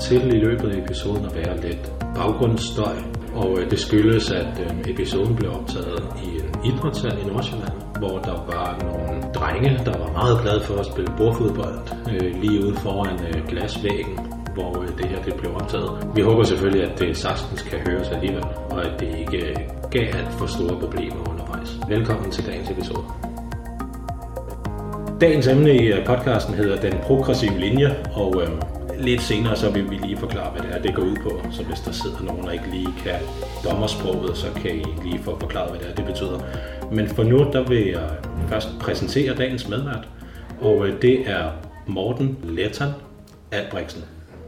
kommer 0.00 0.22
til 0.22 0.36
i 0.36 0.40
løbet 0.40 0.68
af 0.72 0.78
episoden 0.84 1.24
at 1.24 1.34
være 1.34 1.60
lidt 1.60 1.92
baggrundsstøj, 2.14 2.96
og 3.34 3.58
øh, 3.58 3.70
det 3.70 3.78
skyldes, 3.78 4.30
at 4.30 4.60
øh, 4.64 4.90
episoden 4.92 5.36
blev 5.36 5.50
optaget 5.50 6.02
i 6.24 6.28
en 6.28 6.72
idrætshal 6.72 7.18
i 7.22 7.24
Nordsjælland, 7.30 7.76
hvor 7.98 8.18
der 8.18 8.36
var 8.52 8.68
nogle 8.84 9.22
drenge, 9.34 9.70
der 9.84 9.98
var 9.98 10.12
meget 10.12 10.36
glade 10.42 10.60
for 10.60 10.74
at 10.74 10.86
spille 10.86 11.12
bordfodbold 11.16 11.78
øh, 12.12 12.40
lige 12.42 12.64
ude 12.66 12.76
foran 12.76 13.16
glasvæggen, 13.48 14.18
hvor 14.54 14.72
det 14.98 15.06
her 15.10 15.22
det 15.22 15.34
blev 15.34 15.52
optaget. 15.54 15.90
Vi 16.16 16.22
håber 16.22 16.42
selvfølgelig, 16.42 16.82
at 16.90 16.98
det 16.98 17.16
sagtens 17.16 17.62
kan 17.62 17.78
høres 17.88 18.08
alligevel, 18.08 18.44
og 18.70 18.78
at 18.86 19.00
det 19.00 19.08
ikke 19.22 19.40
gav 19.90 20.06
alt 20.18 20.32
for 20.38 20.46
store 20.46 20.76
problemer 20.80 21.30
undervejs. 21.30 21.70
Velkommen 21.88 22.30
til 22.30 22.46
dagens 22.46 22.70
episode. 22.70 23.04
Dagens 25.20 25.46
emne 25.46 25.72
i 25.76 25.92
podcasten 26.06 26.54
hedder 26.54 26.76
Den 26.76 26.94
progressive 27.02 27.58
linje, 27.58 27.88
og 28.14 28.42
øh, 28.42 28.79
lidt 29.04 29.22
senere 29.22 29.56
så 29.56 29.70
vil 29.70 29.90
vi 29.90 29.96
lige 29.96 30.16
forklare, 30.16 30.50
hvad 30.50 30.62
det 30.62 30.76
er, 30.76 30.82
det 30.82 30.94
går 30.94 31.02
ud 31.02 31.16
på. 31.22 31.42
Så 31.52 31.62
hvis 31.62 31.80
der 31.80 31.92
sidder 31.92 32.20
nogen, 32.22 32.44
der 32.46 32.52
ikke 32.52 32.70
lige 32.70 32.88
kan 33.04 33.14
dommersproget, 33.64 34.36
så 34.36 34.46
kan 34.62 34.70
I 34.76 34.84
lige 35.04 35.20
få 35.24 35.38
forklaret, 35.40 35.70
hvad 35.70 35.80
det 35.80 35.88
er, 35.90 35.94
det 35.94 36.04
betyder. 36.04 36.40
Men 36.92 37.08
for 37.08 37.22
nu, 37.22 37.38
der 37.52 37.62
vil 37.68 37.86
jeg 37.86 38.08
først 38.48 38.68
præsentere 38.80 39.34
dagens 39.34 39.68
medvært, 39.68 40.08
og 40.60 40.88
øh, 40.88 41.02
det 41.02 41.30
er 41.30 41.50
Morten 41.86 42.38
Letan 42.42 42.88
Albrechtsen. 43.52 44.02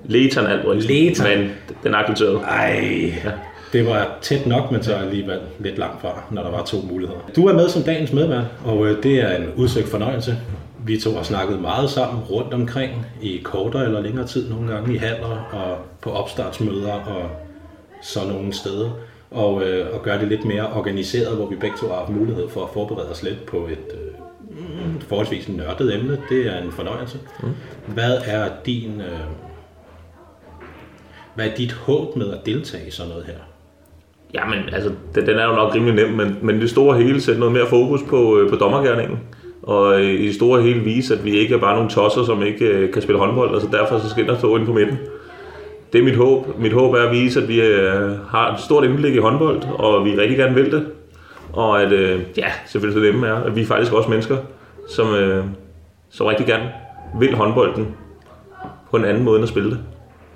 Letan 0.05 0.47
Albrechtsen, 0.47 0.95
Letan. 0.95 1.39
men 1.39 1.51
den 1.85 1.95
accepterede. 1.95 2.39
Ej, 2.39 3.13
ja. 3.25 3.31
Det 3.73 3.87
var 3.87 4.19
tæt 4.23 4.47
nok, 4.47 4.71
men 4.71 4.83
så 4.83 4.95
alligevel 4.95 5.39
lidt 5.59 5.79
langt 5.79 6.01
fra, 6.01 6.23
når 6.31 6.43
der 6.43 6.51
var 6.51 6.65
to 6.65 6.77
muligheder. 6.91 7.21
Du 7.37 7.47
er 7.47 7.53
med 7.53 7.69
som 7.69 7.83
dagens 7.83 8.13
medvært, 8.13 8.45
og 8.65 8.87
øh, 8.87 9.03
det 9.03 9.21
er 9.21 9.37
en 9.37 9.47
udsøgt 9.57 9.89
fornøjelse. 9.89 10.37
Vi 10.87 11.01
to 11.01 11.15
har 11.15 11.23
snakket 11.23 11.61
meget 11.61 11.91
sammen 11.91 12.23
rundt 12.23 12.55
omkring 12.55 13.07
i 13.23 13.41
kortere 13.45 13.85
eller 13.85 14.01
længere 14.01 14.27
tid, 14.27 14.51
nogle 14.51 14.73
gange 14.73 14.95
i 14.95 14.97
haller 14.97 15.49
og 15.53 15.79
på 16.01 16.11
opstartsmøder 16.11 16.93
og 16.93 17.31
sådan 18.03 18.29
nogle 18.29 18.53
steder. 18.53 18.91
Og, 19.31 19.63
øh, 19.63 19.95
og 19.95 20.03
gøre 20.03 20.19
det 20.19 20.29
lidt 20.29 20.45
mere 20.45 20.73
organiseret, 20.73 21.37
hvor 21.37 21.47
vi 21.47 21.57
begge 21.57 21.77
to 21.81 21.89
har 21.89 21.95
haft 21.95 22.09
mulighed 22.09 22.49
for 22.49 22.65
at 22.65 22.71
forberede 22.75 23.11
os 23.11 23.23
lidt 23.23 23.47
på 23.47 23.57
et 23.57 23.95
øh, 23.95 24.13
forholdsvis 25.01 25.49
nørdet 25.49 25.95
emne. 25.95 26.19
Det 26.29 26.47
er 26.47 26.63
en 26.63 26.73
fornøjelse. 26.73 27.19
Mm. 27.43 27.49
Hvad 27.95 28.19
er 28.27 28.51
din... 28.67 29.01
Øh, 29.01 29.19
hvad 31.35 31.47
er 31.47 31.55
dit 31.55 31.73
håb 31.73 32.17
med 32.17 32.31
at 32.31 32.47
deltage 32.47 32.89
i 32.89 32.91
sådan 32.91 33.11
noget 33.11 33.25
her? 33.25 33.39
Jamen, 34.35 34.59
altså, 34.73 34.91
den, 35.15 35.27
den 35.27 35.39
er 35.39 35.45
jo 35.45 35.53
nok 35.53 35.75
rimelig 35.75 35.95
nem, 35.95 36.15
men, 36.15 36.39
men 36.43 36.61
det 36.61 36.71
store 36.71 36.99
hele 36.99 37.21
sætter 37.21 37.41
noget 37.41 37.53
mere 37.53 37.67
fokus 37.67 38.01
på, 38.09 38.39
øh, 38.39 38.51
på 38.51 38.57
dommergærningen. 38.57 39.19
Og 39.63 40.03
i 40.03 40.27
det 40.27 40.35
store 40.35 40.63
hele 40.63 40.81
vise, 40.81 41.15
at 41.15 41.25
vi 41.25 41.39
ikke 41.39 41.55
er 41.55 41.59
bare 41.59 41.75
nogle 41.75 41.91
tosser, 41.91 42.25
som 42.25 42.43
ikke 42.43 42.65
øh, 42.65 42.93
kan 42.93 43.03
spille 43.03 43.19
håndbold. 43.19 43.55
Altså 43.55 43.69
derfor 43.73 43.99
så 43.99 44.11
skal 44.11 44.27
der 44.27 44.39
stå 44.39 44.57
inde 44.57 44.67
på 44.67 44.73
midten. 44.73 44.99
Det 45.93 45.99
er 45.99 46.05
mit 46.05 46.17
håb. 46.17 46.59
Mit 46.59 46.73
håb 46.73 46.95
er 46.95 47.03
at 47.03 47.13
vise, 47.13 47.43
at 47.43 47.49
vi 47.49 47.61
øh, 47.61 48.11
har 48.29 48.55
et 48.55 48.61
stort 48.61 48.85
indblik 48.85 49.15
i 49.15 49.19
håndbold, 49.19 49.63
og 49.79 50.05
vi 50.05 50.11
rigtig 50.11 50.37
gerne 50.37 50.55
vil 50.55 50.73
det. 50.73 50.87
Og 51.53 51.83
at, 51.83 51.93
øh, 51.93 52.21
ja, 52.37 52.53
selvfølgelig 52.67 53.03
det 53.03 53.13
nemme 53.13 53.27
er, 53.27 53.35
at 53.35 53.57
vi 53.57 53.61
er 53.61 53.67
faktisk 53.67 53.93
også 53.93 54.09
mennesker, 54.09 54.37
som, 54.89 55.07
som 56.11 56.27
rigtig 56.27 56.47
gerne 56.47 56.71
vil 57.21 57.35
håndbolden 57.35 57.89
på 58.91 58.97
en 58.97 59.05
anden 59.05 59.25
måde 59.25 59.37
end 59.37 59.43
at 59.43 59.49
spille 59.49 59.71
det. 59.71 59.79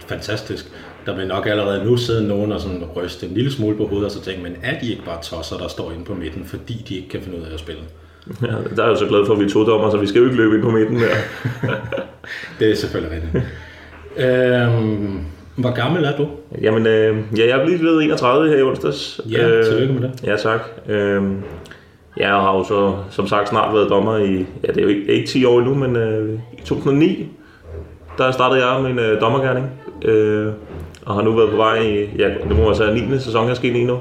Fantastisk 0.06 0.72
der 1.06 1.16
vil 1.16 1.26
nok 1.26 1.46
allerede 1.46 1.84
nu 1.84 1.96
sidde 1.96 2.28
nogen 2.28 2.52
og 2.52 2.60
sådan 2.60 2.84
ryste 2.96 3.26
en 3.26 3.34
lille 3.34 3.52
smule 3.52 3.76
på 3.76 3.86
hovedet 3.86 4.06
og 4.06 4.10
så 4.10 4.20
tænke, 4.20 4.42
men 4.42 4.56
er 4.62 4.80
de 4.80 4.90
ikke 4.90 5.04
bare 5.04 5.22
tosser, 5.22 5.56
der 5.56 5.68
står 5.68 5.92
inde 5.92 6.04
på 6.04 6.14
midten, 6.14 6.44
fordi 6.44 6.84
de 6.88 6.96
ikke 6.96 7.08
kan 7.08 7.22
finde 7.22 7.38
ud 7.38 7.42
af 7.42 7.54
at 7.54 7.60
spille? 7.60 7.82
Ja, 8.42 8.46
der 8.76 8.84
er 8.84 8.88
jeg 8.88 8.98
så 8.98 9.06
glad 9.06 9.26
for, 9.26 9.32
at 9.32 9.40
vi 9.40 9.44
er 9.44 9.48
to 9.48 9.66
dommer, 9.66 9.90
så 9.90 9.96
vi 9.96 10.06
skal 10.06 10.18
jo 10.18 10.24
ikke 10.24 10.36
løbe 10.36 10.54
ind 10.54 10.62
på 10.62 10.70
midten 10.70 10.96
der. 10.96 11.14
det 12.58 12.70
er 12.70 12.74
selvfølgelig 12.74 13.20
rigtigt. 13.22 13.44
øhm, 14.16 15.20
hvor 15.56 15.74
gammel 15.74 16.04
er 16.04 16.16
du? 16.16 16.28
Jamen, 16.62 16.86
øh, 16.86 17.16
ja, 17.38 17.46
jeg 17.46 17.60
er 17.60 17.66
lige 17.66 17.78
blevet 17.78 18.04
31 18.04 18.48
her 18.48 18.56
i 18.56 18.62
onsdags. 18.62 19.20
Ja, 19.30 19.48
øh, 19.48 19.64
tillykke 19.64 19.94
med 19.94 20.02
det. 20.02 20.20
Ja, 20.24 20.36
tak. 20.36 20.60
Øh, 20.88 21.22
jeg 22.16 22.28
har 22.28 22.56
jo 22.56 22.64
så, 22.64 22.94
som 23.10 23.26
sagt, 23.26 23.48
snart 23.48 23.74
været 23.74 23.90
dommer 23.90 24.16
i, 24.16 24.46
ja, 24.64 24.68
det 24.68 24.76
er 24.76 24.82
jo 24.82 24.88
ikke, 24.88 25.12
ikke 25.12 25.28
10 25.28 25.44
år 25.44 25.58
endnu, 25.58 25.74
men 25.74 25.96
øh, 25.96 26.38
i 26.52 26.60
2009, 26.64 27.28
der 28.18 28.30
startede 28.30 28.66
jeg 28.66 28.82
min 28.82 28.98
øh, 28.98 29.20
dommergærning. 29.20 29.70
Øh, 30.02 30.52
og 31.06 31.14
har 31.14 31.22
nu 31.22 31.32
været 31.32 31.50
på 31.50 31.56
vej 31.56 31.78
i, 31.78 32.08
ja, 32.18 32.28
det 32.48 32.56
må 32.56 32.78
være 32.78 32.94
9. 32.94 33.18
sæson, 33.18 33.48
jeg 33.48 33.56
skal 33.56 33.68
ind 33.70 33.78
i 33.78 33.84
nu. 33.84 33.98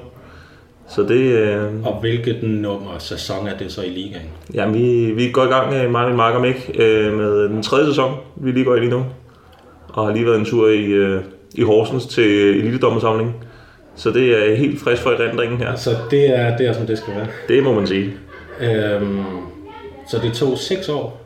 Så 0.90 1.04
det, 1.04 1.22
øh... 1.22 1.86
Og 1.86 2.00
hvilket 2.02 2.44
nummer 2.44 2.98
sæson 3.00 3.48
er 3.48 3.58
det 3.58 3.72
så 3.72 3.82
i 3.82 3.90
ligaen? 3.90 4.30
Ja, 4.54 4.70
vi, 4.70 5.12
vi 5.12 5.32
går 5.32 5.44
i 5.44 5.48
gang 5.48 5.72
med 5.72 5.88
mig 5.88 6.06
og 6.06 6.16
Mark 6.16 6.36
og 6.36 6.42
Mik 6.42 6.72
øh, 6.76 7.14
med 7.14 7.50
den 7.50 7.64
tredje 7.64 7.86
sæson, 7.86 8.16
vi 8.36 8.52
lige 8.52 8.66
går 8.66 8.76
ind 8.76 8.86
i 8.86 8.90
nu. 8.90 9.06
Og 9.88 10.06
har 10.06 10.14
lige 10.14 10.26
været 10.26 10.40
en 10.40 10.46
tur 10.46 10.70
i, 10.70 10.86
øh, 10.86 11.22
i 11.56 11.62
Horsens 11.62 12.06
til 12.06 12.60
elitedommersamling. 12.60 13.36
Så 13.96 14.12
det 14.12 14.52
er 14.52 14.56
helt 14.56 14.82
frisk 14.82 15.02
for 15.02 15.10
erindringen 15.10 15.58
her. 15.58 15.76
Så 15.76 15.90
det 16.12 16.40
er, 16.40 16.58
det 16.58 16.68
er 16.68 16.74
som 16.74 16.86
det 16.86 16.98
skal 16.98 17.16
være? 17.16 17.28
Det 17.48 17.64
må 17.64 17.74
man 17.74 17.88
sige. 17.88 18.14
Øhm, 18.62 19.24
så 20.10 20.20
det 20.24 20.34
tog 20.34 20.58
seks 20.58 20.90
år, 20.90 21.22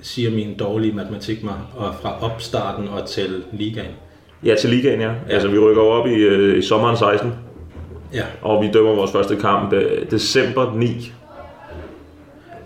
siger 0.00 0.30
min 0.30 0.58
dårlige 0.58 0.92
matematik 0.92 1.44
mig, 1.44 1.54
og 1.76 1.94
fra 2.02 2.24
opstarten 2.24 2.88
og 2.88 3.08
til 3.08 3.42
ligaen? 3.52 3.90
Ja, 4.44 4.54
til 4.54 4.70
ligaen, 4.70 5.00
ja. 5.00 5.08
ja. 5.08 5.14
Altså, 5.28 5.48
vi 5.48 5.58
rykker 5.58 5.82
op 5.82 6.06
i, 6.06 6.14
øh, 6.14 6.58
i 6.58 6.62
sommeren 6.62 6.96
16. 6.96 7.32
Ja. 8.14 8.24
Og 8.42 8.62
vi 8.62 8.70
dømmer 8.70 8.94
vores 8.94 9.12
første 9.12 9.36
kamp 9.36 9.72
øh, 9.72 10.10
december 10.10 10.72
9. 10.74 11.12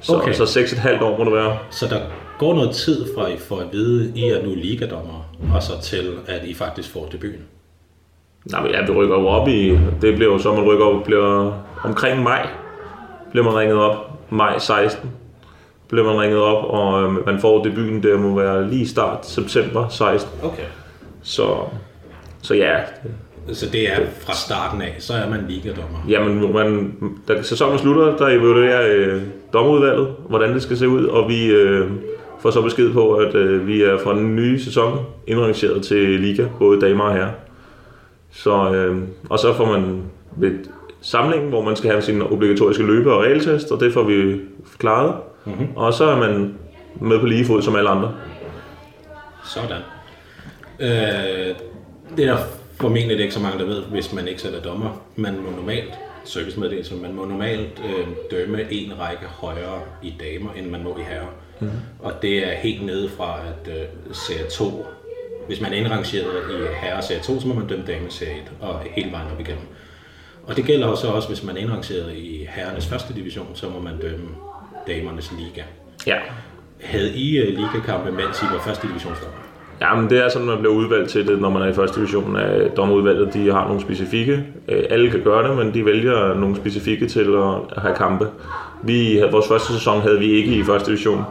Så, 0.01 0.17
okay. 0.17 0.33
så 0.33 0.45
6,5 0.45 1.05
år 1.05 1.19
må 1.19 1.25
det 1.25 1.33
være. 1.33 1.59
Så 1.71 1.87
der 1.87 2.01
går 2.39 2.55
noget 2.55 2.71
tid 2.71 3.07
fra 3.15 3.27
I 3.27 3.37
får 3.39 3.61
at 3.61 3.67
vide, 3.73 4.13
I 4.15 4.25
er 4.25 4.43
nu 4.43 4.55
ligadommer, 4.55 5.31
og 5.55 5.63
så 5.63 5.81
til, 5.83 6.19
at 6.27 6.45
I 6.45 6.55
faktisk 6.55 6.93
får 6.93 7.09
debuten? 7.13 7.45
Nej, 8.51 8.63
men 8.63 8.71
ja, 8.71 8.85
vi 8.87 8.93
rykker 8.93 9.19
jo 9.21 9.27
op 9.27 9.49
i, 9.49 9.79
det 10.03 10.15
bliver 10.15 10.33
jo 10.33 10.39
så, 10.39 10.53
man 10.55 10.65
rykker 10.65 10.85
op, 10.85 11.05
bliver 11.05 11.53
omkring 11.85 12.23
maj, 12.23 12.49
bliver 13.31 13.45
man 13.45 13.55
ringet 13.55 13.79
op, 13.79 14.11
maj 14.31 14.59
16, 14.59 15.11
bliver 15.89 16.05
man 16.05 16.21
ringet 16.21 16.41
op, 16.41 16.65
og 16.65 17.03
øh, 17.03 17.27
man 17.27 17.41
får 17.41 17.63
debuten, 17.63 18.03
det 18.03 18.21
må 18.21 18.35
være 18.35 18.71
lige 18.71 18.89
start 18.89 19.27
september 19.27 19.89
16. 19.89 20.31
Okay. 20.43 20.63
Så, 21.23 21.57
så 22.43 22.55
ja. 22.55 22.77
Så 23.53 23.67
det 23.73 23.93
er 23.93 23.97
fra 24.21 24.35
starten 24.35 24.83
af, 24.83 24.95
så 24.99 25.13
er 25.13 25.31
man 25.31 25.45
ligadommer? 25.49 25.99
Jamen, 26.09 26.53
man, 26.53 26.95
da 27.29 27.43
sæsonen 27.43 27.79
slutter, 27.79 28.17
der 28.17 28.27
evaluerer 28.27 28.97
øh, 28.97 29.23
dommerudvalget, 29.53 30.15
hvordan 30.29 30.55
det 30.55 30.63
skal 30.63 30.77
se 30.77 30.89
ud, 30.89 31.05
og 31.05 31.29
vi 31.29 31.47
øh, 31.47 31.91
får 32.41 32.51
så 32.51 32.63
besked 32.63 32.93
på, 32.93 33.15
at 33.15 33.35
øh, 33.35 33.67
vi 33.67 33.83
er 33.83 33.99
fra 33.99 34.15
den 34.15 34.37
nye 34.37 34.61
sæson 34.61 34.99
indrangeret 35.27 35.83
til 35.83 36.21
liga, 36.21 36.47
både 36.59 36.81
damer 36.81 37.05
og 37.05 37.13
herrer. 37.13 37.31
Så, 38.31 38.73
øh, 38.75 38.97
og 39.31 39.39
så 39.39 39.55
får 39.55 39.65
man 39.65 40.03
ved 40.37 40.51
samlingen, 41.01 41.49
hvor 41.49 41.63
man 41.65 41.77
skal 41.77 41.91
have 41.91 42.03
sin 42.03 42.23
obligatoriske 42.23 42.83
løbe- 42.83 43.13
og 43.13 43.23
regeltest, 43.23 43.73
og 43.73 43.81
det 43.81 43.93
får 43.93 44.03
vi 44.03 44.41
klaret. 44.79 45.15
Mm-hmm. 45.45 45.67
Og 45.77 45.95
så 45.95 46.05
er 46.05 46.17
man 46.17 46.55
med 47.01 47.21
på 47.21 47.27
lige 47.27 47.45
fod 47.45 47.63
som 47.63 47.77
alle 47.77 47.91
andre. 47.91 48.15
Sådan. 49.45 49.83
Øh, 50.81 51.55
det 52.17 52.25
er 52.25 52.37
formentlig 52.81 53.21
ikke 53.21 53.35
så 53.35 53.41
mange, 53.41 53.59
der 53.59 53.65
ved, 53.65 53.83
hvis 53.83 54.13
man 54.13 54.29
ikke 54.29 54.41
selv 54.41 54.55
er 54.55 54.61
dommer. 54.61 55.03
Man 55.17 55.37
må 55.41 55.51
normalt, 55.51 55.95
servicemeddelelse, 56.25 56.95
man 56.95 57.15
må 57.15 57.25
normalt 57.25 57.83
øh, 57.85 58.07
dømme 58.31 58.73
en 58.73 58.99
række 58.99 59.27
højere 59.27 59.81
i 60.03 60.15
damer, 60.21 60.53
end 60.53 60.71
man 60.71 60.83
må 60.83 60.99
i 60.99 61.03
herrer. 61.03 61.35
Mm. 61.61 61.71
Og 61.99 62.13
det 62.23 62.49
er 62.49 62.55
helt 62.55 62.87
nede 62.87 63.09
fra, 63.09 63.41
at 63.41 63.73
øh, 63.73 63.85
serie 64.13 64.51
2, 64.51 64.87
hvis 65.47 65.61
man 65.61 65.73
er 65.73 65.77
indrangeret 65.77 66.51
i 66.51 66.77
herre 66.83 67.03
serie 67.03 67.21
2, 67.21 67.41
så 67.41 67.49
må 67.49 67.55
man 67.55 67.67
dømme 67.67 67.85
dame 67.87 68.11
serie 68.11 68.35
1, 68.35 68.43
og 68.61 68.81
hele 68.81 69.13
vejen 69.13 69.31
op 69.33 69.41
igennem. 69.41 69.65
Og 70.47 70.57
det 70.57 70.65
gælder 70.65 70.87
også, 70.87 71.09
også 71.09 71.29
hvis 71.29 71.43
man 71.43 71.57
er 71.57 71.61
indrangeret 71.61 72.13
i 72.15 72.47
herrenes 72.51 72.87
første 72.87 73.15
division, 73.15 73.51
så 73.55 73.69
må 73.69 73.81
man 73.81 74.01
dømme 74.01 74.29
damernes 74.87 75.33
liga. 75.39 75.63
Ja. 76.07 76.19
Havde 76.81 77.17
I 77.17 77.41
uh, 77.43 77.49
ligakampe, 77.49 78.13
mens 78.13 78.43
I 78.43 78.45
var 78.53 78.63
første 78.67 78.89
divisionsdommer? 78.89 79.48
Ja, 79.81 79.95
men 79.95 80.11
det 80.11 80.25
er 80.25 80.29
sådan, 80.29 80.47
man 80.47 80.59
bliver 80.59 80.75
udvalgt 80.75 81.11
til 81.11 81.27
det, 81.29 81.41
når 81.41 81.51
man 81.51 81.63
er 81.63 81.67
i 81.67 81.73
første 81.73 82.01
division 82.01 82.37
af 82.37 82.71
dommerudvalget. 82.71 83.35
De 83.35 83.53
har 83.53 83.67
nogle 83.67 83.81
specifikke. 83.81 84.45
Øh, 84.69 84.85
alle 84.91 85.11
kan 85.11 85.21
gøre 85.21 85.49
det, 85.49 85.57
men 85.57 85.75
de 85.75 85.85
vælger 85.85 86.35
nogle 86.35 86.57
specifikke 86.57 87.09
til 87.09 87.37
at 87.77 87.83
have 87.83 87.95
kampe. 87.97 88.29
Vi 88.83 89.23
vores 89.31 89.49
første 89.49 89.73
sæson 89.73 90.01
havde 90.01 90.19
vi 90.19 90.31
ikke 90.31 90.51
i 90.55 90.63
første 90.63 90.91
division, 90.91 91.25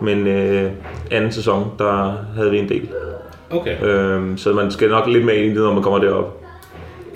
men 0.00 0.26
øh, 0.26 0.70
anden 1.10 1.32
sæson, 1.32 1.72
der 1.78 2.14
havde 2.36 2.50
vi 2.50 2.58
en 2.58 2.68
del. 2.68 2.88
Okay. 3.50 3.82
Øh, 3.82 4.38
så 4.38 4.52
man 4.52 4.70
skal 4.70 4.88
nok 4.88 5.06
lidt 5.06 5.24
med 5.24 5.34
ind 5.34 5.44
i 5.44 5.48
det, 5.48 5.56
når 5.56 5.74
man 5.74 5.82
kommer 5.82 5.98
derop. 5.98 6.42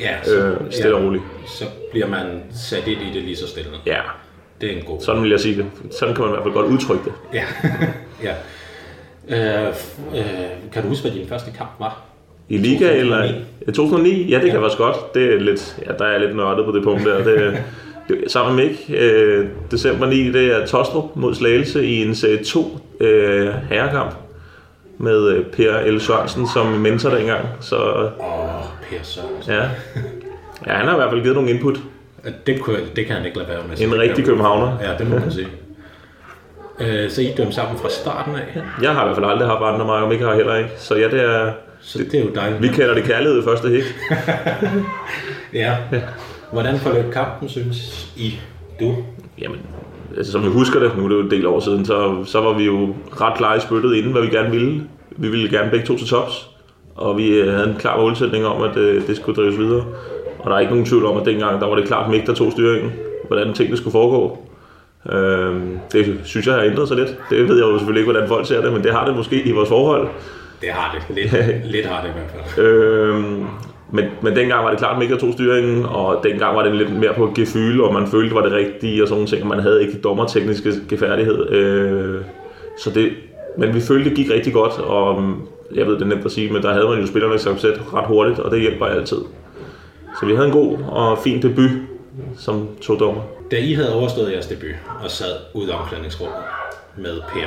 Ja, 0.01 0.23
så, 0.25 0.37
øh, 0.37 0.57
stille 0.71 0.91
ja, 0.91 0.97
og 0.97 1.07
roligt. 1.07 1.23
Så 1.47 1.65
bliver 1.91 2.07
man 2.09 2.43
sat 2.55 2.87
ind 2.87 3.01
i 3.01 3.15
det 3.15 3.23
lige 3.23 3.37
så 3.37 3.49
stille. 3.49 3.71
Ja. 3.87 4.01
Det 4.61 4.73
er 4.73 4.77
en 4.77 4.85
god 4.85 5.01
Sådan 5.01 5.23
vil 5.23 5.31
jeg 5.31 5.41
sige 5.41 5.57
det. 5.57 5.67
Sådan 5.99 6.15
kan 6.15 6.25
man 6.25 6.31
i 6.31 6.35
hvert 6.35 6.43
fald 6.43 6.55
godt 6.55 6.67
udtrykke 6.67 7.05
det. 7.05 7.13
Ja, 7.35 7.45
ja. 8.29 8.33
Øh, 9.29 9.67
øh, 10.15 10.25
kan 10.73 10.83
du 10.83 10.89
huske, 10.89 11.03
hvad 11.09 11.19
din 11.19 11.29
første 11.29 11.51
kamp 11.59 11.71
var? 11.79 12.03
I 12.49 12.57
Liga 12.57 12.87
2009? 12.87 13.01
eller 13.01 13.33
2009? 13.67 14.31
Ja, 14.31 14.39
det 14.39 14.47
ja. 14.47 14.51
kan 14.51 14.61
være 14.61 14.71
godt. 14.77 15.15
Det 15.15 15.35
er 15.35 15.41
lidt, 15.41 15.79
ja, 15.87 15.93
der 15.99 16.05
er 16.05 16.19
lidt 16.19 16.37
nørdet 16.37 16.65
på 16.65 16.73
det 16.73 16.85
punkt 16.85 17.05
der. 17.05 17.25
Det, 17.25 17.63
det, 18.09 18.31
sammen 18.31 18.57
med 18.57 18.65
Mik, 18.65 18.91
øh, 18.97 19.47
december 19.71 20.07
9, 20.07 20.33
det 20.33 20.53
er 20.53 20.67
Tostrup 20.67 21.05
mod 21.17 21.35
Slagelse 21.35 21.87
i 21.87 22.03
en 22.03 22.15
serie 22.15 22.45
2 22.45 22.79
øh, 23.01 23.49
herrekamp. 23.71 24.15
med 24.99 25.29
øh, 25.29 25.45
Per 25.45 25.91
L. 25.91 26.01
Sørensen 26.01 26.49
som 26.55 26.67
mentor 26.67 27.11
dengang. 27.11 27.47
Så 27.61 27.77
Åh, 27.77 28.11
Per 28.91 28.97
Sørensen. 29.03 29.53
ja. 29.53 29.63
ja, 30.67 30.73
han 30.73 30.87
har 30.87 30.93
i 30.93 30.97
hvert 30.97 31.11
fald 31.11 31.23
givet 31.23 31.35
nogle 31.37 31.51
input. 31.51 31.79
Det, 32.47 32.61
kunne, 32.61 32.79
det 32.97 33.07
kan 33.07 33.17
han 33.17 33.25
ikke 33.27 33.39
lade 33.39 33.49
være 33.49 33.61
med. 33.69 33.79
En 33.81 33.99
rigtig 33.99 34.25
københavner. 34.25 34.79
Ja, 34.83 34.99
det 34.99 35.11
må 35.11 35.19
man 35.19 35.33
sige. 35.33 35.47
Øh, 36.81 37.11
så 37.11 37.21
I 37.23 37.33
dømte 37.37 37.53
sammen 37.55 37.79
fra 37.79 37.89
starten 37.91 38.35
af. 38.35 38.61
Jeg 38.83 38.93
har 38.95 39.03
i 39.03 39.05
hvert 39.05 39.17
fald 39.17 39.31
aldrig 39.31 39.49
haft 39.49 39.63
andre, 39.75 39.87
Mark, 39.87 40.03
om 40.05 40.13
ikke 40.13 40.25
har 40.25 40.35
heller 40.35 40.57
ikke. 40.57 40.71
Så 40.77 40.95
ja, 40.97 41.09
det 41.09 41.21
er, 41.25 41.53
Så 41.81 41.99
det 41.99 42.15
er 42.15 42.25
jo 42.25 42.31
dejligt. 42.35 42.63
vi 42.63 42.69
kalder 42.69 42.95
det 42.95 43.05
kærlighed 43.05 43.43
i 43.43 43.45
første 43.45 43.69
hik. 43.69 43.83
Ja. 45.53 45.77
Hvordan 46.53 46.79
forløb 46.79 47.13
kampen, 47.13 47.49
synes 47.49 48.09
I? 48.17 48.35
Du? 48.81 48.95
Jamen, 49.39 49.59
altså, 50.17 50.33
som 50.33 50.43
jeg 50.43 50.51
husker 50.51 50.81
det, 50.81 50.97
nu 50.97 51.05
er 51.05 51.09
det 51.09 51.15
jo 51.17 51.21
en 51.21 51.31
del 51.31 51.47
år 51.47 51.61
siden, 51.61 51.85
så, 51.85 52.25
så 52.25 52.41
var 52.41 52.53
vi 52.53 52.65
jo 52.65 52.95
ret 53.21 53.37
klare 53.37 53.57
i 53.57 53.61
spyttet 53.61 53.95
inden, 53.95 54.13
hvad 54.13 54.23
vi 54.23 54.29
gerne 54.29 54.51
ville. 54.51 54.83
Vi 55.11 55.29
ville 55.29 55.51
gerne 55.51 55.71
begge 55.71 55.87
to 55.87 55.99
til 55.99 56.07
tops, 56.09 56.51
og 56.95 57.17
vi 57.17 57.29
øh, 57.29 57.53
havde 57.55 57.69
en 57.69 57.77
klar 57.79 57.97
målsætning 58.01 58.47
om, 58.47 58.63
at 58.63 58.77
øh, 58.77 59.07
det 59.07 59.17
skulle 59.17 59.43
drives 59.43 59.59
videre. 59.59 59.85
Og 60.39 60.51
der 60.51 60.57
er 60.57 60.61
ikke 60.61 60.73
nogen 60.73 60.87
tvivl 60.87 61.07
om, 61.07 61.17
at 61.17 61.27
dengang 61.27 61.61
der 61.61 61.67
var 61.67 61.75
det 61.75 61.87
klart 61.87 62.11
Mik, 62.11 62.27
der 62.27 62.35
tog 62.35 62.53
styringen, 62.53 62.93
hvordan 63.27 63.55
tingene 63.55 63.77
skulle 63.77 63.93
foregå. 63.93 64.39
Øhm, 65.13 65.79
det 65.93 66.21
synes 66.25 66.47
jeg 66.47 66.55
har 66.55 66.63
ændret 66.63 66.89
sig 66.89 66.97
lidt. 66.97 67.17
Det 67.31 67.49
ved 67.49 67.57
jeg 67.57 67.65
jo 67.65 67.79
selvfølgelig 67.79 68.01
ikke, 68.01 68.13
hvordan 68.13 68.29
folk 68.29 68.47
ser 68.47 68.61
det, 68.61 68.73
men 68.73 68.85
det 68.85 68.93
har 68.93 69.07
det 69.07 69.17
måske 69.17 69.43
i 69.43 69.53
vores 69.53 69.69
forhold. 69.69 70.09
Det 70.61 70.69
har 70.69 70.99
det. 70.99 71.17
Lidt, 71.17 71.33
lidt 71.73 71.87
har 71.87 72.03
det 72.03 72.09
i 72.09 72.13
hvert 72.13 72.47
fald. 72.55 72.67
Øhm, 72.67 73.47
men, 73.91 74.05
men 74.23 74.37
dengang 74.37 74.65
var 74.65 74.71
det 74.71 74.79
klart, 74.79 74.93
at 74.93 74.99
Mikkel 74.99 75.19
tog 75.19 75.33
styringen, 75.33 75.87
og 75.87 76.21
dengang 76.23 76.57
var 76.57 76.63
det 76.63 76.75
lidt 76.75 76.93
mere 76.93 77.15
på 77.17 77.33
gefyle, 77.35 77.85
og 77.85 77.95
man 77.95 78.07
følte, 78.07 78.35
var 78.35 78.43
det 78.43 78.53
rigtige, 78.53 79.03
og 79.03 79.09
sådan 79.09 79.17
nogle 79.17 79.29
ting, 79.29 79.43
og 79.43 79.49
man 79.49 79.59
havde 79.59 79.83
ikke 79.83 79.93
de 79.93 79.99
dommertekniske 79.99 80.73
gefærdighed. 80.89 81.51
Øh, 81.51 82.21
så 82.79 82.91
det, 82.91 83.13
men 83.59 83.75
vi 83.75 83.81
følte, 83.81 84.09
det 84.09 84.17
gik 84.17 84.31
rigtig 84.31 84.53
godt, 84.53 84.79
og 84.79 85.23
mm, 85.23 85.35
jeg 85.75 85.87
ved, 85.87 85.95
det 85.95 86.03
er 86.03 86.07
nemt 86.07 86.25
at 86.25 86.33
sige, 86.33 86.53
men 86.53 86.63
der 86.63 86.73
havde 86.73 86.89
man 86.89 87.01
jo 87.01 87.07
spillerne 87.07 87.39
som 87.39 87.59
sæt 87.59 87.81
ret 87.95 88.07
hurtigt, 88.07 88.39
og 88.39 88.51
det 88.51 88.61
hjælper 88.61 88.87
altid. 88.87 89.19
Så 90.21 90.27
vi 90.27 90.35
havde 90.35 90.47
en 90.47 90.53
god 90.53 90.79
og 90.89 91.19
fin 91.19 91.43
debut 91.43 91.71
som 92.37 92.69
to 92.81 92.99
dommer. 92.99 93.23
Da 93.51 93.57
I 93.57 93.73
havde 93.73 93.95
overstået 93.95 94.33
jeres 94.33 94.47
debut 94.47 94.75
og 95.05 95.11
sad 95.11 95.37
ud 95.55 95.69
i 95.69 95.71
omklædningsrummet 95.71 96.39
med 96.97 97.21
Per, 97.29 97.47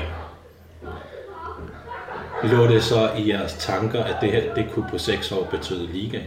lå 2.58 2.68
det 2.68 2.84
så 2.84 3.10
i 3.18 3.30
jeres 3.30 3.54
tanker, 3.54 4.04
at 4.04 4.16
det 4.22 4.32
her 4.32 4.54
det 4.56 4.66
kunne 4.74 4.86
på 4.92 4.98
seks 4.98 5.32
år 5.32 5.48
betyde 5.52 5.88
ligaen? 5.94 6.24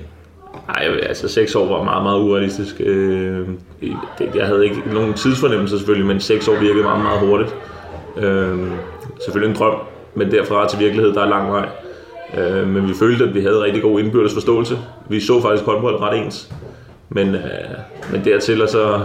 Nej, 0.69 1.01
altså 1.03 1.29
seks 1.29 1.55
år 1.55 1.77
var 1.77 1.85
meget, 1.85 2.03
meget 2.03 2.21
urealistisk. 2.21 2.81
Øh, 2.81 3.49
det, 4.19 4.35
jeg 4.35 4.47
havde 4.47 4.65
ikke 4.65 4.83
nogen 4.87 5.15
tidsfornemmelse 5.15 5.79
selvfølgelig, 5.79 6.07
men 6.07 6.21
seks 6.21 6.49
år 6.49 6.61
virkede 6.61 6.83
meget, 6.83 7.03
meget 7.03 7.21
hurtigt. 7.21 7.55
Øh, 8.17 8.59
selvfølgelig 9.25 9.55
en 9.55 9.57
drøm, 9.57 9.77
men 10.15 10.31
derfra 10.31 10.69
til 10.69 10.79
virkelighed, 10.79 11.15
der 11.15 11.23
er 11.23 11.29
lang 11.29 11.53
vej. 11.53 11.69
Øh, 12.39 12.69
men 12.69 12.89
vi 12.89 12.95
følte, 12.95 13.25
at 13.25 13.35
vi 13.35 13.41
havde 13.41 13.63
rigtig 13.63 13.83
god 13.83 14.01
indbyrdes 14.01 14.35
forståelse. 14.35 14.79
Vi 15.09 15.21
så 15.21 15.43
faktisk 15.43 15.65
håndbold 15.65 16.01
ret 16.01 16.19
ens. 16.19 16.53
Men, 17.09 17.35
øh, 17.35 17.43
men 18.13 18.25
dertil 18.25 18.63
og 18.63 18.69
så 18.69 19.01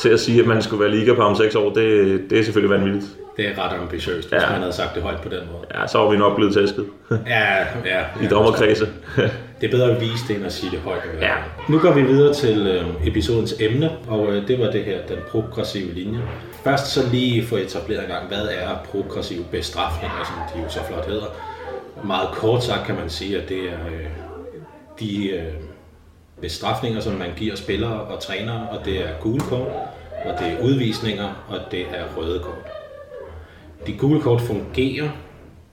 til 0.00 0.08
at 0.08 0.20
sige, 0.20 0.40
at 0.40 0.46
man 0.46 0.62
skulle 0.62 0.84
være 0.84 0.94
liga 0.94 1.14
på 1.14 1.22
om 1.22 1.36
seks 1.36 1.54
år, 1.54 1.72
det, 1.72 2.20
det 2.30 2.38
er 2.38 2.44
selvfølgelig 2.44 2.78
vanvittigt. 2.80 3.12
Det 3.36 3.48
er 3.48 3.64
ret 3.64 3.78
ambitiøst, 3.80 4.28
hvis 4.28 4.42
Ja. 4.42 4.50
man 4.50 4.58
havde 4.60 4.72
sagt 4.72 4.94
det 4.94 5.02
højt 5.02 5.20
på 5.20 5.28
den 5.28 5.38
måde. 5.52 5.80
Ja, 5.80 5.86
så 5.86 5.98
var 5.98 6.10
vi 6.10 6.16
nok 6.16 6.36
blevet 6.36 6.54
tæsket 6.54 6.86
Ja, 7.26 7.58
ja. 7.84 8.02
i 8.22 8.26
dommerkredse. 8.30 8.88
Det 9.60 9.66
er 9.66 9.70
bedre 9.70 9.90
at 9.90 10.00
vise 10.00 10.28
det, 10.28 10.36
end 10.36 10.46
at 10.46 10.52
sige 10.52 10.70
det 10.70 10.78
højt. 10.78 11.00
Ja. 11.20 11.32
Nu 11.68 11.78
går 11.78 11.92
vi 11.92 12.02
videre 12.02 12.34
til 12.34 12.66
øh, 12.66 13.06
episodens 13.08 13.54
emne, 13.60 13.90
og 14.08 14.32
øh, 14.32 14.48
det 14.48 14.58
var 14.60 14.70
det 14.70 14.84
her, 14.84 14.98
den 15.08 15.16
progressive 15.30 15.92
linje. 15.94 16.20
Først 16.64 16.86
så 16.86 17.00
lige 17.12 17.46
få 17.46 17.56
etableret 17.56 18.02
en 18.02 18.08
gang, 18.08 18.28
hvad 18.28 18.38
er 18.50 18.68
progressive 18.90 19.44
bestrafninger, 19.50 20.16
som 20.24 20.34
de 20.58 20.62
jo 20.64 20.68
så 20.70 20.78
flot 20.88 21.06
hedder. 21.06 21.26
Meget 22.04 22.28
kort 22.32 22.64
sagt 22.64 22.86
kan 22.86 22.94
man 22.94 23.10
sige, 23.10 23.38
at 23.42 23.48
det 23.48 23.58
er 23.58 23.86
øh, 23.86 24.06
de 25.00 25.28
øh, 25.30 25.42
bestrafninger, 26.40 27.00
som 27.00 27.12
man 27.12 27.30
giver 27.36 27.56
spillere 27.56 28.00
og 28.00 28.20
trænere, 28.20 28.68
og 28.70 28.84
det 28.84 28.98
er 28.98 29.08
gule 29.20 29.40
kort, 29.40 29.68
og 30.24 30.38
det 30.38 30.52
er 30.52 30.62
udvisninger, 30.64 31.44
og 31.48 31.58
det 31.70 31.80
er 31.80 32.04
røde 32.16 32.38
kort. 32.38 32.66
De 33.86 33.92
gule 33.92 34.20
kort 34.20 34.40
fungerer, 34.40 35.08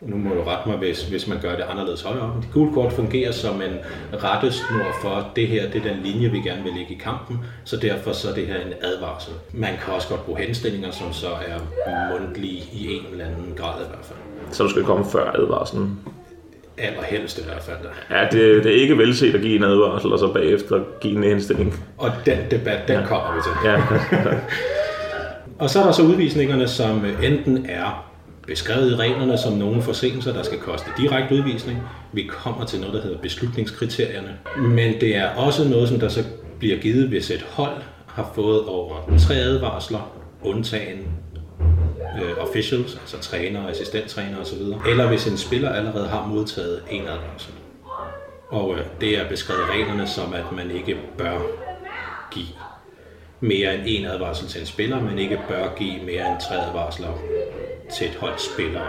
nu 0.01 0.17
må 0.17 0.35
du 0.35 0.41
rette 0.41 0.69
mig, 0.69 0.77
hvis, 0.77 1.03
hvis 1.03 1.27
man 1.27 1.39
gør 1.41 1.55
det 1.55 1.63
anderledes 1.63 2.01
højere 2.01 2.21
op. 2.21 2.41
De 2.41 2.47
gule 2.53 2.73
kort 2.73 2.93
fungerer 2.93 3.31
som 3.31 3.61
en 3.61 3.77
rettesnor 4.23 4.85
for, 5.01 5.31
det 5.35 5.47
her 5.47 5.71
det 5.71 5.85
er 5.85 5.93
den 5.93 6.03
linje, 6.03 6.29
vi 6.29 6.39
gerne 6.39 6.63
vil 6.63 6.73
lægge 6.73 6.93
i 6.93 6.97
kampen, 6.97 7.39
så 7.63 7.77
derfor 7.77 8.11
så 8.11 8.29
er 8.29 8.33
det 8.33 8.47
her 8.47 8.55
en 8.55 8.73
advarsel. 8.81 9.33
Man 9.53 9.73
kan 9.85 9.93
også 9.93 10.07
godt 10.07 10.25
bruge 10.25 10.39
henstillinger, 10.39 10.91
som 10.91 11.13
så 11.13 11.27
er 11.27 11.59
mundtlige 12.11 12.63
i 12.73 12.95
en 12.95 13.05
eller 13.11 13.25
anden 13.25 13.53
grad 13.57 13.85
i 13.85 13.87
hvert 13.87 14.05
fald. 14.05 14.19
du 14.57 14.69
skal 14.69 14.83
komme 14.83 15.05
før 15.05 15.31
advarslen. 15.31 15.99
Allerhelst 16.77 17.39
i 17.39 17.43
hvert 17.43 17.63
fald. 17.63 17.77
Ja, 18.11 18.23
det, 18.31 18.63
det 18.63 18.77
er 18.77 18.81
ikke 18.81 18.97
velset 18.97 19.35
at 19.35 19.41
give 19.41 19.55
en 19.55 19.63
advarsel, 19.63 20.13
og 20.13 20.19
så 20.19 20.33
bagefter 20.33 20.79
give 21.01 21.15
en 21.15 21.23
henstilling. 21.23 21.83
Og 21.97 22.11
den 22.25 22.37
debat, 22.51 22.87
den 22.87 22.99
ja. 22.99 23.05
kommer 23.05 23.35
vi 23.35 23.41
til. 23.41 23.69
Ja, 23.69 23.81
Og 25.59 25.69
så 25.69 25.79
er 25.79 25.83
der 25.83 25.91
så 25.91 26.03
udvisningerne, 26.03 26.67
som 26.67 27.05
enten 27.23 27.65
er 27.69 28.13
beskrevet 28.47 28.91
i 28.91 28.95
reglerne 28.95 29.37
som 29.37 29.53
nogle 29.53 29.81
forseelser, 29.81 30.33
der 30.33 30.43
skal 30.43 30.57
koste 30.59 30.89
direkte 30.97 31.35
udvisning. 31.35 31.77
Vi 32.13 32.23
kommer 32.23 32.65
til 32.65 32.79
noget, 32.79 32.93
der 32.95 33.01
hedder 33.01 33.17
beslutningskriterierne. 33.17 34.37
Men 34.57 34.93
det 35.01 35.17
er 35.17 35.29
også 35.29 35.69
noget, 35.69 35.89
som 35.89 35.99
der 35.99 36.07
så 36.07 36.23
bliver 36.59 36.77
givet, 36.77 37.07
hvis 37.07 37.31
et 37.31 37.45
hold 37.49 37.81
har 38.07 38.31
fået 38.35 38.65
over 38.65 38.95
tre 39.19 39.35
advarsler, 39.35 40.11
undtagen 40.41 40.97
øh, 42.23 42.37
officials, 42.37 42.95
altså 42.95 43.19
træner, 43.19 43.67
assistenttræner 43.67 44.41
osv. 44.41 44.61
Eller 44.89 45.07
hvis 45.07 45.27
en 45.27 45.37
spiller 45.37 45.69
allerede 45.69 46.07
har 46.07 46.27
modtaget 46.27 46.83
en 46.91 47.01
advarsel. 47.01 47.53
Og 48.49 48.75
øh, 48.75 48.85
det 49.01 49.19
er 49.19 49.29
beskrevet 49.29 49.61
i 49.61 49.71
reglerne 49.71 50.07
som, 50.07 50.33
at 50.33 50.51
man 50.55 50.71
ikke 50.71 50.97
bør 51.17 51.39
give 52.31 52.47
mere 53.39 53.75
end 53.75 53.83
en 53.85 54.05
advarsel 54.05 54.47
til 54.47 54.61
en 54.61 54.67
spiller, 54.67 55.01
men 55.01 55.19
ikke 55.19 55.39
bør 55.47 55.75
give 55.75 56.03
mere 56.05 56.31
end 56.31 56.41
tre 56.49 56.55
advarsler 56.55 57.17
til 57.93 58.07
et 58.07 58.15
hold 58.15 58.37
spillere. 58.53 58.87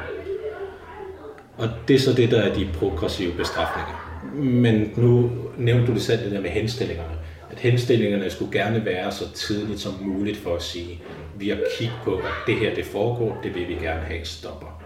Og 1.59 1.69
det 1.89 1.97
er 1.97 2.01
så 2.01 2.13
det, 2.13 2.31
der 2.31 2.43
er 2.43 2.55
de 2.55 2.69
progressive 2.79 3.33
bestrafninger. 3.33 4.21
Men 4.35 4.93
nu 4.97 5.31
nævnte 5.57 5.87
du 5.87 5.93
det 5.93 6.03
selv, 6.03 6.25
det 6.25 6.33
der 6.33 6.41
med 6.41 6.51
henstillingerne. 6.51 7.14
At 7.55 7.61
henstillingerne 7.61 8.31
skulle 8.31 8.53
gerne 8.53 8.85
være 8.85 9.13
så 9.13 9.33
tidligt 9.33 9.81
som 9.81 9.93
muligt 10.01 10.37
for 10.37 10.57
at 10.57 10.63
sige, 10.63 11.03
vi 11.37 11.49
har 11.49 11.59
kigget 11.79 11.99
på, 12.05 12.15
at 12.15 12.33
det 12.47 12.57
her 12.57 12.75
det 12.75 12.85
foregår, 12.85 13.39
det 13.43 13.55
vil 13.55 13.69
vi 13.69 13.75
gerne 13.75 14.01
have 14.01 14.25
stopper. 14.25 14.83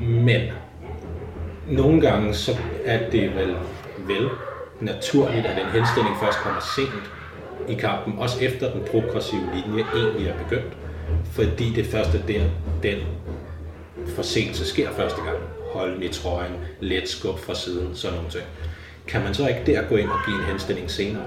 Men 0.00 0.40
nogle 1.68 2.00
gange 2.00 2.34
så 2.34 2.56
er 2.84 3.10
det 3.10 3.34
vel 3.34 3.56
vel 3.98 4.28
naturligt, 4.80 5.46
at 5.46 5.58
en 5.66 5.72
henstilling 5.72 6.16
først 6.22 6.38
kommer 6.38 6.60
sent 6.76 7.10
i 7.68 7.74
kampen, 7.80 8.18
også 8.18 8.44
efter 8.44 8.72
den 8.72 8.82
progressive 8.90 9.50
linje 9.54 9.84
egentlig 9.94 10.28
er 10.28 10.38
begyndt, 10.38 10.76
fordi 11.32 11.72
det 11.72 11.86
første 11.86 12.22
der, 12.28 12.44
den 12.82 12.98
forseelse 14.06 14.64
sker 14.64 14.90
første 14.92 15.22
gang. 15.22 15.38
Holden 15.72 16.02
i 16.02 16.08
trøjen, 16.08 16.52
let 16.80 17.08
skub 17.08 17.38
fra 17.38 17.54
siden, 17.54 17.96
sådan 17.96 18.16
nogle 18.16 18.30
ting. 18.30 18.44
Kan 19.08 19.22
man 19.24 19.34
så 19.34 19.48
ikke 19.48 19.62
der 19.66 19.82
gå 19.88 19.96
ind 19.96 20.08
og 20.08 20.18
give 20.26 20.36
en 20.36 20.44
henstilling 20.44 20.90
senere? 20.90 21.22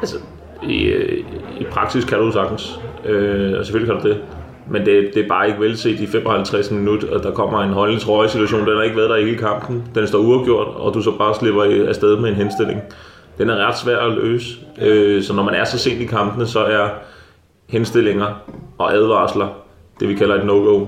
altså, 0.00 0.16
i, 0.62 0.82
øh, 0.82 1.24
i 1.60 1.64
praksis 1.64 2.04
kan 2.04 2.18
du 2.18 2.32
sagtens. 2.32 2.80
Øh, 3.04 3.58
og 3.58 3.64
selvfølgelig 3.64 3.94
kan 3.94 4.02
du 4.02 4.08
det. 4.08 4.22
Men 4.70 4.86
det, 4.86 5.10
det 5.14 5.24
er 5.24 5.28
bare 5.28 5.48
ikke 5.48 5.60
velset 5.60 6.00
i 6.00 6.06
55 6.06 6.70
minutter, 6.70 7.14
og 7.16 7.22
der 7.22 7.30
kommer 7.30 7.62
en 7.62 7.72
holdende 7.72 8.04
trøjesituation. 8.04 8.66
Den 8.66 8.76
har 8.76 8.82
ikke 8.82 8.96
været 8.96 9.10
der 9.10 9.16
i 9.16 9.24
hele 9.24 9.38
kampen. 9.38 9.84
Den 9.94 10.06
står 10.06 10.18
uafgjort, 10.18 10.66
og 10.66 10.94
du 10.94 11.02
så 11.02 11.10
bare 11.18 11.34
slipper 11.34 11.88
afsted 11.88 12.16
med 12.16 12.28
en 12.28 12.34
henstilling. 12.34 12.80
Den 13.38 13.50
er 13.50 13.66
ret 13.66 13.78
svær 13.78 13.98
at 13.98 14.12
løse. 14.12 14.48
Øh, 14.82 15.22
så 15.22 15.34
når 15.34 15.42
man 15.42 15.54
er 15.54 15.64
så 15.64 15.78
sent 15.78 16.00
i 16.00 16.04
kampene, 16.04 16.46
så 16.46 16.60
er 16.64 16.88
henstillinger 17.68 18.42
og 18.78 18.94
advarsler 18.94 19.48
det, 20.00 20.08
vi 20.08 20.14
kalder 20.14 20.34
et 20.34 20.46
no-go. 20.46 20.86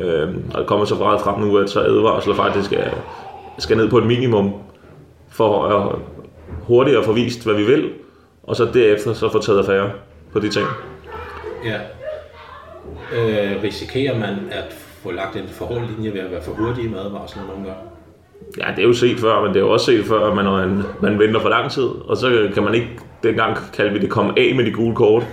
Øh, 0.00 0.28
og 0.54 0.58
det 0.58 0.66
kommer 0.66 0.84
så 0.84 0.94
meget 0.94 1.20
frem 1.20 1.40
nu, 1.40 1.56
at 1.56 1.70
så 1.70 1.80
advarsler 1.80 2.34
faktisk 2.34 2.72
er, 2.72 2.90
skal 3.58 3.76
ned 3.76 3.88
på 3.88 3.98
et 3.98 4.06
minimum 4.06 4.54
for 5.34 5.66
at 5.66 5.98
hurtigere 6.62 7.04
få 7.04 7.12
vist, 7.12 7.44
hvad 7.44 7.54
vi 7.54 7.64
vil, 7.64 7.90
og 8.42 8.56
så 8.56 8.68
derefter 8.74 9.12
så 9.12 9.28
få 9.32 9.42
taget 9.42 9.58
affære 9.58 9.90
på 10.32 10.40
de 10.40 10.48
ting. 10.48 10.66
Ja. 11.64 11.78
Øh, 13.16 13.62
risikerer 13.62 14.18
man 14.18 14.34
at 14.50 14.72
få 15.02 15.10
lagt 15.10 15.36
en 15.36 15.48
for 15.48 15.82
linje 15.96 16.12
ved 16.12 16.20
at 16.20 16.30
være 16.30 16.42
for 16.42 16.52
hurtig 16.52 16.90
med 16.90 16.98
advarsler 16.98 17.42
nogle 17.42 17.64
gange? 17.64 17.80
Ja, 18.58 18.70
det 18.76 18.82
er 18.82 18.86
jo 18.86 18.92
set 18.92 19.18
før, 19.18 19.40
men 19.40 19.48
det 19.48 19.56
er 19.56 19.60
jo 19.60 19.70
også 19.70 19.86
set 19.86 20.04
før, 20.04 20.30
at 20.30 20.36
man, 20.36 20.44
man, 20.44 20.82
man 21.02 21.18
venter 21.18 21.40
for 21.40 21.48
lang 21.48 21.70
tid, 21.70 21.82
og 21.82 22.16
så 22.16 22.50
kan 22.54 22.62
man 22.62 22.74
ikke, 22.74 22.88
dengang 23.22 23.56
kaldte 23.72 23.94
vi 23.94 24.00
det, 24.00 24.10
komme 24.10 24.32
af 24.38 24.54
med 24.54 24.64
de 24.64 24.72
gule 24.72 24.94
kort. 24.94 25.26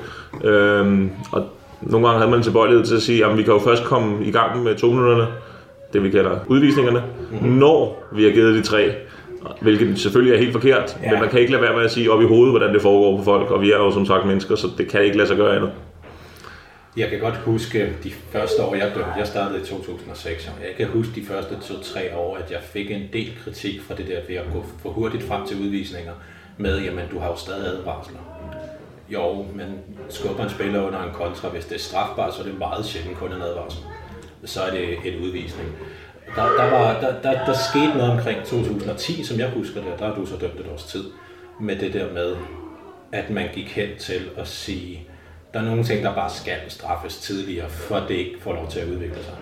Øhm, 0.43 1.11
og 1.31 1.43
nogle 1.81 2.07
gange 2.07 2.19
havde 2.19 2.31
man 2.31 2.43
tilbøjelighed 2.43 2.85
til 2.85 2.95
at 2.95 3.01
sige, 3.01 3.25
at 3.25 3.37
vi 3.37 3.43
kan 3.43 3.53
jo 3.53 3.59
først 3.59 3.83
komme 3.83 4.25
i 4.25 4.31
gang 4.31 4.63
med 4.63 4.75
to 4.75 4.87
minutterne, 4.87 5.27
det 5.93 6.03
vi 6.03 6.09
kalder 6.09 6.39
udvisningerne, 6.47 7.03
mm-hmm. 7.31 7.49
når 7.49 8.03
vi 8.11 8.23
har 8.23 8.31
givet 8.31 8.55
de 8.55 8.61
tre. 8.61 8.91
Hvilket 9.61 9.99
selvfølgelig 9.99 10.33
er 10.33 10.39
helt 10.39 10.51
forkert, 10.51 10.97
ja. 11.03 11.11
Men 11.11 11.19
man 11.19 11.29
kan 11.29 11.39
ikke 11.39 11.51
lade 11.51 11.61
være 11.63 11.75
med 11.75 11.83
at 11.83 11.91
sige 11.91 12.11
op 12.11 12.21
i 12.21 12.25
hovedet, 12.25 12.51
hvordan 12.51 12.73
det 12.73 12.81
foregår 12.81 13.17
på 13.17 13.23
folk, 13.23 13.51
og 13.51 13.61
vi 13.61 13.71
er 13.71 13.77
jo 13.77 13.91
som 13.91 14.05
sagt 14.05 14.25
mennesker, 14.25 14.55
så 14.55 14.67
det 14.77 14.87
kan 14.87 15.03
ikke 15.03 15.17
lade 15.17 15.27
sig 15.27 15.37
gøre 15.37 15.55
andet. 15.55 15.71
Jeg 16.97 17.09
kan 17.09 17.19
godt 17.19 17.35
huske 17.35 17.93
de 18.03 18.11
første 18.11 18.63
år, 18.63 18.75
jeg 18.75 18.91
dømte. 18.95 19.13
Jeg 19.17 19.27
startede 19.27 19.61
i 19.61 19.65
2006, 19.65 20.47
og 20.47 20.53
jeg 20.67 20.75
kan 20.77 20.87
huske 20.87 21.21
de 21.21 21.25
første 21.25 21.55
to-tre 21.61 22.15
år, 22.15 22.37
at 22.37 22.51
jeg 22.51 22.59
fik 22.73 22.91
en 22.91 23.03
del 23.13 23.31
kritik 23.43 23.81
fra 23.81 23.95
det 23.95 24.07
der 24.07 24.19
ved 24.27 24.35
at 24.35 24.45
gå 24.53 24.65
for 24.81 24.89
hurtigt 24.89 25.23
frem 25.23 25.47
til 25.47 25.57
udvisninger 25.61 26.13
med, 26.57 26.81
jamen 26.81 27.03
du 27.11 27.19
har 27.19 27.27
jo 27.27 27.35
stadig 27.35 27.67
advarsler. 27.67 28.19
Jo, 29.09 29.45
men 29.55 29.79
skubber 30.09 30.43
en 30.43 30.49
spiller 30.49 30.87
under 30.87 31.03
en 31.03 31.13
kontra, 31.13 31.49
hvis 31.49 31.65
det 31.65 31.75
er 31.75 31.79
strafbart, 31.79 32.33
så 32.33 32.41
er 32.41 32.45
det 32.45 32.57
meget 32.59 32.85
sjældent 32.85 33.17
kun 33.17 33.33
en 33.33 33.41
advarsel. 33.41 33.83
Så 34.45 34.61
er 34.61 34.71
det 34.71 35.13
en 35.13 35.23
udvisning. 35.23 35.69
Der, 36.35 36.43
der, 36.57 36.71
var, 36.71 36.99
der, 37.01 37.13
der, 37.31 37.45
der 37.45 37.53
skete 37.71 37.97
noget 37.97 38.11
omkring 38.11 38.37
2010, 38.45 39.23
som 39.23 39.39
jeg 39.39 39.49
husker 39.55 39.75
det, 39.81 39.89
der 39.99 40.05
har 40.05 40.15
du 40.15 40.25
så 40.25 40.33
dømt 40.41 40.59
et 40.59 40.65
års 40.73 40.83
tid, 40.83 41.03
med 41.61 41.75
det 41.75 41.93
der 41.93 42.05
med, 42.13 42.35
at 43.11 43.29
man 43.29 43.43
gik 43.53 43.67
hen 43.75 43.87
til 43.99 44.21
at 44.37 44.47
sige, 44.47 45.07
der 45.53 45.59
er 45.59 45.63
nogle 45.65 45.83
ting, 45.83 46.03
der 46.03 46.13
bare 46.15 46.29
skal 46.29 46.53
straffes 46.67 47.17
tidligere, 47.17 47.69
for 47.69 47.95
det 48.07 48.13
ikke 48.15 48.35
får 48.41 48.53
lov 48.53 48.67
til 48.69 48.79
at 48.79 48.87
udvikle 48.87 49.15
sig. 49.23 49.33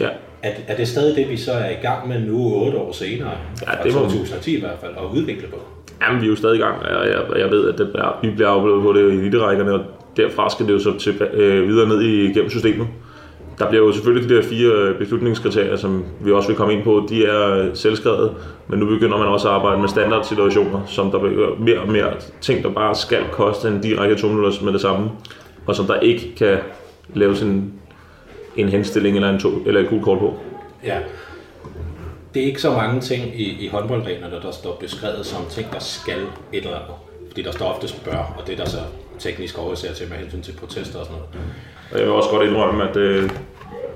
Ja. 0.00 0.08
Er, 0.42 0.52
er 0.68 0.76
det 0.76 0.88
stadig 0.88 1.16
det, 1.16 1.28
vi 1.30 1.36
så 1.36 1.52
er 1.52 1.70
i 1.70 1.74
gang 1.82 2.08
med 2.08 2.20
nu, 2.20 2.54
otte 2.54 2.78
år 2.78 2.92
senere, 2.92 3.30
Ja, 3.66 3.72
det 3.84 3.94
må- 3.94 4.00
2010 4.00 4.56
i 4.56 4.60
hvert 4.60 4.78
fald, 4.80 4.92
at 4.96 5.04
udvikle 5.16 5.48
på? 5.48 5.56
Jamen, 6.02 6.20
vi 6.20 6.26
er 6.26 6.30
jo 6.30 6.36
stadig 6.36 6.56
i 6.56 6.60
gang, 6.60 6.78
og 6.82 7.06
jeg, 7.08 7.24
jeg 7.38 7.50
ved, 7.50 7.72
at 7.72 7.78
det 7.78 7.90
er, 7.94 8.18
vi 8.22 8.30
bliver 8.30 8.48
aflevet 8.48 8.82
på 8.82 8.92
det 8.92 9.12
i 9.12 9.16
eliterækkerne, 9.16 9.72
og 9.74 9.84
derfra 10.16 10.50
skal 10.50 10.66
det 10.66 10.72
jo 10.72 10.78
så 10.78 10.98
til, 10.98 11.22
øh, 11.22 11.68
videre 11.68 11.88
ned 11.88 12.00
i, 12.02 12.32
gennem 12.32 12.50
systemet. 12.50 12.86
Der 13.60 13.68
bliver 13.68 13.84
jo 13.84 13.92
selvfølgelig 13.92 14.28
de 14.28 14.36
der 14.36 14.42
fire 14.42 14.72
øh, 14.72 14.98
beslutningskriterier, 14.98 15.76
som 15.76 16.04
vi 16.20 16.32
også 16.32 16.48
vil 16.48 16.56
komme 16.56 16.74
ind 16.74 16.82
på, 16.82 17.06
de 17.08 17.24
er 17.24 17.54
øh, 17.54 17.70
selvskrevet, 17.74 18.34
men 18.68 18.78
nu 18.78 18.86
begynder 18.86 19.18
man 19.18 19.26
også 19.26 19.48
at 19.48 19.54
arbejde 19.54 19.80
med 19.80 19.88
standardsituationer, 19.88 20.80
som 20.86 21.10
der 21.10 21.18
bliver 21.18 21.56
mere 21.58 21.78
og 21.78 21.88
mere 21.88 22.12
ting, 22.40 22.62
der 22.62 22.70
bare 22.70 22.94
skal 22.94 23.22
koste 23.32 23.68
en 23.68 23.80
direkte 23.80 24.16
to 24.16 24.28
minutter 24.28 24.64
med 24.64 24.72
det 24.72 24.80
samme, 24.80 25.10
og 25.66 25.76
som 25.76 25.86
der 25.86 26.00
ikke 26.00 26.34
kan 26.36 26.58
laves 27.14 27.42
en, 27.42 27.72
en 28.56 28.68
henstilling 28.68 29.16
eller, 29.16 29.30
en 29.30 29.40
to, 29.40 29.48
eller 29.66 29.80
et 29.80 29.88
gult 29.88 30.02
kort 30.02 30.18
på. 30.18 30.34
Ja. 30.84 30.98
Det 32.34 32.42
er 32.42 32.46
ikke 32.46 32.62
så 32.62 32.70
mange 32.70 33.00
ting 33.00 33.40
i, 33.40 33.64
i 33.64 33.68
håndboldreglerne, 33.68 34.36
der 34.42 34.50
står 34.50 34.76
beskrevet 34.80 35.26
som 35.26 35.40
ting, 35.50 35.72
der 35.72 35.78
skal 35.78 36.18
et 36.52 36.64
eller 36.64 36.76
andet. 36.76 36.94
Fordi 37.28 37.42
der 37.42 37.52
står 37.52 37.66
ofte 37.66 37.94
bør, 38.04 38.34
og 38.38 38.46
det 38.46 38.52
er 38.52 38.56
der 38.56 38.70
så 38.70 38.78
teknisk 39.20 39.58
overser 39.58 39.94
til 39.94 40.08
med 40.08 40.16
hensyn 40.16 40.42
til 40.42 40.52
protester 40.52 40.98
og 40.98 41.04
sådan 41.06 41.18
noget. 41.18 41.28
Og 41.92 41.98
jeg 41.98 42.06
vil 42.06 42.14
også 42.14 42.30
godt 42.30 42.48
indrømme, 42.48 42.88
at 42.88 42.96
øh, 42.96 43.30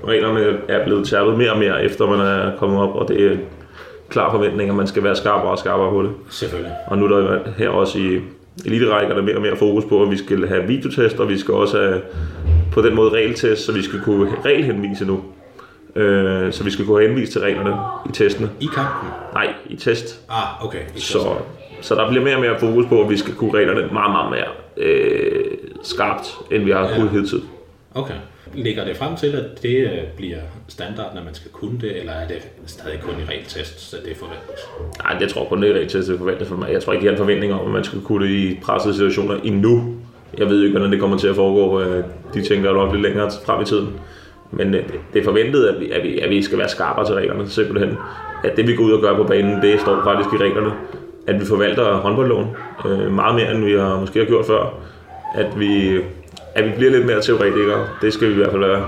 reglerne 0.07 0.57
er 0.69 0.85
blevet 0.85 1.07
tærpet 1.07 1.37
mere 1.37 1.51
og 1.51 1.59
mere, 1.59 1.83
efter 1.83 2.07
man 2.07 2.19
er 2.19 2.57
kommet 2.57 2.79
op, 2.79 2.95
og 2.95 3.07
det 3.07 3.31
er 3.31 3.37
klar 4.09 4.31
forventning, 4.31 4.69
at 4.69 4.75
man 4.75 4.87
skal 4.87 5.03
være 5.03 5.15
skarpere 5.15 5.51
og 5.51 5.57
skarpere 5.59 5.89
på 5.89 6.03
det. 6.03 6.11
Selvfølgelig. 6.29 6.71
Og 6.87 6.97
nu 6.97 7.05
er 7.05 7.09
der 7.09 7.39
her 7.57 7.69
også 7.69 7.99
i 7.99 8.19
eliterækker, 8.65 9.13
der 9.13 9.21
er 9.21 9.25
mere 9.25 9.35
og 9.35 9.41
mere 9.41 9.55
fokus 9.55 9.85
på, 9.85 10.03
at 10.03 10.11
vi 10.11 10.17
skal 10.17 10.47
have 10.47 10.63
videotest, 10.63 11.19
og 11.19 11.29
vi 11.29 11.37
skal 11.37 11.53
også 11.53 11.77
have 11.77 12.01
på 12.71 12.81
den 12.81 12.95
måde 12.95 13.09
regeltest, 13.09 13.65
så 13.65 13.71
vi 13.71 13.83
skal 13.83 14.01
kunne 14.01 14.31
regelhenvise 14.45 15.05
nu. 15.05 15.23
Øh, 15.95 16.53
så 16.53 16.63
vi 16.63 16.71
skal 16.71 16.85
kunne 16.85 17.07
henvise 17.07 17.31
til 17.31 17.41
reglerne 17.41 17.75
i 18.09 18.11
testene. 18.11 18.49
I 18.59 18.65
kampen? 18.75 19.09
Nej, 19.33 19.53
i 19.65 19.75
test. 19.75 20.21
Ah, 20.29 20.65
okay. 20.65 20.79
I 20.95 20.99
Så, 20.99 21.19
så 21.85 21.95
der 21.95 22.09
bliver 22.09 22.23
mere 22.23 22.35
og 22.35 22.41
mere 22.41 22.59
fokus 22.59 22.85
på, 22.85 23.01
at 23.01 23.09
vi 23.09 23.17
skal 23.17 23.33
kunne 23.33 23.53
reglerne 23.53 23.81
meget, 23.93 24.11
meget 24.11 24.31
mere 24.31 24.49
øh, 24.87 25.45
skarpt, 25.83 26.37
end 26.51 26.63
vi 26.63 26.71
har 26.71 26.89
kunnet 26.95 27.11
hidtil. 27.11 27.41
Okay. 27.95 28.13
Ligger 28.53 28.85
det 28.85 28.97
frem 28.97 29.15
til, 29.15 29.27
at 29.27 29.63
det 29.63 29.77
øh, 29.77 29.89
bliver 30.17 30.37
standard, 30.67 31.15
når 31.15 31.23
man 31.23 31.33
skal 31.33 31.51
kunne 31.51 31.77
det, 31.81 31.99
eller 31.99 32.11
er 32.11 32.27
det 32.27 32.47
stadig 32.65 32.99
kun 33.01 33.13
i 33.13 33.25
regeltest, 33.29 33.89
så 33.89 33.97
det 34.05 34.17
forventes? 34.17 34.59
Nej, 35.03 35.19
det 35.19 35.29
tror 35.29 35.41
jeg 35.41 35.49
kun, 35.49 35.61
det 35.61 35.69
er 35.71 35.79
rigtigt 35.79 36.05
til 36.05 36.13
at 36.13 36.19
forvente 36.19 36.45
for 36.45 36.55
mig. 36.55 36.71
Jeg 36.71 36.83
tror 36.83 36.93
ikke, 36.93 37.05
jeg 37.05 37.11
har 37.11 37.15
en 37.15 37.23
forventning 37.25 37.53
om, 37.53 37.67
at 37.67 37.73
man 37.73 37.83
skal 37.83 38.01
kunne 38.01 38.25
det 38.25 38.31
i 38.31 38.59
pressede 38.63 38.93
situationer 38.93 39.35
endnu. 39.43 39.95
Jeg 40.37 40.49
ved 40.49 40.63
ikke, 40.63 40.71
hvordan 40.77 40.91
det 40.91 40.99
kommer 40.99 41.17
til 41.17 41.27
at 41.27 41.35
foregå. 41.35 41.81
øh, 41.81 42.03
De 42.33 42.41
ting, 42.41 42.63
der 42.63 42.69
er 42.69 42.73
nok 42.73 42.91
lidt 42.91 43.01
længere 43.03 43.31
frem 43.45 43.61
i 43.61 43.65
tiden. 43.65 43.89
Men 44.51 44.73
øh, 44.73 44.83
det 45.13 45.19
er 45.19 45.23
forventet, 45.23 45.65
at 45.65 45.79
vi, 45.79 45.91
at 45.91 46.03
vi, 46.03 46.19
at 46.19 46.29
vi 46.29 46.41
skal 46.41 46.57
være 46.57 46.69
skarpere 46.69 47.05
til 47.05 47.15
reglerne, 47.15 47.49
simpelthen. 47.49 47.97
At 48.43 48.57
det, 48.57 48.67
vi 48.67 48.75
går 48.75 48.83
ud 48.83 48.91
og 48.91 49.01
gør 49.01 49.15
på 49.15 49.23
banen, 49.23 49.61
det 49.61 49.79
står 49.81 50.01
faktisk 50.03 50.29
i 50.33 50.37
reglerne. 50.37 50.71
At 51.27 51.39
vi 51.39 51.45
forvalter 51.45 51.93
håndboldloven 51.93 52.47
øh, 52.85 53.11
meget 53.11 53.35
mere, 53.35 53.51
end 53.51 53.65
vi 53.65 53.73
har 53.73 53.99
måske 53.99 54.19
har 54.19 54.25
gjort 54.25 54.45
før. 54.45 54.73
At 55.35 55.59
vi, 55.59 56.01
at 56.55 56.65
vi 56.65 56.71
bliver 56.75 56.91
lidt 56.91 57.05
mere 57.05 57.21
teoretikere. 57.21 57.87
Det 58.01 58.13
skal 58.13 58.27
vi 58.27 58.33
i 58.33 58.37
hvert 58.37 58.51
fald 58.51 58.65
være. 58.65 58.85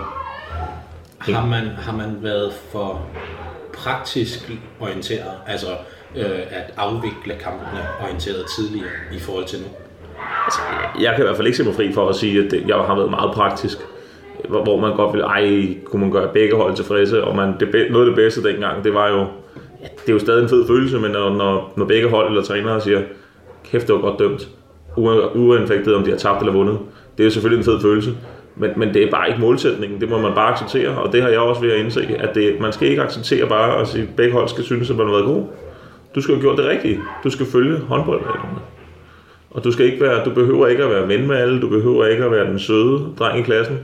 Har 1.20 1.46
man, 1.46 1.66
har 1.68 1.94
man 1.98 2.18
været 2.22 2.54
for 2.72 3.02
praktisk 3.74 4.52
orienteret, 4.80 5.32
altså 5.48 5.68
øh, 6.16 6.40
at 6.50 6.74
afvikle 6.78 7.34
kampene 7.40 7.82
orienteret 8.04 8.46
tidligere 8.58 8.90
i 9.12 9.20
forhold 9.20 9.46
til 9.46 9.60
nu? 9.60 9.68
Altså, 10.46 10.60
jeg 11.02 11.14
kan 11.16 11.24
i 11.24 11.26
hvert 11.26 11.36
fald 11.36 11.48
ikke 11.48 11.58
se 11.58 11.64
mig 11.64 11.76
fri 11.76 11.94
for 11.94 12.10
at 12.10 12.16
sige, 12.16 12.46
at 12.46 12.52
det, 12.52 12.68
jeg 12.68 12.76
har 12.76 12.96
været 12.96 13.10
meget 13.10 13.32
praktisk. 13.34 13.78
Hvor, 14.50 14.64
hvor 14.64 14.80
man 14.80 14.96
godt 14.96 15.14
vil, 15.14 15.22
ej, 15.22 15.78
kunne 15.86 16.02
man 16.02 16.12
gøre 16.12 16.34
begge 16.34 16.56
hold 16.56 16.76
tilfredse, 16.76 17.24
og 17.24 17.36
man, 17.36 17.56
det, 17.60 17.88
noget 17.92 18.06
af 18.06 18.10
det 18.10 18.16
bedste 18.16 18.44
dengang, 18.44 18.84
det 18.84 18.94
var 18.94 19.08
jo, 19.08 19.26
det 19.92 20.10
er 20.10 20.14
jo 20.14 20.20
stadig 20.20 20.44
en 20.44 20.50
fed 20.50 20.68
følelse, 20.68 21.00
men 21.00 21.12
når, 21.12 21.30
når, 21.30 21.74
når 21.78 21.86
begge 21.86 22.10
hold 22.10 22.28
eller 22.28 22.44
trænere 22.44 22.82
siger, 22.82 23.02
kæft, 23.64 23.88
det 23.88 23.96
var 23.96 24.02
godt 24.02 24.20
dømt, 24.20 24.50
uanfægtet 25.36 25.96
om 25.96 26.04
de 26.04 26.10
har 26.10 26.18
tabt 26.18 26.40
eller 26.40 26.54
vundet, 26.54 26.80
det 27.18 27.24
er 27.24 27.28
jo 27.28 27.32
selvfølgelig 27.32 27.58
en 27.60 27.66
fed 27.66 27.82
følelse. 27.82 28.12
Men, 28.56 28.72
men 28.76 28.94
det 28.94 29.04
er 29.04 29.12
bare 29.12 29.28
ikke 29.28 29.42
målsætningen, 29.42 30.02
det 30.02 30.10
må 30.10 30.22
man 30.22 30.34
bare 30.36 30.52
acceptere, 30.52 30.90
og 30.90 31.14
det 31.14 31.22
har 31.22 31.30
jeg 31.30 31.40
også 31.40 31.62
ved 31.62 31.72
at 31.72 31.80
indse, 31.80 32.16
at 32.20 32.36
det, 32.36 32.60
man 32.60 32.74
skal 32.74 32.88
ikke 32.88 33.02
acceptere 33.02 33.48
bare 33.48 33.82
at 33.82 33.88
sige, 33.88 34.04
at 34.04 34.10
begge 34.16 34.34
hold 34.34 34.48
skal 34.48 34.64
synes, 34.64 34.90
at 34.90 34.96
man 34.96 35.06
har 35.06 35.14
været 35.14 35.26
god. 35.26 35.44
Du 36.16 36.22
skal 36.22 36.36
have 36.36 36.42
gjort 36.42 36.58
det 36.58 36.66
rigtige. 36.66 37.00
Du 37.24 37.30
skal 37.30 37.46
følge 37.46 37.78
håndboldreglerne. 37.78 38.60
Og 39.52 39.64
du 39.64 39.72
skal 39.72 39.86
ikke 39.86 40.02
være, 40.02 40.26
du 40.26 40.30
behøver 40.30 40.68
ikke 40.68 40.84
at 40.84 40.90
være 40.90 41.08
ven 41.08 41.28
med 41.28 41.36
alle, 41.36 41.62
du 41.62 41.70
behøver 41.70 42.06
ikke 42.06 42.24
at 42.24 42.32
være 42.32 42.46
den 42.46 42.60
søde 42.60 43.14
dreng 43.20 43.40
i 43.40 43.42
klassen. 43.42 43.80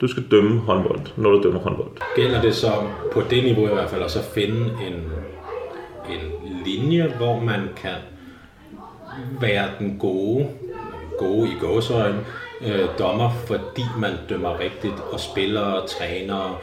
Du 0.00 0.06
skal 0.06 0.22
dømme 0.30 0.58
håndbold, 0.58 1.00
når 1.16 1.30
du 1.30 1.42
dømmer 1.42 1.60
håndbold. 1.60 1.88
Gælder 2.16 2.40
det 2.40 2.54
så 2.54 2.68
på 3.12 3.22
det 3.30 3.44
niveau 3.44 3.68
i 3.68 3.72
hvert 3.72 3.90
fald 3.90 4.02
at 4.02 4.10
så 4.10 4.22
finde 4.34 4.60
en, 4.60 4.94
en 6.10 6.62
linje, 6.64 7.12
hvor 7.16 7.40
man 7.40 7.60
kan 7.76 7.96
være 9.40 9.68
den 9.78 9.96
gode, 9.98 10.48
gode 11.18 11.48
i 11.48 11.54
gåsøjne, 11.60 12.18
øh, 12.66 12.84
dommer, 12.98 13.30
fordi 13.46 13.82
man 13.98 14.12
dømmer 14.28 14.58
rigtigt, 14.60 14.94
og 15.12 15.20
spillere, 15.20 15.86
trænere, 15.86 16.56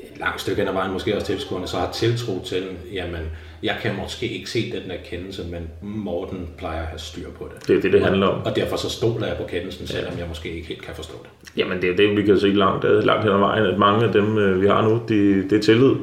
et 0.00 0.20
langt 0.20 0.40
stykke 0.40 0.60
hen 0.60 0.68
ad 0.68 0.72
vejen, 0.72 0.92
måske 0.92 1.14
også 1.16 1.26
tilskuerne, 1.26 1.66
så 1.66 1.76
har 1.76 1.92
tiltro 1.92 2.44
til, 2.44 2.64
jamen, 2.92 3.20
jeg 3.62 3.76
kan 3.82 3.96
måske 3.96 4.28
ikke 4.28 4.50
se 4.50 4.72
den 4.72 4.90
der 4.90 4.96
kendelse, 5.04 5.42
men 5.50 5.68
Morten 5.82 6.48
plejer 6.58 6.80
at 6.80 6.86
have 6.86 6.98
styr 6.98 7.30
på 7.38 7.48
det. 7.54 7.68
Det 7.68 7.76
er 7.76 7.80
det, 7.80 7.92
det 7.92 8.02
handler 8.02 8.26
om. 8.26 8.42
Og 8.44 8.56
derfor 8.56 8.76
så 8.76 8.90
stoler 8.90 9.26
jeg 9.26 9.36
på 9.36 9.44
kendelsen, 9.44 9.86
selvom 9.86 10.18
jeg 10.18 10.26
måske 10.28 10.50
ikke 10.50 10.68
helt 10.68 10.82
kan 10.82 10.94
forstå 10.94 11.14
det. 11.22 11.50
Jamen, 11.56 11.82
det 11.82 11.90
er 11.90 11.96
det, 11.96 12.16
vi 12.16 12.22
kan 12.22 12.40
se 12.40 12.48
langt, 12.48 12.84
langt 13.04 13.24
hen 13.24 13.32
ad 13.32 13.38
vejen, 13.38 13.66
at 13.66 13.78
mange 13.78 14.06
af 14.06 14.12
dem, 14.12 14.38
øh, 14.38 14.62
vi 14.62 14.66
har 14.66 14.82
nu, 14.82 15.00
de, 15.08 15.48
det 15.50 15.52
er 15.52 15.62
tillid. 15.62 15.94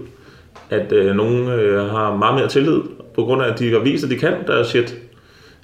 At 0.69 0.91
øh, 0.91 1.15
nogen 1.15 1.47
øh, 1.47 1.89
har 1.89 2.15
meget 2.15 2.36
mere 2.36 2.47
tillid, 2.47 2.81
på 3.15 3.24
grund 3.24 3.41
af, 3.41 3.51
at 3.51 3.59
de 3.59 3.71
har 3.71 3.79
vist, 3.79 4.03
at 4.03 4.09
de 4.09 4.15
kan 4.15 4.33
deres 4.47 4.67
shit. 4.67 4.97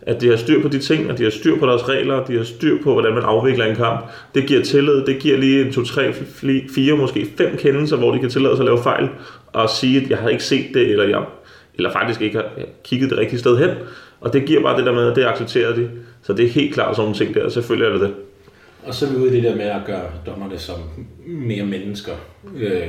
At 0.02 0.22
de 0.22 0.30
har 0.30 0.36
styr 0.36 0.62
på 0.62 0.68
de 0.68 0.80
ting, 0.80 1.10
at 1.10 1.18
de 1.18 1.24
har 1.24 1.32
styr 1.32 1.60
på 1.60 1.66
deres 1.66 1.90
regler, 1.90 2.26
de 2.26 2.38
har 2.38 2.44
styr 2.44 2.78
på, 2.84 2.94
hvordan 2.94 3.14
man 3.14 3.24
afvikler 3.24 3.66
en 3.66 3.76
kamp. 3.76 4.06
Det 4.36 4.46
giver 4.48 4.64
tillid, 4.64 5.06
det 5.06 5.20
giver 5.20 5.38
lige 5.38 5.66
en, 5.66 5.74
to, 5.74 5.84
tre, 5.84 6.10
fli- 6.10 6.76
fire, 6.76 6.98
måske 6.98 7.28
fem 7.38 7.58
kendelser, 7.58 7.98
hvor 7.98 8.12
de 8.12 8.20
kan 8.20 8.30
tillade 8.30 8.56
sig 8.56 8.64
at 8.64 8.66
lave 8.66 8.84
fejl, 8.84 9.10
og 9.48 9.70
sige, 9.70 10.02
at 10.02 10.10
jeg 10.10 10.18
har 10.18 10.30
ikke 10.30 10.44
set 10.44 10.66
det, 10.74 10.90
eller 10.92 11.04
jeg 11.04 11.24
eller 11.76 11.92
faktisk 11.92 12.22
ikke 12.22 12.38
har 12.38 12.46
kigget 12.84 13.10
det 13.10 13.18
rigtige 13.18 13.40
sted 13.40 13.58
hen. 13.58 13.70
Og 14.22 14.34
det 14.34 14.46
giver 14.46 14.62
bare 14.62 14.78
det 14.78 14.86
der 14.86 14.94
med, 14.94 15.10
at 15.10 15.16
det 15.16 15.26
accepterer 15.26 15.76
de. 15.76 15.90
Så 16.24 16.34
det 16.34 16.46
er 16.46 16.50
helt 16.50 16.74
klart 16.74 16.96
sådan 16.96 17.04
nogle 17.04 17.18
ting 17.18 17.36
der, 17.36 17.50
selvfølgelig 17.50 17.88
er 17.88 17.92
det 17.92 18.02
det. 18.02 18.14
Og 18.84 18.94
så 18.94 19.06
er 19.06 19.10
vi 19.10 19.16
ude 19.16 19.32
i 19.32 19.36
det 19.36 19.44
der 19.44 19.56
med 19.56 19.66
at 19.66 19.82
gøre 19.86 20.04
dommerne 20.26 20.58
som 20.60 20.76
mere 21.26 21.66
mennesker 21.66 22.12
øh, 22.58 22.88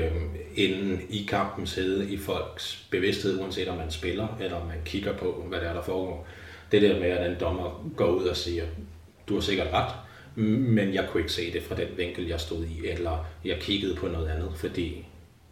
inden 0.56 1.00
i 1.11 1.26
kampens 1.28 1.70
sidde 1.70 2.11
i 2.11 2.16
folks 2.16 2.87
bevidsthed, 2.90 3.40
uanset 3.40 3.68
om 3.68 3.76
man 3.76 3.90
spiller 3.90 4.28
eller 4.40 4.56
om 4.56 4.66
man 4.66 4.78
kigger 4.84 5.16
på, 5.16 5.44
hvad 5.49 5.61
der 5.61 5.68
er, 5.68 5.75
der 5.75 5.82
foregår. 5.82 6.26
Det 6.73 6.82
der 6.82 7.00
med, 7.00 7.08
at 7.08 7.30
en 7.30 7.37
dommer 7.40 7.90
går 7.96 8.06
ud 8.06 8.25
og 8.25 8.37
siger, 8.37 8.64
du 9.28 9.34
har 9.34 9.40
sikkert 9.40 9.68
ret, 9.73 9.94
men 10.37 10.94
jeg 10.94 11.08
kunne 11.08 11.20
ikke 11.20 11.32
se 11.32 11.52
det 11.52 11.62
fra 11.62 11.75
den 11.75 11.88
vinkel, 11.96 12.26
jeg 12.26 12.40
stod 12.40 12.64
i, 12.64 12.87
eller 12.87 13.26
jeg 13.44 13.58
kiggede 13.61 13.94
på 13.94 14.08
noget 14.08 14.28
andet, 14.28 14.52
fordi 14.56 15.06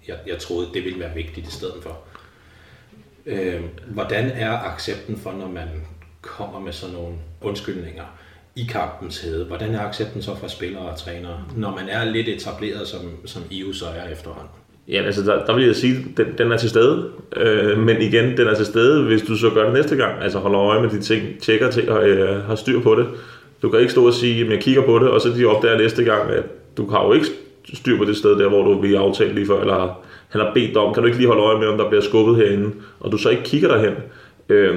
jeg, 0.09 0.19
jeg 0.27 0.39
troede, 0.39 0.71
det 0.75 0.85
ville 0.85 1.01
være 1.01 1.15
vigtigt 1.15 1.49
i 1.49 1.51
stedet 1.51 1.83
for. 1.83 1.99
Øh, 3.27 3.63
hvordan 3.87 4.31
er 4.31 4.59
accepten 4.59 5.17
for, 5.17 5.33
når 5.33 5.49
man 5.49 5.69
kommer 6.21 6.61
med 6.61 6.73
sådan 6.73 6.95
nogle 6.95 7.15
undskyldninger 7.41 8.05
i 8.57 8.65
kampens 8.65 9.21
hede? 9.21 9.45
Hvordan 9.45 9.75
er 9.75 9.81
accepten 9.81 10.23
så 10.23 10.35
fra 10.35 10.49
spillere 10.49 10.83
og 10.83 10.99
trænere, 10.99 11.45
når 11.57 11.71
man 11.77 11.89
er 11.89 12.05
lidt 12.05 12.29
etableret, 12.29 12.89
som, 12.89 13.27
som 13.27 13.43
EU 13.51 13.73
så 13.73 13.87
er 13.87 14.09
efterhånden? 14.09 14.62
Ja, 14.89 15.03
altså 15.03 15.23
der, 15.23 15.45
der 15.45 15.55
vil 15.55 15.67
jeg 15.67 15.77
sige, 15.77 16.07
den, 16.17 16.27
den 16.39 16.53
er 16.53 16.57
til 16.57 16.71
stede. 16.71 17.09
Øh, 17.37 17.79
men 17.79 18.03
igen, 18.03 18.37
den 18.37 18.49
er 18.49 18.55
til 18.55 18.67
stede, 18.67 19.05
hvis 19.05 19.23
du 19.23 19.37
så 19.37 19.51
gør 19.51 19.65
det 19.65 19.73
næste 19.73 19.97
gang. 19.97 20.23
Altså 20.23 20.39
holder 20.39 20.61
øje 20.61 20.83
med 20.83 20.91
de 20.91 21.01
ting, 21.01 21.23
tjekker 21.41 21.71
ting 21.71 21.91
og 21.91 22.09
øh, 22.09 22.45
har 22.45 22.55
styr 22.55 22.81
på 22.81 22.95
det. 22.95 23.07
Du 23.63 23.69
kan 23.69 23.81
ikke 23.81 23.93
stå 23.93 24.07
og 24.07 24.15
sige, 24.15 24.45
at 24.45 24.51
jeg 24.51 24.61
kigger 24.61 24.83
på 24.83 24.99
det, 24.99 25.09
og 25.09 25.21
så 25.21 25.29
de 25.29 25.45
opdager 25.45 25.79
næste 25.79 26.05
gang, 26.05 26.31
at 26.31 26.45
du 26.77 26.91
har 26.91 27.05
jo 27.05 27.13
ikke 27.13 27.27
styr 27.75 27.99
på 27.99 28.05
det 28.05 28.17
sted 28.17 28.39
der, 28.39 28.49
hvor 28.49 28.63
du 28.63 28.81
vil 28.81 28.97
aftale 28.97 29.35
lige 29.35 29.47
før, 29.47 29.61
eller 29.61 30.03
han 30.29 30.41
har 30.41 30.51
bedt 30.55 30.75
dig 30.75 30.83
om, 30.83 30.95
kan 30.95 31.03
du 31.03 31.07
ikke 31.07 31.19
lige 31.19 31.29
holde 31.29 31.43
øje 31.43 31.59
med, 31.59 31.67
om 31.67 31.79
der 31.79 31.89
bliver 31.89 32.03
skubbet 32.03 32.37
herinde, 32.37 32.71
og 33.01 33.13
du 33.13 33.17
så 33.17 33.29
ikke 33.29 33.43
kigger 33.43 33.69
derhen. 33.69 33.95
Øh, 34.49 34.77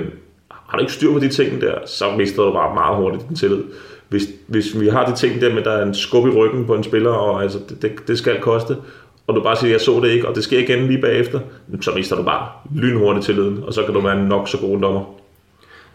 har 0.49 0.77
du 0.77 0.81
ikke 0.81 0.93
styr 0.93 1.11
på 1.11 1.19
de 1.19 1.29
ting 1.29 1.61
der, 1.61 1.73
så 1.85 2.05
mister 2.17 2.43
du 2.43 2.53
bare 2.53 2.73
meget 2.73 2.97
hurtigt 2.97 3.29
din 3.29 3.37
tillid. 3.37 3.63
hvis, 4.09 4.23
hvis 4.47 4.79
vi 4.79 4.87
har 4.87 5.05
de 5.05 5.15
ting 5.15 5.41
der 5.41 5.49
med, 5.49 5.57
at 5.57 5.65
der 5.65 5.71
er 5.71 5.85
en 5.85 5.93
skub 5.93 6.27
i 6.27 6.29
ryggen 6.29 6.65
på 6.65 6.75
en 6.75 6.83
spiller, 6.83 7.09
og 7.09 7.43
altså, 7.43 7.59
det, 7.69 7.81
det, 7.81 7.91
det 8.07 8.17
skal 8.17 8.41
koste, 8.41 8.75
og 9.27 9.35
du 9.35 9.43
bare 9.43 9.55
siger, 9.55 9.71
jeg 9.71 9.81
så 9.81 9.99
det 9.99 10.09
ikke, 10.11 10.27
og 10.27 10.35
det 10.35 10.43
sker 10.43 10.59
igen 10.59 10.87
lige 10.87 11.01
bagefter, 11.01 11.39
så 11.81 11.91
mister 11.91 12.15
du 12.15 12.23
bare 12.23 12.49
lynhurtigt 12.75 13.25
tilliden, 13.25 13.63
og 13.63 13.73
så 13.73 13.83
kan 13.83 13.93
du 13.93 13.99
være 13.99 14.23
nok 14.23 14.47
så 14.47 14.57
god 14.57 14.81
dommer. 14.81 15.15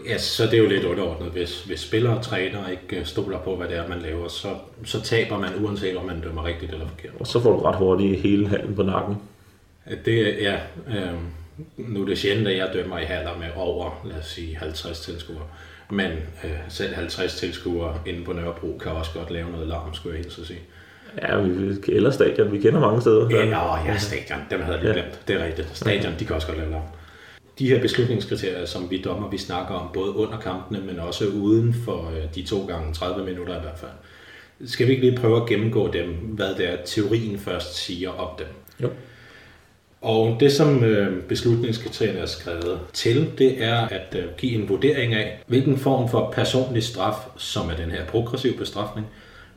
Ja, 0.06 0.18
så 0.18 0.44
det 0.44 0.54
er 0.54 0.58
jo 0.58 0.68
lidt 0.68 0.84
underordnet. 0.84 1.30
Hvis, 1.30 1.64
hvis 1.64 1.80
spillere 1.80 2.16
og 2.16 2.24
træner 2.24 2.68
ikke 2.68 3.00
øh, 3.00 3.06
stoler 3.06 3.38
på, 3.38 3.56
hvad 3.56 3.68
det 3.68 3.76
er, 3.76 3.88
man 3.88 3.98
laver, 3.98 4.28
så, 4.28 4.48
så 4.84 5.00
taber 5.00 5.38
man, 5.38 5.50
uanset 5.64 5.96
om 5.96 6.04
man 6.04 6.20
dømmer 6.20 6.44
rigtigt 6.44 6.72
eller 6.72 6.88
forkert. 6.88 7.12
Og 7.20 7.26
så 7.26 7.40
får 7.40 7.52
du 7.52 7.58
ret 7.58 7.76
hurtigt 7.76 8.20
hele 8.20 8.48
halen 8.48 8.74
på 8.74 8.82
nakken. 8.82 9.16
Det, 10.04 10.36
ja, 10.40 10.54
øh, 10.88 11.14
nu 11.76 12.02
er 12.02 12.06
det 12.06 12.18
sjældent, 12.18 12.48
at 12.48 12.56
jeg 12.56 12.70
dømmer 12.74 12.98
i 12.98 13.04
haller 13.04 13.38
med 13.38 13.46
over, 13.56 14.02
lad 14.04 14.18
os 14.18 14.26
sige, 14.26 14.56
50 14.56 15.00
tilskuere. 15.00 15.46
Men 15.90 16.10
øh, 16.44 16.50
selv 16.68 16.94
50 16.94 17.34
tilskuere 17.34 17.94
inde 18.06 18.24
på 18.24 18.32
Nørrebro 18.32 18.78
kan 18.82 18.92
også 18.92 19.10
godt 19.14 19.30
lave 19.30 19.50
noget 19.50 19.68
larm, 19.68 19.94
skulle 19.94 20.16
jeg 20.16 20.24
hilse 20.24 20.40
at 20.40 20.46
sige. 20.46 20.60
Ja, 21.22 21.40
vi, 21.40 21.76
eller 21.88 22.10
stadion, 22.10 22.52
vi 22.52 22.58
kender 22.58 22.80
mange 22.80 23.00
steder. 23.00 23.30
Ja, 23.30 23.44
ja, 23.46 23.84
ja 23.84 23.98
stadion, 23.98 24.38
dem 24.50 24.60
havde 24.60 24.76
jeg 24.76 24.84
lige 24.84 24.94
glemt. 24.94 25.20
Det 25.28 25.36
er 25.36 25.44
rigtigt. 25.44 25.68
Stadion, 25.72 26.12
de 26.18 26.24
kan 26.24 26.36
også 26.36 26.46
godt 26.46 26.58
lave 26.58 26.70
larm. 26.70 26.82
De 27.58 27.68
her 27.68 27.80
beslutningskriterier, 27.80 28.66
som 28.66 28.90
vi 28.90 29.02
dommer, 29.02 29.30
vi 29.30 29.38
snakker 29.38 29.74
om, 29.74 29.90
både 29.94 30.16
under 30.16 30.38
kampene, 30.38 30.80
men 30.80 31.00
også 31.00 31.24
uden 31.26 31.74
for 31.84 32.12
øh, 32.16 32.34
de 32.34 32.42
to 32.42 32.66
gange 32.66 32.94
30 32.94 33.24
minutter 33.24 33.58
i 33.58 33.60
hvert 33.60 33.78
fald. 33.78 33.90
Skal 34.66 34.86
vi 34.86 34.92
ikke 34.92 35.04
lige 35.04 35.18
prøve 35.18 35.42
at 35.42 35.48
gennemgå 35.48 35.90
dem, 35.92 36.08
hvad 36.10 36.54
det 36.54 36.68
er, 36.68 36.76
teorien 36.84 37.38
først 37.38 37.74
siger 37.74 38.10
om 38.10 38.28
dem? 38.38 38.46
Jo. 38.82 38.88
Og 40.00 40.36
det, 40.40 40.52
som 40.52 40.84
øh, 40.84 41.22
beslutningskriterierne 41.22 42.18
er 42.18 42.26
skrevet 42.26 42.80
til, 42.92 43.30
det 43.38 43.64
er 43.64 43.76
at 43.76 44.16
øh, 44.18 44.24
give 44.38 44.52
en 44.52 44.68
vurdering 44.68 45.14
af, 45.14 45.42
hvilken 45.46 45.78
form 45.78 46.08
for 46.08 46.30
personlig 46.30 46.82
straf, 46.82 47.14
som 47.36 47.70
er 47.70 47.76
den 47.76 47.90
her 47.90 48.06
progressiv 48.06 48.56
bestrafning, 48.56 49.06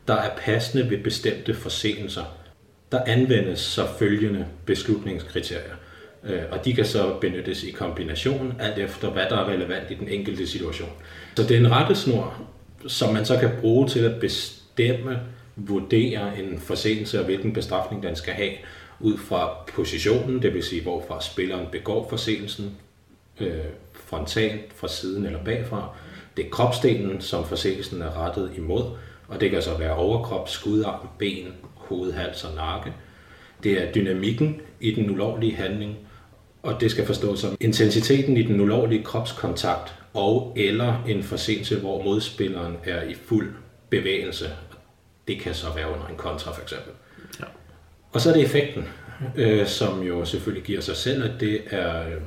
der 0.08 0.14
er 0.14 0.36
passende 0.36 0.90
ved 0.90 0.98
bestemte 0.98 1.54
forseelser. 1.54 2.24
Der 2.92 3.04
anvendes 3.06 3.60
så 3.60 3.86
følgende 3.98 4.46
beslutningskriterier, 4.66 5.74
øh, 6.24 6.42
og 6.50 6.64
de 6.64 6.74
kan 6.74 6.84
så 6.84 7.14
benyttes 7.20 7.64
i 7.64 7.70
kombination, 7.70 8.56
alt 8.60 8.78
efter 8.78 9.10
hvad 9.10 9.24
der 9.30 9.36
er 9.36 9.48
relevant 9.48 9.90
i 9.90 9.94
den 9.94 10.08
enkelte 10.08 10.46
situation. 10.46 10.90
Så 11.36 11.42
det 11.42 11.50
er 11.50 11.60
en 11.60 11.70
rettesnor, 11.70 12.42
som 12.86 13.14
man 13.14 13.24
så 13.24 13.38
kan 13.38 13.50
bruge 13.60 13.88
til 13.88 14.00
at 14.00 14.20
bestemme, 14.20 15.20
vurdere 15.56 16.38
en 16.38 16.58
forseelse 16.58 17.18
og 17.18 17.24
hvilken 17.24 17.52
bestrafning 17.52 18.02
den 18.02 18.16
skal 18.16 18.34
have, 18.34 18.52
ud 19.00 19.18
fra 19.18 19.50
positionen, 19.74 20.42
det 20.42 20.54
vil 20.54 20.62
sige 20.62 20.82
hvorfra 20.82 21.20
spilleren 21.20 21.66
begår 21.72 22.08
forseelsen, 22.08 22.76
øh, 23.40 23.54
frontalt, 23.92 24.72
fra 24.76 24.88
siden 24.88 25.26
eller 25.26 25.44
bagfra. 25.44 25.88
Det 26.36 26.46
er 26.46 26.50
kropsdelen, 26.50 27.20
som 27.20 27.44
forseelsen 27.44 28.02
er 28.02 28.26
rettet 28.26 28.52
imod, 28.56 28.84
og 29.34 29.40
det 29.40 29.50
kan 29.50 29.62
så 29.62 29.78
være 29.78 29.94
overkrop, 29.94 30.48
skudarm, 30.48 31.08
ben, 31.18 31.46
hoved, 31.74 32.12
hals 32.12 32.44
og 32.44 32.54
nakke. 32.54 32.92
Det 33.62 33.82
er 33.82 33.92
dynamikken 33.92 34.60
i 34.80 34.90
den 34.90 35.10
ulovlige 35.10 35.56
handling, 35.56 35.96
og 36.62 36.80
det 36.80 36.90
skal 36.90 37.06
forstås 37.06 37.40
som 37.40 37.56
intensiteten 37.60 38.36
i 38.36 38.42
den 38.42 38.60
ulovlige 38.60 39.02
kropskontakt 39.02 39.94
og 40.14 40.52
eller 40.56 41.04
en 41.08 41.22
forseelse, 41.22 41.80
hvor 41.80 42.02
modspilleren 42.02 42.76
er 42.84 43.02
i 43.02 43.14
fuld 43.14 43.54
bevægelse. 43.90 44.50
Det 45.28 45.40
kan 45.40 45.54
så 45.54 45.66
være 45.74 45.86
under 45.86 46.06
en 46.06 46.16
kontra 46.16 46.52
for 46.52 46.62
eksempel. 46.62 46.92
Ja. 47.40 47.44
Og 48.12 48.20
så 48.20 48.30
er 48.30 48.34
det 48.34 48.44
effekten, 48.44 48.84
øh, 49.36 49.66
som 49.66 50.02
jo 50.02 50.24
selvfølgelig 50.24 50.64
giver 50.64 50.80
sig 50.80 50.96
selv, 50.96 51.24
at 51.24 51.40
det 51.40 51.60
er 51.70 52.06
øh, 52.06 52.22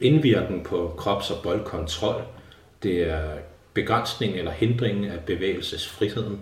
indvirken 0.00 0.64
på 0.64 0.94
krops- 0.98 1.30
og 1.30 1.42
boldkontrol. 1.42 2.22
Det 2.82 3.10
er 3.10 3.30
begrænsning 3.74 4.36
eller 4.36 4.50
hindringen 4.50 5.04
af 5.04 5.20
bevægelsesfriheden, 5.20 6.40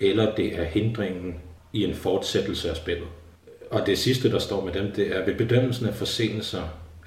eller 0.00 0.34
det 0.34 0.58
er 0.58 0.64
hindringen 0.64 1.40
i 1.72 1.84
en 1.84 1.94
fortsættelse 1.94 2.70
af 2.70 2.76
spillet. 2.76 3.08
Og 3.70 3.86
det 3.86 3.98
sidste, 3.98 4.30
der 4.30 4.38
står 4.38 4.64
med 4.64 4.72
dem, 4.72 4.92
det 4.92 5.16
er 5.16 5.24
ved 5.24 5.34
bedømmelsen 5.34 5.86
af 5.86 5.94
forsenelser, 5.94 6.62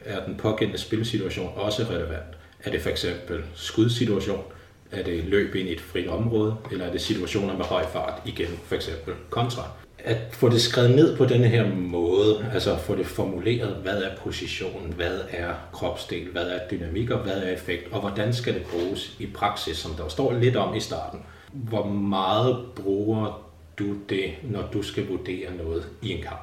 er 0.05 0.25
den 0.25 0.35
pågældende 0.35 0.81
spilsituation 0.81 1.51
også 1.55 1.83
relevant. 1.83 2.37
Er 2.63 2.71
det 2.71 2.81
for 2.81 2.89
eksempel 2.89 3.43
skudsituation, 3.55 4.43
er 4.91 5.03
det 5.03 5.23
løb 5.23 5.55
ind 5.55 5.69
i 5.69 5.73
et 5.73 5.81
frit 5.81 6.07
område, 6.07 6.55
eller 6.71 6.85
er 6.85 6.91
det 6.91 7.01
situationer 7.01 7.57
med 7.57 7.65
høj 7.65 7.85
fart, 7.93 8.21
igen 8.25 8.59
for 8.65 8.75
eksempel 8.75 9.13
kontra 9.29 9.71
at 10.07 10.17
få 10.31 10.49
det 10.49 10.61
skrevet 10.61 10.95
ned 10.95 11.17
på 11.17 11.25
denne 11.25 11.47
her 11.47 11.65
måde, 11.75 12.45
altså 12.53 12.77
få 12.77 12.95
det 12.95 13.05
formuleret, 13.05 13.75
hvad 13.83 14.01
er 14.01 14.09
positionen, 14.23 14.93
hvad 14.95 15.19
er 15.29 15.53
kropsdel, 15.73 16.27
hvad 16.31 16.41
er 16.41 16.59
dynamik 16.71 17.09
og 17.09 17.19
hvad 17.19 17.33
er 17.33 17.53
effekt, 17.53 17.93
og 17.93 17.99
hvordan 17.99 18.33
skal 18.33 18.53
det 18.53 18.61
bruges 18.63 19.15
i 19.19 19.25
praksis, 19.25 19.77
som 19.77 19.91
der 19.91 20.07
står 20.07 20.33
lidt 20.33 20.55
om 20.55 20.75
i 20.75 20.79
starten. 20.79 21.19
Hvor 21.53 21.85
meget 21.85 22.57
bruger 22.75 23.47
du 23.79 23.85
det, 24.09 24.31
når 24.43 24.69
du 24.73 24.81
skal 24.81 25.07
vurdere 25.07 25.47
noget 25.65 25.87
i 26.01 26.11
en 26.11 26.23
kamp? 26.23 26.41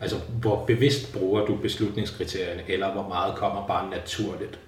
Altså, 0.00 0.16
hvor 0.40 0.64
bevidst 0.66 1.12
bruger 1.12 1.46
du 1.46 1.56
beslutningskriterierne, 1.62 2.62
eller 2.68 2.92
hvor 2.92 3.08
meget 3.08 3.34
kommer 3.34 3.66
bare 3.66 3.90
naturligt? 3.90 4.58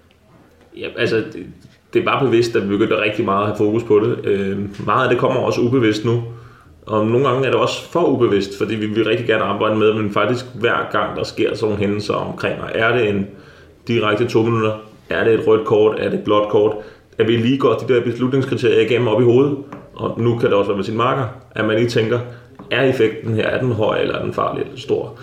Ja, 0.77 0.89
altså, 0.99 1.17
det, 1.17 1.47
det 1.93 2.01
er 2.01 2.05
bare 2.05 2.25
bevidst, 2.25 2.57
at 2.57 2.63
vi 2.63 2.69
begyndte 2.69 3.01
rigtig 3.01 3.25
meget 3.25 3.43
at 3.43 3.47
have 3.47 3.57
fokus 3.57 3.83
på 3.85 4.01
det. 4.01 4.27
Øh, 4.27 4.87
meget 4.87 5.05
af 5.05 5.11
det 5.11 5.19
kommer 5.19 5.41
også 5.41 5.61
ubevidst 5.61 6.05
nu. 6.05 6.23
Og 6.87 7.07
nogle 7.07 7.29
gange 7.29 7.47
er 7.47 7.51
det 7.51 7.61
også 7.61 7.91
for 7.91 8.05
ubevidst, 8.05 8.59
fordi 8.59 8.75
vi 8.75 8.87
vil 8.87 9.05
rigtig 9.05 9.27
gerne 9.27 9.43
arbejde 9.43 9.77
med, 9.77 9.95
men 9.95 10.11
faktisk 10.11 10.45
hver 10.55 10.91
gang 10.93 11.17
der 11.17 11.25
sker 11.25 11.55
sådan 11.55 11.73
nogle 11.73 11.87
hændelser 11.87 12.15
omkring, 12.15 12.61
og 12.63 12.71
er 12.75 12.97
det 12.97 13.09
en 13.09 13.27
direkte 13.89 14.29
to 14.29 14.43
minutter, 14.43 14.73
er 15.11 15.25
det 15.25 15.35
et 15.35 15.47
rødt 15.47 15.67
kort, 15.67 15.99
er 15.99 16.11
det 16.11 16.19
et 16.19 16.25
blåt 16.25 16.49
kort, 16.49 16.77
at 17.19 17.29
vi 17.29 17.37
lige 17.37 17.59
går 17.59 17.75
de 17.75 17.95
der 17.95 18.05
beslutningskriterier 18.05 18.81
igennem 18.81 19.09
op 19.09 19.21
i 19.21 19.25
hovedet, 19.25 19.57
og 19.95 20.21
nu 20.21 20.39
kan 20.39 20.49
det 20.49 20.57
også 20.59 20.69
være 20.69 20.77
med 20.77 20.85
sin 20.85 20.97
marker, 20.97 21.25
at 21.51 21.65
man 21.65 21.77
lige 21.77 21.89
tænker, 21.89 22.19
er 22.71 22.83
effekten 22.83 23.35
her, 23.35 23.47
er 23.47 23.61
den 23.61 23.73
høj 23.73 24.01
eller 24.01 24.15
er 24.15 24.23
den 24.23 24.33
farlig 24.33 24.63
eller 24.63 24.79
stor? 24.79 25.19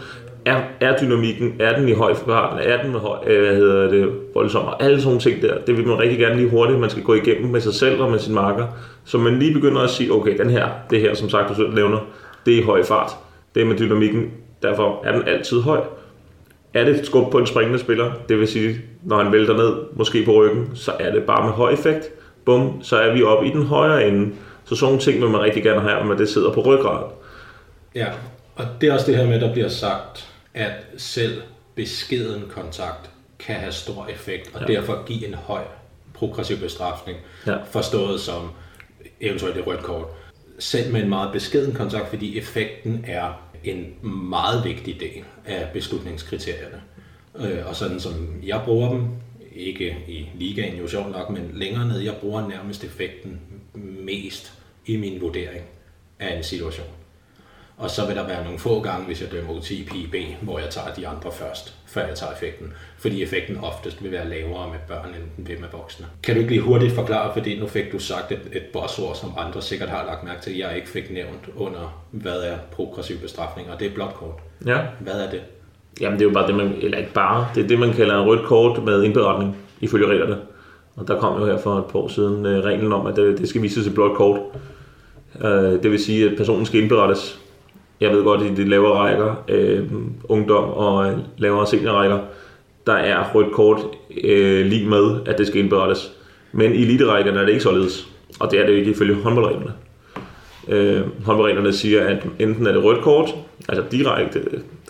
er, 0.45 0.61
er 0.79 0.97
dynamikken, 1.01 1.53
er 1.59 1.79
den 1.79 1.89
i 1.89 1.93
høj 1.93 2.13
fart, 2.13 2.59
er 2.63 2.83
den 2.83 2.91
høj, 2.91 3.17
øh, 3.27 3.41
hvad 3.41 3.55
hedder 3.55 3.89
det, 3.89 4.09
voldsom, 4.33 4.65
og 4.65 4.83
alle 4.83 5.01
sådan 5.01 5.19
ting 5.19 5.41
der, 5.41 5.57
det 5.67 5.77
vil 5.77 5.87
man 5.87 5.99
rigtig 5.99 6.19
gerne 6.19 6.35
lige 6.35 6.49
hurtigt, 6.49 6.79
man 6.79 6.89
skal 6.89 7.03
gå 7.03 7.13
igennem 7.13 7.51
med 7.51 7.61
sig 7.61 7.73
selv 7.73 8.01
og 8.01 8.11
med 8.11 8.19
sin 8.19 8.33
marker, 8.33 8.67
så 9.05 9.17
man 9.17 9.39
lige 9.39 9.53
begynder 9.53 9.81
at 9.81 9.89
sige, 9.89 10.13
okay, 10.13 10.37
den 10.37 10.49
her, 10.49 10.69
det 10.89 11.01
her, 11.01 11.13
som 11.13 11.29
sagt, 11.29 11.49
du 11.49 11.55
selv 11.55 11.73
nævner, 11.73 11.99
det 12.45 12.53
er 12.53 12.61
i 12.61 12.63
høj 12.63 12.83
fart, 12.83 13.11
det 13.55 13.61
er 13.61 13.65
med 13.65 13.77
dynamikken, 13.77 14.31
derfor 14.61 15.05
er 15.05 15.11
den 15.11 15.27
altid 15.27 15.61
høj. 15.61 15.81
Er 16.73 16.83
det 16.83 16.99
et 16.99 17.05
skub 17.05 17.31
på 17.31 17.37
en 17.37 17.47
springende 17.47 17.79
spiller, 17.79 18.11
det 18.29 18.39
vil 18.39 18.47
sige, 18.47 18.81
når 19.03 19.23
han 19.23 19.31
vælter 19.31 19.57
ned, 19.57 19.75
måske 19.93 20.25
på 20.25 20.31
ryggen, 20.31 20.71
så 20.75 20.91
er 20.99 21.11
det 21.11 21.23
bare 21.23 21.45
med 21.45 21.53
høj 21.53 21.73
effekt. 21.73 22.09
Bum, 22.45 22.83
så 22.83 22.97
er 22.97 23.13
vi 23.13 23.23
oppe 23.23 23.47
i 23.47 23.51
den 23.51 23.65
højre 23.65 24.07
ende. 24.07 24.35
Så 24.65 24.75
sådan 24.75 24.85
nogle 24.85 25.01
ting 25.01 25.21
vil 25.21 25.29
man 25.29 25.41
rigtig 25.41 25.63
gerne 25.63 25.81
have, 25.81 26.05
men 26.05 26.17
det 26.17 26.29
sidder 26.29 26.51
på 26.51 26.61
ryggraden. 26.61 27.11
Ja, 27.95 28.07
og 28.55 28.65
det 28.81 28.89
er 28.89 28.93
også 28.93 29.05
det 29.05 29.17
her 29.17 29.27
med, 29.27 29.39
der 29.39 29.53
bliver 29.53 29.69
sagt, 29.69 30.29
at 30.53 30.71
selv 30.97 31.41
beskeden 31.75 32.43
kontakt 32.55 33.09
kan 33.39 33.55
have 33.55 33.71
stor 33.71 34.07
effekt, 34.09 34.51
og 34.53 34.61
ja. 34.61 34.73
derfor 34.73 35.03
give 35.05 35.27
en 35.27 35.33
høj 35.33 35.61
progressiv 36.13 36.57
bestrafning, 36.57 37.17
ja. 37.47 37.55
forstået 37.71 38.19
som 38.19 38.49
eventuelt 39.27 39.57
et 39.57 39.67
rødt 39.67 39.83
kort. 39.83 40.07
Selv 40.59 40.91
med 40.91 41.03
en 41.03 41.09
meget 41.09 41.31
beskeden 41.31 41.73
kontakt, 41.73 42.09
fordi 42.09 42.37
effekten 42.37 43.05
er 43.07 43.49
en 43.63 43.93
meget 44.03 44.65
vigtig 44.65 44.99
del 44.99 45.23
af 45.45 45.69
beslutningskriterierne. 45.73 46.81
Øh, 47.35 47.67
og 47.67 47.75
sådan 47.75 47.99
som 47.99 48.13
jeg 48.43 48.61
bruger 48.65 48.89
dem, 48.89 49.07
ikke 49.55 49.97
i 50.07 50.29
ligaen 50.35 50.77
jo 50.77 50.87
sjovt 50.87 51.11
nok, 51.11 51.29
men 51.29 51.51
længere 51.53 51.87
ned, 51.87 51.99
jeg 51.99 52.15
bruger 52.21 52.47
nærmest 52.47 52.83
effekten 52.83 53.39
mest 54.03 54.53
i 54.85 54.97
min 54.97 55.21
vurdering 55.21 55.65
af 56.19 56.37
en 56.37 56.43
situation. 56.43 56.87
Og 57.83 57.89
så 57.89 58.07
vil 58.07 58.15
der 58.15 58.27
være 58.27 58.43
nogle 58.43 58.59
få 58.59 58.81
gange, 58.81 59.05
hvis 59.05 59.21
jeg 59.21 59.31
dømmer 59.31 59.53
UTP 59.53 60.11
B, 60.11 60.15
hvor 60.41 60.59
jeg 60.59 60.69
tager 60.69 60.93
de 60.97 61.07
andre 61.07 61.31
først, 61.31 61.75
før 61.85 62.07
jeg 62.07 62.15
tager 62.15 62.31
effekten. 62.31 62.73
Fordi 62.97 63.23
effekten 63.23 63.57
oftest 63.63 64.03
vil 64.03 64.11
være 64.11 64.29
lavere 64.29 64.69
med 64.69 64.79
børn, 64.87 65.07
end 65.07 65.23
den 65.37 65.47
vil 65.47 65.59
med 65.59 65.67
voksne. 65.71 66.05
Kan 66.23 66.35
du 66.35 66.41
ikke 66.41 66.51
lige 66.51 66.61
hurtigt 66.61 66.93
forklare, 66.93 67.33
fordi 67.33 67.59
nu 67.59 67.67
fik 67.67 67.91
du 67.91 67.99
sagt 67.99 68.31
et, 68.31 68.39
et 68.51 68.63
bossord, 68.73 69.15
som 69.15 69.33
andre 69.37 69.61
sikkert 69.61 69.89
har 69.89 70.05
lagt 70.05 70.23
mærke 70.23 70.41
til, 70.41 70.51
at 70.51 70.57
jeg 70.57 70.75
ikke 70.75 70.89
fik 70.89 71.11
nævnt 71.11 71.49
under, 71.55 72.03
hvad 72.11 72.41
er 72.41 72.57
progressiv 72.71 73.17
bestrafning, 73.17 73.71
og 73.71 73.79
det 73.79 73.87
er 73.87 73.93
blåt 73.93 74.13
kort. 74.13 74.39
Ja. 74.65 74.77
Hvad 74.99 75.13
er 75.13 75.29
det? 75.29 75.41
Jamen 76.01 76.19
det 76.19 76.25
er 76.25 76.29
jo 76.29 76.33
bare 76.33 76.47
det, 76.47 76.55
man, 76.55 76.75
eller 76.81 76.97
ikke 76.97 77.13
bare, 77.13 77.47
det 77.55 77.63
er 77.63 77.67
det, 77.67 77.79
man 77.79 77.93
kalder 77.93 78.19
en 78.19 78.27
rødt 78.27 78.45
kort 78.45 78.83
med 78.83 79.03
indberetning, 79.03 79.57
ifølge 79.81 80.07
reglerne. 80.07 80.37
Og 80.95 81.07
der 81.07 81.19
kom 81.19 81.39
jo 81.39 81.45
her 81.45 81.57
for 81.57 81.77
et 81.77 81.85
par 81.85 81.99
år 81.99 82.07
siden 82.07 82.45
uh, 82.45 82.51
reglen 82.51 82.93
om, 82.93 83.05
at 83.05 83.15
det, 83.15 83.37
det 83.37 83.49
skal 83.49 83.61
vises 83.61 83.87
et 83.87 83.93
blåt 83.93 84.17
kort. 84.17 84.39
Uh, 85.35 85.43
det 85.51 85.91
vil 85.91 85.99
sige, 85.99 86.29
at 86.29 86.37
personen 86.37 86.65
skal 86.65 86.81
indberettes 86.81 87.42
jeg 88.03 88.11
ved 88.11 88.23
godt, 88.23 88.41
i 88.41 88.53
de 88.63 88.69
lavere 88.69 88.93
rækker, 88.93 89.43
øh, 89.47 89.83
ungdom 90.23 90.63
og 90.63 91.11
øh, 91.11 91.17
lavere 91.37 91.67
seniorrækker, 91.67 92.19
der 92.87 92.93
er 92.93 93.31
rødt 93.35 93.51
kort 93.53 93.79
øh, 94.23 94.65
lige 94.65 94.89
med, 94.89 95.19
at 95.25 95.37
det 95.37 95.47
skal 95.47 95.59
indberettes. 95.59 96.11
Men 96.51 96.73
i 96.73 96.81
eliterækkerne 96.81 97.39
er 97.39 97.43
det 97.43 97.49
ikke 97.49 97.63
således, 97.63 98.07
og 98.39 98.51
det 98.51 98.59
er 98.59 98.65
det 98.65 98.73
ikke 98.73 98.91
ifølge 98.91 99.15
håndboldreglerne. 99.15 99.73
Øh, 100.67 101.01
håndboldreglerne 101.25 101.73
siger, 101.73 102.07
at 102.07 102.25
enten 102.39 102.67
er 102.67 102.71
det 102.71 102.83
rødt 102.83 103.03
kort, 103.03 103.35
altså 103.69 103.83
direkte, 103.91 104.41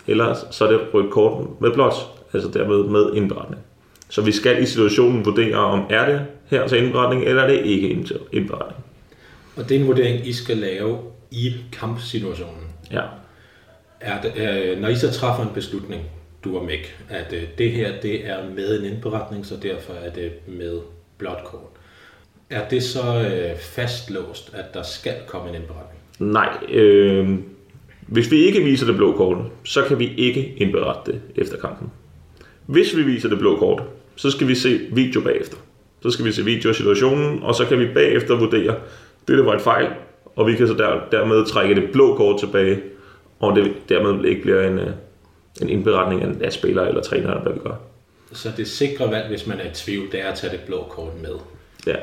eller 0.06 0.34
så 0.50 0.64
er 0.64 0.70
det 0.70 0.80
rødt 0.94 1.10
kort 1.10 1.60
med 1.60 1.70
blåt, 1.70 1.94
altså 2.32 2.48
dermed 2.48 2.84
med 2.84 3.12
indberetning. 3.14 3.62
Så 4.08 4.22
vi 4.22 4.32
skal 4.32 4.62
i 4.62 4.66
situationen 4.66 5.24
vurdere, 5.24 5.56
om 5.56 5.80
er 5.90 6.06
det 6.10 6.20
her 6.46 6.68
til 6.68 6.84
indberetning, 6.84 7.24
eller 7.24 7.42
er 7.42 7.46
det 7.46 7.60
ikke 7.64 8.06
indberetning. 8.32 8.84
Og 9.56 9.68
det 9.68 9.76
er 9.76 9.80
en 9.80 9.86
vurdering, 9.86 10.26
I 10.26 10.32
skal 10.32 10.56
lave 10.56 10.98
i 11.30 11.52
kampsituationen. 11.72 12.63
Ja. 12.94 13.02
Er 14.00 14.20
det, 14.20 14.32
øh, 14.36 14.80
når 14.80 14.88
I 14.88 14.96
så 14.96 15.12
træffer 15.12 15.42
en 15.42 15.54
beslutning, 15.54 16.02
du 16.44 16.58
og 16.58 16.64
Mæk, 16.64 16.96
at 17.08 17.32
øh, 17.32 17.42
det 17.58 17.70
her 17.70 18.00
det 18.02 18.28
er 18.28 18.50
med 18.56 18.80
en 18.80 18.92
indberetning, 18.92 19.46
så 19.46 19.54
derfor 19.62 19.92
er 19.92 20.12
det 20.12 20.32
med 20.46 20.80
blåt 21.18 21.44
kort. 21.44 21.60
Er 22.50 22.68
det 22.68 22.82
så 22.82 23.00
øh, 23.00 23.58
fastlåst, 23.58 24.54
at 24.54 24.74
der 24.74 24.82
skal 24.82 25.14
komme 25.26 25.48
en 25.48 25.54
indberetning? 25.54 26.00
Nej, 26.18 26.56
øh, 26.68 27.38
hvis 28.06 28.30
vi 28.30 28.36
ikke 28.36 28.60
viser 28.60 28.86
det 28.86 28.96
blå 28.96 29.16
kort, 29.16 29.38
så 29.64 29.82
kan 29.82 29.98
vi 29.98 30.14
ikke 30.16 30.54
indberette 30.56 31.12
det 31.12 31.20
efter 31.36 31.56
kampen. 31.56 31.90
Hvis 32.66 32.96
vi 32.96 33.02
viser 33.02 33.28
det 33.28 33.38
blå 33.38 33.56
kort, 33.58 33.82
så 34.16 34.30
skal 34.30 34.48
vi 34.48 34.54
se 34.54 34.80
video 34.92 35.20
bagefter. 35.20 35.56
Så 36.02 36.10
skal 36.10 36.24
vi 36.24 36.32
se 36.32 36.44
video 36.44 36.68
af 36.68 36.74
situationen, 36.74 37.42
og 37.42 37.54
så 37.54 37.64
kan 37.64 37.78
vi 37.78 37.86
bagefter 37.94 38.36
vurdere, 38.36 38.74
det 39.28 39.38
der 39.38 39.44
var 39.44 39.54
et 39.54 39.60
fejl, 39.60 39.88
og 40.36 40.46
vi 40.46 40.54
kan 40.54 40.68
så 40.68 40.74
der, 40.74 41.00
dermed 41.12 41.46
trække 41.46 41.74
det 41.74 41.84
blå 41.92 42.14
kort 42.16 42.40
tilbage, 42.40 42.80
og 43.40 43.56
det 43.56 43.72
dermed 43.88 44.24
ikke 44.24 44.42
bliver 44.42 44.68
en, 44.68 44.78
øh, 44.78 44.90
en 45.62 45.68
indberetning 45.68 46.22
af, 46.22 46.28
af 46.46 46.52
spiller 46.52 46.82
eller 46.82 47.02
træner, 47.02 47.28
eller 47.30 47.42
hvad 47.42 47.52
vi 47.52 47.58
gør. 47.58 47.74
Så 48.32 48.48
det 48.56 48.66
sikre 48.68 49.10
valg, 49.10 49.28
hvis 49.28 49.46
man 49.46 49.58
er 49.60 49.64
i 49.64 49.74
tvivl, 49.74 50.12
det 50.12 50.20
er 50.20 50.26
at 50.28 50.34
tage 50.38 50.52
det 50.52 50.60
blå 50.66 50.86
kort 50.90 51.12
med. 51.22 51.34
Ja, 51.86 51.94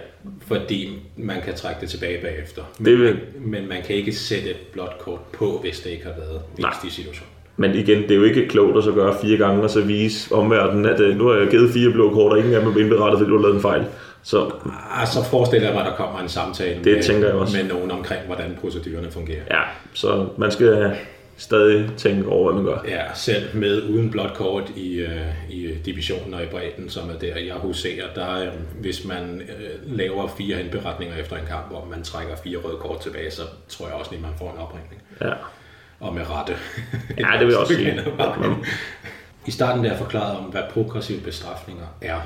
Fordi 0.48 0.90
man 1.18 1.42
kan 1.42 1.56
trække 1.56 1.82
det 1.82 1.90
tilbage 1.90 2.22
bagefter. 2.22 2.62
Det 2.86 3.00
vil- 3.00 3.20
Men 3.40 3.68
man 3.70 3.82
kan 3.88 3.96
ikke 3.96 4.12
sætte 4.14 4.50
et 4.50 4.58
blåt 4.74 4.96
kort 5.00 5.20
på, 5.34 5.60
hvis 5.62 5.80
det 5.80 5.90
ikke 5.90 6.04
har 6.04 6.14
været 6.18 6.42
vist 6.58 6.84
i 6.88 6.90
situationen. 7.02 7.30
men 7.58 7.76
igen, 7.76 8.02
det 8.02 8.12
er 8.12 8.16
jo 8.16 8.24
ikke 8.24 8.48
klogt 8.48 8.78
at 8.78 8.84
så 8.84 8.92
gøre 8.92 9.16
fire 9.22 9.38
gange, 9.38 9.64
og 9.64 9.70
så 9.70 9.82
vise 9.82 10.36
omverdenen, 10.36 10.86
at 10.86 11.00
øh, 11.00 11.18
nu 11.18 11.28
har 11.28 11.36
jeg 11.36 11.48
givet 11.50 11.72
fire 11.72 11.92
blå 11.92 12.14
kort, 12.14 12.32
og 12.32 12.38
ingen 12.40 12.54
af 12.54 12.62
dem 12.62 12.70
er 12.70 12.78
indberettet, 12.78 13.20
fordi 13.20 13.30
du 13.32 13.36
har 13.38 13.42
lavet 13.44 13.56
en 13.56 13.62
fejl. 13.62 13.86
Så 14.24 14.52
Ah, 14.92 15.08
så 15.08 15.24
forestiller 15.24 15.68
jeg 15.68 15.76
mig, 15.76 15.86
at 15.86 15.92
der 15.92 15.96
kommer 15.98 16.20
en 16.20 16.30
samtale 16.30 16.84
Det 16.84 16.96
med, 16.96 17.04
tænker 17.04 17.28
jeg 17.28 17.36
også. 17.36 17.58
med 17.58 17.64
nogen 17.64 17.92
omkring, 17.92 18.22
hvordan 18.26 18.58
procedurerne 18.62 19.12
fungerer. 19.12 19.42
ja, 19.52 19.62
så 19.94 20.28
man 20.38 20.52
skal 20.52 20.96
stadig 21.38 21.90
tænke 21.98 22.30
over, 22.30 22.52
hvad 22.54 22.64
man 22.64 22.74
gør. 22.74 22.80
Ja, 22.88 23.14
selv 23.14 23.56
med 23.56 23.82
uden 23.90 24.12
blåt 24.12 24.34
kort 24.34 24.70
i, 24.76 24.94
øh, 24.96 25.22
i 25.50 25.74
divisionen 25.86 26.34
og 26.34 26.44
i 26.44 26.46
bredden, 26.46 26.90
som 26.90 27.10
er 27.10 27.14
der, 27.14 27.38
jeg 27.40 27.54
huserer, 27.56 28.06
der 28.16 28.42
øh, 28.42 28.48
hvis 28.82 29.06
man 29.06 29.42
øh, 29.42 29.98
laver 29.98 30.28
fire 30.38 30.62
indberetninger 30.62 31.16
efter 31.18 31.36
en 31.36 31.46
kamp, 31.50 31.70
hvor 31.70 31.88
man 31.92 32.04
trækker 32.04 32.36
fire 32.44 32.58
røde 32.58 32.78
kort 32.78 33.00
tilbage, 33.00 33.32
så 33.32 33.42
tror 33.70 33.86
jeg 33.86 33.96
også 33.96 34.12
lige, 34.12 34.22
man 34.22 34.32
får 34.40 34.52
en 34.52 34.58
opringning. 34.60 35.02
Ja. 35.22 35.34
Og 36.00 36.14
med 36.14 36.22
rette. 36.30 36.54
Ja, 37.18 37.28
det 37.40 37.46
vil 37.48 37.52
jeg 37.54 37.60
også 37.60 37.74
sige. 37.80 38.04
I 39.48 39.52
starten 39.52 39.84
der 39.84 39.98
forklarede 39.98 40.38
om, 40.38 40.44
hvad 40.44 40.62
progressive 40.74 41.22
bestrafninger 41.22 41.86
er. 42.02 42.20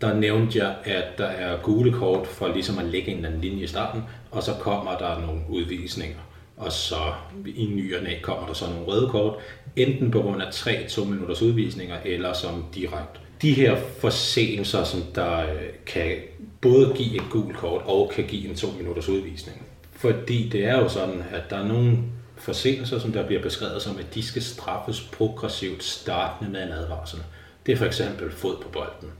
Der 0.00 0.14
nævnte 0.14 0.58
jeg, 0.58 0.76
at 0.84 1.18
der 1.18 1.26
er 1.26 1.62
gule 1.62 1.92
kort 1.92 2.26
for 2.26 2.48
ligesom 2.48 2.78
at 2.78 2.84
lægge 2.84 3.08
en 3.08 3.16
eller 3.16 3.28
anden 3.28 3.40
linje 3.40 3.64
i 3.64 3.66
starten, 3.66 4.02
og 4.30 4.42
så 4.42 4.52
kommer 4.60 4.98
der 4.98 5.20
nogle 5.20 5.40
udvisninger. 5.48 6.18
Og 6.56 6.72
så 6.72 7.12
i 7.46 7.66
nyerne 7.66 8.10
kommer 8.22 8.46
der 8.46 8.54
så 8.54 8.64
nogle 8.66 8.86
røde 8.86 9.08
kort, 9.08 9.34
enten 9.76 10.10
på 10.10 10.22
grund 10.22 10.42
af 10.42 10.52
tre 10.52 10.86
to 10.88 11.04
minutters 11.04 11.42
udvisninger, 11.42 11.96
eller 12.04 12.32
som 12.32 12.64
direkte. 12.74 13.20
De 13.42 13.52
her 13.52 13.76
forseelser, 13.98 14.84
som 14.84 15.02
der 15.14 15.38
øh, 15.38 15.60
kan 15.86 16.16
både 16.60 16.92
give 16.96 17.14
et 17.14 17.30
gult 17.30 17.56
kort 17.56 17.82
og 17.84 18.10
kan 18.14 18.24
give 18.24 18.48
en 18.48 18.54
2 18.56 18.70
minutters 18.70 19.08
udvisning. 19.08 19.62
Fordi 19.92 20.48
det 20.48 20.64
er 20.64 20.78
jo 20.78 20.88
sådan, 20.88 21.22
at 21.32 21.50
der 21.50 21.56
er 21.56 21.66
nogle 21.66 21.98
forseelser, 22.36 22.98
som 22.98 23.12
der 23.12 23.26
bliver 23.26 23.42
beskrevet 23.42 23.82
som, 23.82 23.98
at 23.98 24.14
de 24.14 24.22
skal 24.22 24.42
straffes 24.42 25.00
progressivt 25.00 25.84
startende 25.84 26.50
med 26.50 26.62
en 26.62 26.72
advarsel. 26.72 27.18
Det 27.66 27.72
er 27.72 27.76
for 27.76 27.84
eksempel 27.84 28.30
fod 28.30 28.56
på 28.62 28.68
bolden. 28.68 29.12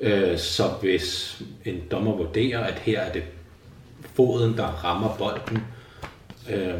Øh, 0.00 0.38
Så 0.38 0.68
hvis 0.80 1.36
en 1.64 1.82
dommer 1.90 2.12
vurderer, 2.16 2.60
at 2.64 2.78
her 2.78 3.00
er 3.00 3.12
det 3.12 3.22
foden, 4.14 4.56
der 4.56 4.66
rammer 4.66 5.16
bolden, 5.18 5.64
øh, 6.50 6.74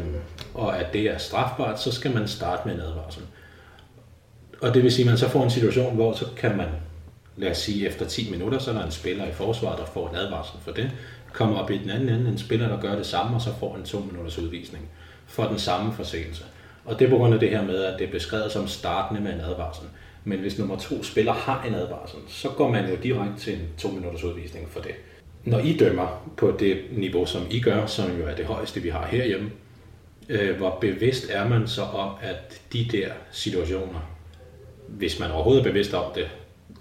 og 0.53 0.79
at 0.79 0.93
det 0.93 1.01
er 1.01 1.17
strafbart, 1.17 1.81
så 1.81 1.91
skal 1.91 2.13
man 2.13 2.27
starte 2.27 2.67
med 2.67 2.75
en 2.75 2.81
advarsel. 2.81 3.23
Og 4.61 4.73
det 4.73 4.83
vil 4.83 4.91
sige, 4.91 5.03
at 5.05 5.09
man 5.09 5.17
så 5.17 5.29
får 5.29 5.43
en 5.43 5.49
situation, 5.49 5.95
hvor 5.95 6.13
så 6.13 6.25
kan 6.37 6.57
man, 6.57 6.67
lad 7.37 7.51
os 7.51 7.57
sige, 7.57 7.87
efter 7.87 8.05
10 8.05 8.31
minutter, 8.31 8.59
så 8.59 8.71
er 8.71 8.75
der 8.75 8.85
en 8.85 8.91
spiller 8.91 9.25
i 9.27 9.31
forsvaret, 9.31 9.79
der 9.79 9.85
får 9.85 10.09
en 10.09 10.15
advarsel 10.15 10.59
for 10.61 10.71
det, 10.71 10.91
kommer 11.33 11.57
op 11.57 11.71
i 11.71 11.77
den 11.77 11.89
anden 11.89 12.09
ende, 12.09 12.31
en 12.31 12.37
spiller, 12.37 12.67
der 12.67 12.81
gør 12.81 12.95
det 12.95 13.05
samme, 13.05 13.35
og 13.35 13.41
så 13.41 13.49
får 13.59 13.75
en 13.75 13.83
2 13.83 13.99
minutters 13.99 14.37
udvisning 14.37 14.89
for 15.27 15.43
den 15.43 15.59
samme 15.59 15.93
forseelse. 15.93 16.43
Og 16.85 16.99
det 16.99 17.05
er 17.05 17.09
på 17.09 17.17
grund 17.17 17.33
af 17.33 17.39
det 17.39 17.49
her 17.49 17.61
med, 17.61 17.83
at 17.83 17.99
det 17.99 18.07
er 18.07 18.11
beskrevet 18.11 18.51
som 18.51 18.67
startende 18.67 19.21
med 19.21 19.33
en 19.33 19.41
advarsel. 19.41 19.85
Men 20.23 20.39
hvis 20.39 20.59
nummer 20.59 20.77
to 20.77 21.03
spiller 21.03 21.33
har 21.33 21.63
en 21.63 21.75
advarsel, 21.75 22.19
så 22.27 22.49
går 22.49 22.71
man 22.71 22.89
jo 22.89 22.95
direkte 23.03 23.39
til 23.39 23.53
en 23.53 23.67
to 23.77 23.89
minutters 23.91 24.23
udvisning 24.23 24.69
for 24.69 24.79
det. 24.79 24.91
Når 25.43 25.59
I 25.59 25.77
dømmer 25.77 26.31
på 26.37 26.55
det 26.59 26.81
niveau, 26.91 27.25
som 27.25 27.41
I 27.49 27.59
gør, 27.59 27.85
som 27.85 28.17
jo 28.19 28.25
er 28.25 28.35
det 28.35 28.45
højeste, 28.45 28.81
vi 28.81 28.89
har 28.89 29.07
herhjemme, 29.07 29.51
øh, 30.29 30.57
hvor 30.57 30.77
bevidst 30.81 31.25
er 31.29 31.47
man 31.47 31.67
så 31.67 31.81
om, 31.81 32.15
at 32.21 32.61
de 32.73 32.87
der 32.91 33.11
situationer, 33.31 33.99
hvis 34.87 35.19
man 35.19 35.31
overhovedet 35.31 35.61
er 35.61 35.69
bevidst 35.69 35.93
om 35.93 36.13
det, 36.15 36.29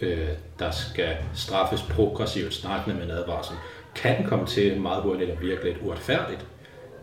øh, 0.00 0.28
der 0.58 0.70
skal 0.70 1.16
straffes 1.34 1.82
progressivt 1.82 2.54
startende 2.54 2.96
med 2.96 3.04
en 3.04 3.10
advarsel, 3.10 3.56
kan 3.94 4.24
komme 4.26 4.46
til 4.46 4.80
meget 4.80 5.02
hurtigt 5.02 5.30
at 5.30 5.42
virke 5.42 5.64
lidt 5.64 5.76
uretfærdigt 5.82 6.46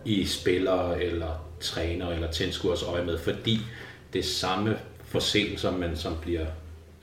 i 0.06 0.26
spillere 0.26 1.04
eller 1.04 1.48
træner 1.60 2.10
eller 2.10 2.32
tilskuers 2.32 2.84
øje 2.84 3.06
med, 3.06 3.18
fordi 3.18 3.60
det 4.14 4.26
samme 4.26 4.78
forseelser, 5.08 5.72
men 5.72 5.96
som 5.96 6.14
bliver 6.22 6.46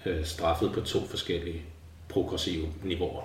øh, 0.06 0.24
straffet 0.24 0.70
på 0.72 0.80
to 0.80 0.98
forskellige 1.10 1.62
progressive 2.08 2.66
niveauer. 2.84 3.22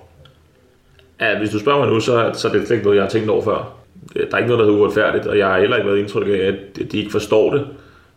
Ja, 1.21 1.37
hvis 1.37 1.49
du 1.49 1.59
spørger 1.59 1.79
mig 1.79 1.89
nu, 1.89 1.99
så, 1.99 2.31
så 2.33 2.47
er 2.47 2.51
det 2.51 2.67
slet 2.67 2.75
ikke 2.75 2.83
noget, 2.83 2.97
jeg 2.97 3.03
har 3.03 3.09
tænkt 3.09 3.29
over 3.29 3.43
før. 3.43 3.75
Der 4.13 4.21
er 4.31 4.37
ikke 4.37 4.49
noget, 4.49 4.59
der 4.59 4.65
hedder 4.65 4.79
uretfærdigt, 4.79 5.25
og 5.25 5.37
jeg 5.37 5.47
har 5.47 5.59
heller 5.59 5.77
ikke 5.77 5.89
været 5.89 5.99
indtryk 5.99 6.27
af, 6.27 6.57
at 6.81 6.91
de 6.91 6.97
ikke 6.97 7.11
forstår 7.11 7.53
det. 7.53 7.67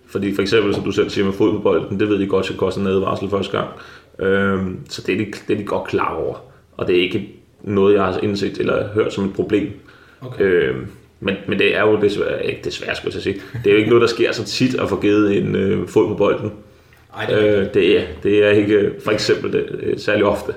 Fordi 0.06 0.34
for 0.34 0.42
eksempel, 0.42 0.74
som 0.74 0.84
du 0.84 0.90
selv 0.90 1.10
siger 1.10 1.24
med 1.24 1.32
fod 1.32 1.52
på 1.52 1.58
bolden, 1.58 2.00
det 2.00 2.08
ved 2.08 2.18
de 2.18 2.26
godt, 2.26 2.44
skal 2.44 2.56
koste 2.56 2.80
en 2.80 2.86
advarsel 2.86 3.30
første 3.30 3.58
gang. 3.58 3.68
Øhm, 4.18 4.80
så 4.88 5.02
det 5.06 5.12
er, 5.14 5.18
de, 5.18 5.32
det 5.48 5.54
er 5.54 5.58
de 5.58 5.64
godt 5.64 5.88
klar 5.88 6.14
over. 6.14 6.34
Og 6.76 6.86
det 6.86 6.98
er 6.98 7.02
ikke 7.02 7.28
noget, 7.62 7.94
jeg 7.94 8.04
har 8.04 8.18
indset 8.18 8.58
eller 8.58 8.88
hørt 8.88 9.12
som 9.12 9.24
et 9.24 9.34
problem. 9.34 9.72
Okay. 10.20 10.44
Øhm, 10.44 10.86
men, 11.22 11.36
men 11.48 11.58
det 11.58 11.76
er 11.76 11.80
jo 11.80 12.00
desværre, 12.00 12.46
ikke 12.46 12.60
desværre 12.64 12.96
skulle 12.96 13.14
jeg 13.14 13.22
sige, 13.22 13.40
det 13.64 13.66
er 13.66 13.70
jo 13.70 13.76
ikke 13.76 13.90
noget, 13.90 14.00
der 14.00 14.08
sker 14.08 14.32
så 14.32 14.44
tit 14.44 14.74
at 14.74 14.88
få 14.88 15.00
givet 15.00 15.36
en 15.36 15.54
øh, 15.56 15.88
fod 15.88 16.08
på 16.08 16.14
bolden. 16.14 16.52
Ej, 17.16 17.26
det 17.26 17.48
er 17.48 17.60
Øh, 17.60 17.74
det, 17.74 18.00
er, 18.00 18.04
det 18.22 18.44
er 18.44 18.50
ikke 18.50 18.74
øh, 18.74 19.00
for 19.00 19.10
eksempel 19.10 19.52
det, 19.52 19.66
øh, 19.72 19.98
særlig 19.98 20.24
ofte. 20.24 20.54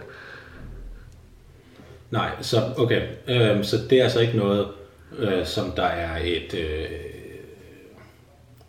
Nej, 2.11 2.29
så 2.41 2.57
okay. 2.77 3.01
Øhm, 3.27 3.63
så 3.63 3.77
det 3.89 3.99
er 3.99 4.03
altså 4.03 4.19
ikke 4.19 4.37
noget, 4.37 4.67
øh, 5.19 5.45
som 5.45 5.71
der 5.75 5.83
er 5.83 6.17
et, 6.23 6.53
øh, 6.53 6.85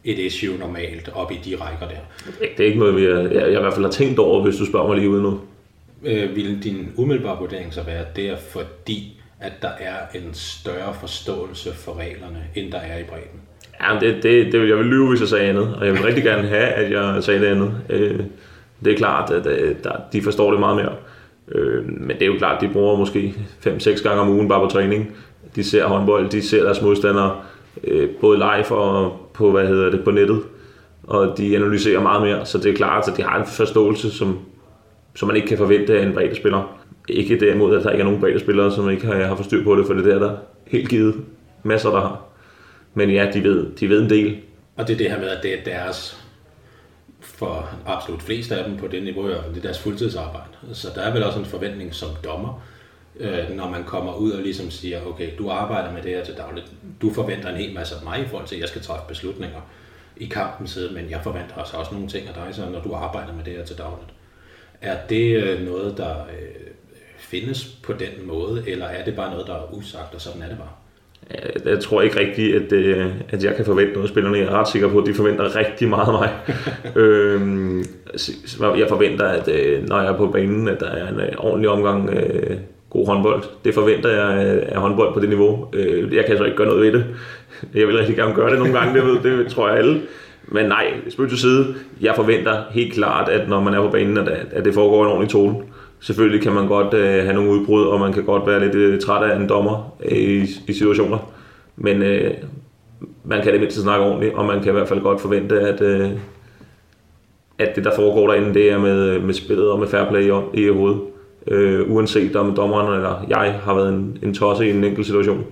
et 0.04 0.18
issue 0.18 0.59
normalt 0.59 1.11
op 1.14 1.32
i 1.32 1.38
de 1.44 1.56
rækker 1.56 1.88
der. 1.88 1.96
Det 2.40 2.61
er 2.61 2.66
ikke 2.66 2.78
noget, 2.78 2.96
vi 2.96 3.04
er, 3.04 3.20
jeg, 3.20 3.35
jeg 3.35 3.59
i 3.59 3.61
hvert 3.61 3.74
fald 3.74 3.85
har 3.85 3.92
tænkt 3.92 4.18
over, 4.18 4.42
hvis 4.42 4.56
du 4.56 4.66
spørger 4.66 4.88
mig 4.88 4.96
lige 4.96 5.11
ude 5.11 5.22
nu. 5.22 5.40
Øh, 6.04 6.37
vil 6.37 6.62
din 6.64 6.92
umiddelbare 6.96 7.38
vurdering 7.38 7.74
så 7.74 7.82
være, 7.82 7.98
at 7.98 8.16
det 8.16 8.28
er 8.28 8.37
fordi, 8.37 9.20
at 9.40 9.53
der 9.62 9.70
er 9.79 9.96
en 10.14 10.35
større 10.35 10.94
forståelse 11.01 11.75
for 11.75 11.99
reglerne, 11.99 12.44
end 12.55 12.72
der 12.72 12.79
er 12.79 12.99
i 12.99 13.03
bredden? 13.03 13.40
Ja, 13.81 13.99
det, 14.01 14.22
det, 14.22 14.53
det 14.53 14.68
jeg 14.68 14.77
vil 14.77 14.87
lyve, 14.87 15.09
hvis 15.09 15.20
jeg 15.20 15.29
sagde 15.29 15.49
andet, 15.49 15.75
og 15.75 15.87
jeg 15.87 15.94
vil 15.94 16.03
rigtig 16.03 16.25
gerne 16.25 16.49
have, 16.49 16.66
at 16.66 16.90
jeg 16.90 17.25
sagde 17.25 17.40
det 17.40 17.46
andet. 17.46 17.75
Øh, 17.90 18.20
det 18.85 18.92
er 18.92 18.96
klart, 18.96 19.31
at 19.31 19.46
øh, 19.46 19.77
der, 19.85 19.92
de 20.12 20.22
forstår 20.22 20.51
det 20.51 20.61
meget 20.61 20.77
mere. 20.77 20.92
Øh, 21.49 21.85
men 21.88 22.09
det 22.11 22.22
er 22.22 22.27
jo 22.27 22.38
klart, 22.38 22.62
at 22.62 22.68
de 22.68 22.72
bruger 22.72 22.96
måske 22.96 23.35
5-6 23.66 24.03
gange 24.03 24.20
om 24.20 24.29
ugen 24.29 24.49
bare 24.49 24.61
på 24.61 24.72
træning. 24.72 25.16
De 25.57 25.64
ser 25.64 25.87
håndbold, 25.87 26.29
de 26.29 26.42
ser 26.42 26.62
deres 26.62 26.83
modstandere 26.83 27.40
øh, 27.85 28.11
både 28.20 28.38
live 28.38 28.77
og 28.77 29.29
på, 29.35 29.51
hvad 29.51 29.66
hedder 29.66 29.90
det, 29.90 30.05
på 30.05 30.11
nettet. 30.11 30.42
Og 31.03 31.38
de 31.38 31.57
analyserer 31.57 32.01
meget 32.01 32.22
mere, 32.22 32.46
så 32.46 32.59
det 32.59 32.72
er 32.72 32.77
klart, 32.77 33.09
at 33.09 33.16
de 33.16 33.22
har 33.22 33.40
en 33.40 33.46
forståelse, 33.46 34.11
som, 34.11 34.38
som 35.16 35.26
man 35.26 35.37
ikke 35.37 35.48
kan 35.48 35.59
forvente 35.59 35.98
af 35.98 36.07
en 36.07 36.12
breddespiller. 36.12 36.79
Ikke 37.09 37.40
derimod, 37.40 37.76
at 37.76 37.85
der 37.85 37.90
ikke 37.90 38.00
er 38.00 38.05
nogen 38.05 38.20
breddespillere, 38.20 38.72
som 38.72 38.90
ikke 38.90 39.07
har, 39.07 39.14
har 39.14 39.37
forstyr 39.37 39.64
på 39.64 39.76
det, 39.76 39.87
for 39.87 39.94
det 39.94 40.07
er 40.07 40.18
der, 40.18 40.29
der 40.29 40.37
helt 40.66 40.88
givet 40.88 41.24
masser, 41.62 41.90
der 41.90 42.00
har. 42.00 42.22
Men 42.94 43.11
ja, 43.11 43.31
de 43.35 43.42
ved, 43.42 43.72
de 43.81 43.88
ved 43.88 44.02
en 44.02 44.11
del. 44.11 44.38
Og 44.76 44.88
det 44.88 44.94
er 44.94 44.98
det 44.98 45.11
her 45.11 45.18
med, 45.18 45.29
at 45.29 45.42
det 45.42 45.59
er 45.59 45.64
deres, 45.64 46.24
for 47.20 47.68
absolut 47.87 48.22
flest 48.22 48.52
af 48.52 48.64
dem 48.64 48.76
på 48.76 48.87
det 48.87 49.02
niveau, 49.02 49.24
i 49.24 49.26
hvert 49.26 49.42
fald, 49.42 49.55
det 49.55 49.59
er 49.59 49.62
deres 49.62 49.79
fuldtidsarbejde. 49.79 50.48
Så 50.72 50.88
der 50.94 51.00
er 51.00 51.12
vel 51.12 51.24
også 51.24 51.38
en 51.38 51.44
forventning 51.44 51.94
som 51.94 52.09
dommer, 52.24 52.62
øh, 53.20 53.57
når 53.57 53.70
man 53.70 53.85
kommer 53.85 54.14
ud 54.14 54.31
og 54.31 54.42
ligesom 54.42 54.70
siger, 54.70 55.07
okay, 55.07 55.31
du 55.38 55.50
arbejder 55.50 55.92
med 55.92 56.02
det 56.02 56.11
her 56.11 56.24
til 56.24 56.35
dagligt. 56.37 56.66
Du 57.02 57.12
forventer 57.12 57.48
en 57.48 57.57
hel 57.57 57.74
masse 57.74 57.94
af 57.94 58.05
mig 58.05 58.20
i 58.20 58.29
forhold 58.29 58.46
til, 58.46 58.55
at 58.55 58.61
jeg 58.61 58.68
skal 58.68 58.83
træffe 58.83 59.05
beslutninger 59.09 59.61
i 60.16 60.26
kampens 60.26 60.70
side, 60.70 60.94
men 60.94 61.11
jeg 61.11 61.20
forventer 61.22 61.55
altså 61.59 61.76
også 61.76 61.94
nogle 61.94 62.09
ting 62.09 62.29
af 62.29 62.35
dig, 62.35 62.55
så 62.55 62.70
når 62.70 62.83
du 62.83 62.94
arbejder 62.94 63.33
med 63.33 63.44
det 63.44 63.52
her 63.52 63.64
til 63.64 63.79
dagligt. 63.79 64.11
Er 64.82 64.96
det 65.08 65.42
øh, 65.42 65.66
noget, 65.66 65.94
der 65.96 66.10
øh, 66.10 66.66
findes 67.18 67.64
på 67.82 67.92
den 67.92 68.26
måde, 68.26 68.64
eller 68.66 68.86
er 68.86 69.04
det 69.04 69.16
bare 69.16 69.30
noget, 69.30 69.46
der 69.46 69.54
er 69.54 69.74
usagt, 69.74 70.14
og 70.14 70.20
sådan 70.20 70.42
er 70.42 70.48
det 70.48 70.58
bare? 70.58 70.68
Jeg, 71.30 71.66
jeg 71.72 71.80
tror 71.80 72.02
ikke 72.02 72.20
rigtigt, 72.20 72.56
at, 72.56 72.72
øh, 72.72 73.06
at 73.28 73.44
jeg 73.44 73.56
kan 73.56 73.64
forvente 73.64 73.92
noget 73.92 74.04
af 74.04 74.08
spillerne. 74.08 74.38
Jeg 74.38 74.46
er 74.46 74.50
ret 74.50 74.68
sikker 74.68 74.88
på, 74.88 74.98
at 74.98 75.06
de 75.06 75.14
forventer 75.14 75.56
rigtig 75.56 75.88
meget 75.88 76.06
af 76.06 76.12
mig. 76.12 76.30
øhm, 77.02 77.84
jeg 78.78 78.88
forventer, 78.88 79.24
at 79.24 79.48
øh, 79.48 79.88
når 79.88 80.00
jeg 80.00 80.12
er 80.12 80.16
på 80.16 80.26
banen, 80.26 80.68
at 80.68 80.80
der 80.80 80.90
er 80.90 81.08
en 81.08 81.20
øh, 81.20 81.32
ordentlig 81.38 81.70
omgang 81.70 82.10
øh, 82.10 82.56
god 82.90 83.06
håndbold. 83.06 83.42
Det 83.64 83.74
forventer 83.74 84.10
jeg 84.10 84.62
af 84.68 84.80
håndbold 84.80 85.14
på 85.14 85.20
det 85.20 85.28
niveau. 85.28 85.68
Øh, 85.72 86.14
jeg 86.14 86.24
kan 86.24 86.38
så 86.38 86.44
ikke 86.44 86.56
gøre 86.56 86.66
noget 86.66 86.82
ved 86.82 86.92
det. 86.92 87.06
Jeg 87.74 87.86
vil 87.86 87.96
rigtig 87.96 88.16
gerne 88.16 88.34
gøre 88.34 88.50
det 88.50 88.58
nogle 88.58 88.78
gange, 88.78 88.94
det, 88.94 89.06
ved, 89.06 89.44
det 89.44 89.52
tror 89.52 89.68
jeg 89.68 89.78
alle. 89.78 90.00
Men 90.48 90.66
nej, 90.66 90.87
spil 91.09 91.28
til 91.28 91.38
side. 91.38 91.74
Jeg 92.00 92.12
forventer 92.16 92.62
helt 92.70 92.92
klart, 92.92 93.28
at 93.28 93.48
når 93.48 93.61
man 93.61 93.74
er 93.74 93.82
på 93.82 93.88
banen, 93.88 94.18
at, 94.18 94.28
at 94.28 94.64
det 94.64 94.74
foregår 94.74 95.04
en 95.04 95.11
ordentlig 95.11 95.30
tone. 95.30 95.56
Selvfølgelig 96.00 96.42
kan 96.42 96.52
man 96.52 96.66
godt 96.66 96.94
øh, 96.94 97.24
have 97.24 97.35
nogle 97.35 97.50
udbrud, 97.50 97.85
og 97.85 98.00
man 98.00 98.12
kan 98.12 98.24
godt 98.24 98.46
være 98.46 98.61
lidt 98.61 98.74
øh, 98.74 99.00
træt 99.00 99.30
af 99.30 99.37
en 99.37 99.48
dommer 99.48 99.96
øh, 100.04 100.18
i, 100.18 100.42
i 100.68 100.72
situationer. 100.72 101.32
Men 101.76 102.02
øh, 102.02 102.35
man 103.24 103.42
kan 103.42 103.52
det 103.52 103.61
mindste 103.61 103.80
snakke 103.80 104.06
ordentligt, 104.06 104.35
og 104.35 104.44
man 104.44 104.61
kan 104.61 104.68
i 104.68 104.72
hvert 104.72 104.88
fald 104.88 105.00
godt 105.00 105.20
forvente, 105.20 105.61
at, 105.61 105.80
øh, 105.80 106.11
at 107.59 107.76
det, 107.76 107.85
der 107.85 107.96
foregår 107.96 108.26
derinde, 108.26 108.54
det 108.54 108.70
er 108.72 108.78
med, 108.78 109.11
øh, 109.11 109.24
med 109.24 109.35
spillet 109.35 109.70
og 109.70 109.78
med 109.78 109.88
fair 109.88 110.04
play 110.11 110.22
i, 110.54 110.64
i 110.64 110.68
hovedet. 110.68 111.00
Øh, 111.48 111.90
uanset 111.90 112.37
om 112.37 112.54
dommeren 112.56 112.94
eller 112.94 113.24
jeg 113.28 113.61
har 113.64 113.74
været 113.74 113.88
en, 113.88 114.18
en 114.22 114.35
tosse 114.35 114.66
i 114.66 114.70
en 114.70 114.85
enkelt 114.85 115.06
situation, 115.06 115.44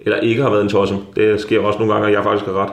eller 0.00 0.18
ikke 0.18 0.42
har 0.42 0.50
været 0.50 0.62
en 0.62 0.68
tosse. 0.68 0.94
Det 1.16 1.40
sker 1.40 1.60
også 1.60 1.78
nogle 1.78 1.92
gange, 1.94 2.08
at 2.08 2.14
jeg 2.14 2.22
faktisk 2.22 2.46
har 2.46 2.62
ret. 2.62 2.72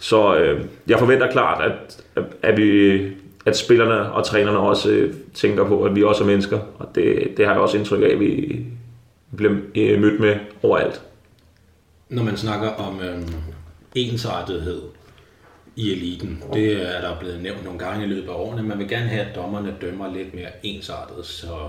Så 0.00 0.36
øh, 0.36 0.64
jeg 0.86 0.98
forventer 0.98 1.30
klart, 1.30 1.64
at, 1.64 2.02
at, 2.16 2.24
at, 2.42 2.56
vi, 2.56 3.00
at 3.46 3.56
spillerne 3.56 4.12
og 4.12 4.24
trænerne 4.24 4.58
også 4.58 4.90
øh, 4.90 5.14
tænker 5.34 5.64
på, 5.64 5.84
at 5.84 5.96
vi 5.96 6.02
også 6.02 6.24
er 6.24 6.26
mennesker. 6.26 6.58
Og 6.78 6.88
det, 6.94 7.34
det 7.36 7.46
har 7.46 7.52
jeg 7.52 7.62
også 7.62 7.78
indtryk 7.78 8.02
af, 8.02 8.08
at 8.08 8.20
vi 8.20 8.60
bliver 9.36 9.52
øh, 9.74 10.00
mødt 10.00 10.20
med 10.20 10.36
overalt. 10.62 11.02
Når 12.08 12.22
man 12.22 12.36
snakker 12.36 12.68
om 12.68 13.00
øh, 13.00 13.22
ensartethed 13.94 14.82
i 15.76 15.92
eliten, 15.92 16.42
det 16.52 16.72
er 16.72 17.00
der 17.00 17.18
blevet 17.20 17.42
nævnt 17.42 17.64
nogle 17.64 17.78
gange 17.78 18.04
i 18.04 18.08
løbet 18.08 18.28
af 18.28 18.34
årene. 18.34 18.62
Man 18.62 18.78
vil 18.78 18.88
gerne 18.88 19.08
have, 19.08 19.26
at 19.26 19.36
dommerne 19.36 19.74
dømmer 19.80 20.12
lidt 20.12 20.34
mere 20.34 20.48
ensartet, 20.62 21.26
så 21.26 21.68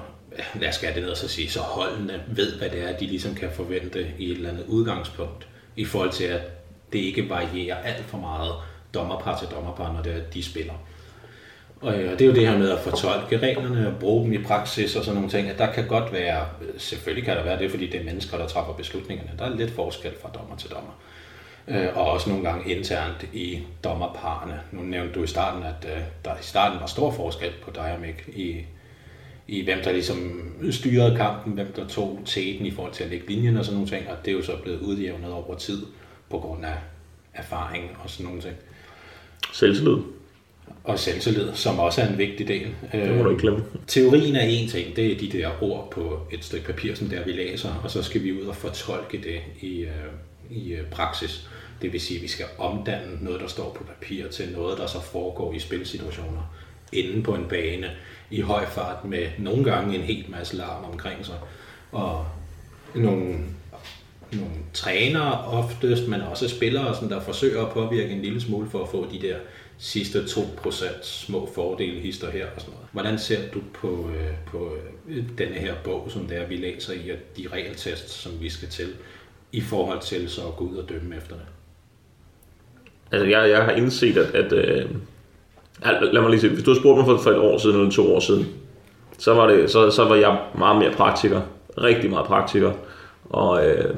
lad 0.59 0.69
os 0.69 0.77
det 0.77 1.03
ned 1.03 1.09
og 1.09 1.17
så 1.17 1.27
sige, 1.27 1.49
så 1.49 1.59
holdene 1.59 2.21
ved, 2.27 2.57
hvad 2.57 2.69
det 2.69 2.89
er, 2.89 2.97
de 2.97 3.07
ligesom 3.07 3.35
kan 3.35 3.49
forvente 3.53 4.07
i 4.19 4.31
et 4.31 4.37
eller 4.37 4.49
andet 4.49 4.65
udgangspunkt, 4.67 5.47
i 5.75 5.85
forhold 5.85 6.11
til, 6.11 6.23
at 6.23 6.60
det 6.93 6.99
ikke 6.99 7.29
varierer 7.29 7.77
alt 7.77 8.05
for 8.05 8.17
meget 8.17 8.53
dommerpar 8.93 9.39
til 9.39 9.47
dommerpar, 9.47 9.93
når 9.93 10.01
det 10.01 10.13
er, 10.13 10.19
de 10.33 10.43
spiller. 10.43 10.73
Øh, 11.83 12.11
og 12.11 12.19
det 12.19 12.21
er 12.21 12.25
jo 12.25 12.33
det 12.33 12.47
her 12.47 12.57
med 12.57 12.71
at 12.71 12.79
fortolke 12.79 13.37
reglerne 13.37 13.87
og 13.87 13.99
bruge 13.99 14.23
dem 14.25 14.33
i 14.33 14.43
praksis 14.43 14.95
og 14.95 15.03
sådan 15.03 15.15
nogle 15.15 15.29
ting. 15.29 15.49
At 15.49 15.57
der 15.57 15.71
kan 15.71 15.87
godt 15.87 16.13
være, 16.13 16.45
selvfølgelig 16.77 17.25
kan 17.25 17.37
der 17.37 17.43
være 17.43 17.59
det, 17.59 17.71
fordi 17.71 17.87
det 17.87 17.99
er 17.99 18.03
mennesker, 18.03 18.37
der 18.37 18.47
træffer 18.47 18.73
beslutningerne. 18.73 19.31
Der 19.39 19.45
er 19.45 19.55
lidt 19.55 19.71
forskel 19.71 20.11
fra 20.21 20.29
dommer 20.29 20.55
til 20.55 20.69
dommer. 20.69 20.91
Øh, 21.67 21.97
og 21.97 22.11
også 22.11 22.29
nogle 22.29 22.49
gange 22.49 22.75
internt 22.75 23.25
i 23.33 23.59
dommerparerne. 23.83 24.61
Nu 24.71 24.81
nævnte 24.81 25.13
du 25.13 25.23
i 25.23 25.27
starten, 25.27 25.63
at 25.63 25.95
øh, 25.95 26.01
der 26.25 26.31
i 26.31 26.43
starten 26.43 26.79
var 26.79 26.87
stor 26.87 27.11
forskel 27.11 27.51
på 27.63 27.71
dig 27.75 27.93
og 27.93 28.01
Mick 28.01 28.27
i, 28.27 28.65
i 29.47 29.63
hvem 29.63 29.79
der 29.83 29.91
ligesom 29.91 30.51
styrede 30.71 31.17
kampen, 31.17 31.53
hvem 31.53 31.73
der 31.75 31.87
tog 31.87 32.19
tæten 32.25 32.65
i 32.65 32.71
forhold 32.71 32.93
til 32.93 33.03
at 33.03 33.09
lægge 33.09 33.27
linjen 33.27 33.57
og 33.57 33.65
sådan 33.65 33.75
nogle 33.75 33.89
ting. 33.89 34.09
Og 34.09 34.25
det 34.25 34.31
er 34.31 34.35
jo 34.35 34.43
så 34.43 34.57
blevet 34.63 34.79
udjævnet 34.79 35.31
over 35.31 35.55
tid 35.55 35.85
på 36.31 36.39
grund 36.39 36.65
af 36.65 36.77
erfaring 37.33 37.97
og 38.03 38.09
sådan 38.09 38.25
nogle 38.25 38.41
ting. 38.41 38.55
Selvtillid. 39.53 39.97
Og 40.83 40.99
selvtillid, 40.99 41.53
som 41.53 41.79
også 41.79 42.01
er 42.01 42.07
en 42.07 42.17
vigtig 42.17 42.47
del. 42.47 42.67
Det 42.91 43.17
må 43.17 43.23
du 43.23 43.29
ikke 43.29 43.41
glemme. 43.41 43.63
Teorien 43.87 44.35
er 44.35 44.41
en 44.41 44.69
ting, 44.69 44.95
det 44.95 45.11
er 45.11 45.17
de 45.17 45.29
der 45.31 45.63
ord 45.63 45.91
på 45.91 46.19
et 46.31 46.45
stykke 46.45 46.65
papir, 46.65 46.95
som 46.95 47.07
der 47.07 47.23
vi 47.23 47.31
læser, 47.31 47.81
og 47.83 47.91
så 47.91 48.03
skal 48.03 48.23
vi 48.23 48.41
ud 48.41 48.45
og 48.45 48.55
fortolke 48.55 49.17
det 49.17 49.41
i, 49.61 49.79
øh, 49.79 49.91
i 50.49 50.73
øh, 50.73 50.85
praksis. 50.85 51.49
Det 51.81 51.93
vil 51.93 52.01
sige, 52.01 52.17
at 52.17 52.23
vi 52.23 52.27
skal 52.27 52.45
omdanne 52.57 53.17
noget, 53.21 53.41
der 53.41 53.47
står 53.47 53.73
på 53.77 53.83
papir, 53.83 54.27
til 54.27 54.51
noget, 54.51 54.77
der 54.77 54.87
så 54.87 55.01
foregår 55.01 55.53
i 55.53 55.59
spilsituationer 55.59 56.53
inde 56.91 57.23
på 57.23 57.35
en 57.35 57.45
bane 57.49 57.91
i 58.31 58.41
høj 58.41 58.65
fart 58.65 59.05
med 59.05 59.27
nogle 59.37 59.63
gange 59.63 59.95
en 59.95 60.01
helt 60.01 60.29
masse 60.29 60.57
larm 60.57 60.83
omkring 60.83 61.25
sig. 61.25 61.35
Og 61.91 62.25
nogle 62.95 63.35
nogle 64.31 64.51
trænere 64.73 65.45
oftest, 65.45 66.07
men 66.07 66.21
også 66.21 66.49
spillere, 66.49 66.95
sådan, 66.95 67.09
der 67.09 67.21
forsøger 67.21 67.65
at 67.65 67.71
påvirke 67.71 68.09
en 68.09 68.21
lille 68.21 68.41
smule 68.41 68.69
for 68.69 68.83
at 68.83 68.89
få 68.89 69.07
de 69.11 69.21
der 69.27 69.35
sidste 69.77 70.19
2% 70.19 71.03
små 71.03 71.49
fordele, 71.55 71.99
hister 71.99 72.31
her 72.31 72.45
og 72.55 72.61
sådan 72.61 72.73
noget. 72.73 72.87
Hvordan 72.91 73.19
ser 73.19 73.39
du 73.53 73.59
på, 73.73 74.09
øh, 74.09 74.33
på 74.51 74.71
øh, 75.09 75.23
denne 75.37 75.55
her 75.55 75.73
bog, 75.83 76.07
som 76.09 76.25
der 76.27 76.45
vi 76.45 76.55
læser 76.55 76.93
i, 76.93 77.09
og 77.09 77.17
de 77.37 77.47
regeltests, 77.53 78.13
som 78.13 78.31
vi 78.41 78.49
skal 78.49 78.67
til, 78.67 78.87
i 79.51 79.61
forhold 79.61 80.01
til 80.01 80.29
så 80.29 80.41
at 80.41 80.55
gå 80.55 80.65
ud 80.65 80.75
og 80.75 80.89
dømme 80.89 81.15
efter 81.15 81.35
det? 81.35 81.45
Altså, 83.11 83.27
jeg, 83.27 83.49
jeg 83.49 83.63
har 83.63 83.71
indset, 83.71 84.17
at, 84.17 84.35
at 84.35 84.53
øh, 84.53 84.89
lad 86.13 86.21
mig 86.21 86.29
lige 86.29 86.41
se, 86.41 86.49
hvis 86.49 86.63
du 86.63 86.73
har 86.73 86.79
spurgt 86.79 86.97
mig 86.97 87.05
for, 87.05 87.17
for 87.17 87.29
et 87.29 87.37
år 87.37 87.57
siden 87.57 87.75
eller 87.75 87.91
to 87.91 88.15
år 88.15 88.19
siden, 88.19 88.47
så 89.17 89.33
var, 89.33 89.47
det, 89.47 89.71
så, 89.71 89.91
så 89.91 90.05
var 90.05 90.15
jeg 90.15 90.39
meget 90.57 90.77
mere 90.77 90.91
praktiker. 90.91 91.41
Rigtig 91.77 92.09
meget 92.09 92.25
praktiker. 92.25 92.73
Og 93.29 93.67
øh, 93.67 93.95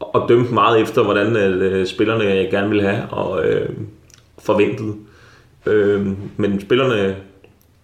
og 0.00 0.28
dømte 0.28 0.54
meget 0.54 0.80
efter, 0.80 1.02
hvordan 1.02 1.36
øh, 1.36 1.86
spillerne 1.86 2.24
jeg 2.24 2.50
gerne 2.50 2.68
ville 2.68 2.88
have 2.88 3.08
og 3.10 3.46
øh, 3.46 3.68
forventede. 4.38 4.94
Øh, 5.66 6.06
men 6.36 6.60
spillerne 6.60 7.16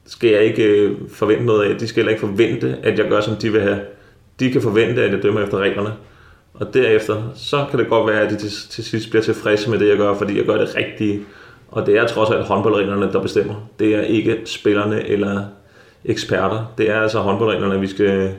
skal 0.07 0.31
jeg 0.31 0.45
ikke 0.45 0.65
øh, 0.65 0.97
forvente 1.09 1.45
noget 1.45 1.71
af. 1.71 1.79
De 1.79 1.89
skal 1.89 2.01
heller 2.01 2.11
ikke 2.11 2.27
forvente, 2.27 2.79
at 2.83 2.99
jeg 2.99 3.09
gør, 3.09 3.21
som 3.21 3.37
de 3.37 3.53
vil 3.53 3.61
have. 3.61 3.81
De 4.41 4.53
kan 4.53 4.63
forvente, 4.63 5.03
at 5.03 5.13
jeg 5.13 5.23
dømmer 5.23 5.43
efter 5.43 5.59
reglerne. 5.59 5.93
Og 6.55 6.75
derefter, 6.75 7.23
så 7.35 7.67
kan 7.71 7.79
det 7.79 7.89
godt 7.89 8.07
være, 8.07 8.21
at 8.21 8.31
de 8.31 8.37
til, 8.37 8.51
til 8.71 8.85
sidst 8.85 9.11
bliver 9.11 9.23
tilfredse 9.23 9.71
med 9.71 9.79
det, 9.79 9.89
jeg 9.89 9.97
gør, 9.97 10.15
fordi 10.15 10.39
jeg 10.39 10.45
gør 10.45 10.59
det 10.59 10.77
rigtige. 10.77 11.21
Og 11.69 11.87
det 11.87 11.97
er 11.97 12.07
trods 12.07 12.31
alt 12.31 12.47
håndboldreglerne, 12.47 13.13
der 13.13 13.23
bestemmer. 13.23 13.69
Det 13.79 13.95
er 13.95 14.01
ikke 14.01 14.41
spillerne 14.45 15.09
eller 15.09 15.45
eksperter. 16.05 16.73
Det 16.79 16.91
er 16.91 17.01
altså 17.01 17.19
håndboldreglerne, 17.19 17.81
vi 17.81 17.87
skal, 17.87 18.35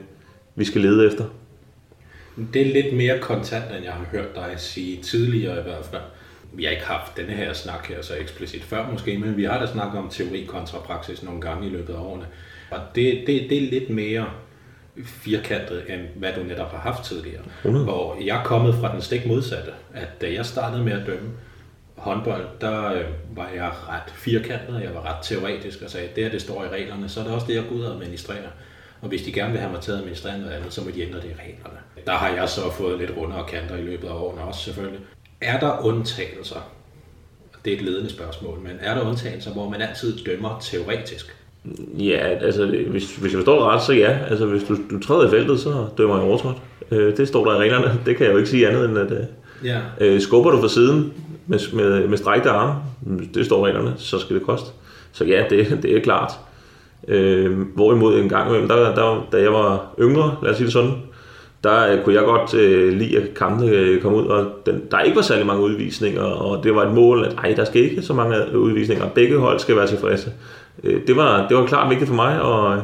vi 0.56 0.66
skal 0.66 0.82
lede 0.82 1.08
efter. 1.08 1.24
Det 2.54 2.62
er 2.62 2.74
lidt 2.74 2.96
mere 2.96 3.20
kontant, 3.20 3.66
end 3.76 3.84
jeg 3.84 3.94
har 3.94 4.06
hørt 4.12 4.36
dig 4.36 4.54
sige 4.58 5.02
tidligere 5.02 5.60
i 5.60 5.64
hvert 5.64 5.86
fald. 5.86 6.02
Vi 6.54 6.64
har 6.64 6.72
ikke 6.72 6.86
haft 6.86 7.18
denne 7.18 7.34
her 7.34 7.54
snak 7.54 7.88
her 7.88 8.02
så 8.02 8.16
eksplicit 8.16 8.64
før 8.64 8.92
måske, 8.92 9.18
men 9.18 9.38
vi 9.38 9.44
har 9.44 9.60
da 9.60 9.68
snakket 9.68 10.00
om 10.00 10.10
teori 10.10 10.46
kontra 10.48 10.80
praksis 10.80 11.24
nogle 11.24 11.42
gange 11.42 11.68
i 11.68 11.70
løbet 11.70 11.94
af 11.94 12.00
årene. 12.00 12.26
Og 12.72 12.80
det, 12.96 13.24
det, 13.28 13.50
det 13.50 13.58
er 13.58 13.72
lidt 13.72 13.90
mere 13.90 14.26
firkantet, 15.06 15.84
end 15.90 16.02
hvad 16.16 16.34
du 16.34 16.44
netop 16.44 16.72
har 16.72 16.78
haft 16.78 17.04
tidligere. 17.04 17.42
100. 17.58 17.86
Hvor 17.86 18.18
jeg 18.26 18.40
er 18.40 18.44
kommet 18.44 18.76
fra 18.76 18.94
den 18.94 19.02
stik 19.02 19.26
modsatte, 19.26 19.72
at 19.94 20.22
da 20.22 20.34
jeg 20.34 20.46
startede 20.46 20.84
med 20.84 20.94
at 20.94 21.08
dømme 21.08 21.30
håndbold, 21.96 22.48
der 22.62 22.94
øh, 22.94 23.06
var 23.36 23.50
jeg 23.56 23.72
ret 23.90 24.14
firkantet, 24.14 24.82
jeg 24.84 24.94
var 24.94 25.06
ret 25.06 25.24
teoretisk 25.24 25.82
og 25.82 25.90
sagde, 25.90 26.10
det 26.16 26.24
her 26.24 26.32
det 26.32 26.42
står 26.42 26.64
i 26.64 26.68
reglerne, 26.68 27.10
så 27.10 27.20
er 27.20 27.24
det 27.24 27.34
også 27.34 27.48
det, 27.48 27.56
jeg 27.56 27.64
går 27.70 27.76
ud 27.76 27.84
og 27.84 27.96
administrerer. 27.96 28.50
Og 29.02 29.08
hvis 29.08 29.22
de 29.22 29.32
gerne 29.32 29.52
vil 29.52 29.62
have 29.62 29.72
mig 29.72 29.82
til 29.82 29.92
at 29.92 29.98
administrere 29.98 30.40
noget 30.40 30.54
andet, 30.54 30.74
så 30.74 30.82
må 30.84 30.92
de 30.92 31.02
ændre 31.02 31.22
det 31.22 31.26
i 31.26 31.34
reglerne. 31.34 31.80
Der 32.06 32.12
har 32.12 32.30
jeg 32.30 32.50
så 32.50 32.62
fået 32.72 33.00
lidt 33.00 33.12
rundere 33.18 33.44
kanter 33.48 33.78
i 33.78 33.82
løbet 33.82 34.08
af 34.08 34.14
årene 34.14 34.42
også 34.42 34.62
selvfølgelig. 34.62 35.00
Er 35.42 35.60
der 35.60 35.86
undtagelser? 35.86 36.60
Det 37.66 37.74
er 37.74 37.78
et 37.78 37.84
ledende 37.84 38.10
spørgsmål, 38.10 38.60
men 38.60 38.72
er 38.82 38.96
der 38.96 39.08
undtagelser, 39.08 39.52
hvor 39.52 39.70
man 39.70 39.82
altid 39.82 40.18
dømmer 40.18 40.60
teoretisk? 40.62 41.36
Ja, 41.98 42.18
altså 42.18 42.66
hvis, 42.66 43.16
hvis 43.16 43.32
jeg 43.32 43.38
forstår 43.38 43.70
ret, 43.70 43.82
så 43.82 43.94
ja. 43.94 44.18
Altså 44.30 44.46
hvis 44.46 44.64
du, 44.64 44.78
du 44.90 45.00
træder 45.00 45.28
i 45.28 45.30
feltet, 45.30 45.60
så 45.60 45.88
dømmer 45.98 46.16
jeg 46.16 46.26
overtrådt. 46.26 46.58
Øh, 46.92 47.18
det 47.18 47.28
står 47.28 47.46
der 47.46 47.56
i 47.56 47.58
reglerne. 47.58 48.00
Det 48.06 48.18
kan 48.18 48.26
jeg 48.26 48.34
jo 48.34 48.38
ikke 48.38 48.50
sige 48.50 48.68
andet 48.68 48.86
end, 48.86 48.98
at 48.98 49.12
øh, 49.12 49.20
ja. 49.64 49.80
øh, 50.00 50.22
skubber 50.22 50.52
du 50.52 50.62
fra 50.62 50.70
siden 50.70 51.14
med, 51.48 51.60
med, 51.74 52.08
med 52.08 52.18
strækte 52.18 52.50
arme, 52.50 52.82
det 53.34 53.46
står 53.46 53.68
i 53.68 53.70
reglerne, 53.70 53.94
så 53.98 54.20
skal 54.20 54.36
det 54.36 54.44
koste. 54.44 54.70
Så 55.12 55.26
ja, 55.26 55.44
det, 55.50 55.80
det 55.84 55.98
er 55.98 56.02
klart. 56.02 56.32
Øh, 57.08 57.60
hvorimod 57.76 58.20
en 58.20 58.30
gang 58.30 58.48
imellem, 58.50 58.68
der, 58.68 58.96
der, 58.96 59.28
da 59.32 59.42
jeg 59.42 59.54
var 59.54 59.88
yngre, 60.00 60.38
lad 60.44 60.52
os 60.52 60.58
sige 60.58 60.66
det 60.66 60.74
sådan, 60.74 60.94
der 61.66 61.94
øh, 61.94 62.04
kunne 62.04 62.16
jeg 62.16 62.24
godt 62.24 62.54
øh, 62.54 62.94
lide, 62.94 63.18
at 63.18 63.34
kampene 63.34 63.72
øh, 63.72 64.02
kom 64.02 64.14
ud, 64.14 64.26
og 64.26 64.46
den, 64.66 64.84
der 64.92 65.00
ikke 65.00 65.16
var 65.16 65.22
særlig 65.22 65.46
mange 65.46 65.64
udvisninger, 65.64 66.22
og 66.22 66.64
det 66.64 66.76
var 66.76 66.86
et 66.86 66.94
mål, 66.94 67.26
at 67.26 67.36
ej, 67.44 67.54
der 67.58 67.66
skal 67.66 67.82
ikke 67.82 68.02
så 68.02 68.14
mange 68.14 68.36
øh, 68.52 68.58
udvisninger, 68.58 69.06
begge 69.10 69.38
hold 69.38 69.60
skal 69.60 69.76
være 69.76 69.88
tilfredse. 69.88 70.32
Øh, 70.84 71.02
det, 71.08 71.16
var, 71.16 71.48
det 71.48 71.58
var 71.58 71.66
klart 71.66 71.90
vigtigt 71.90 72.08
for 72.08 72.16
mig, 72.16 72.42
og, 72.42 72.84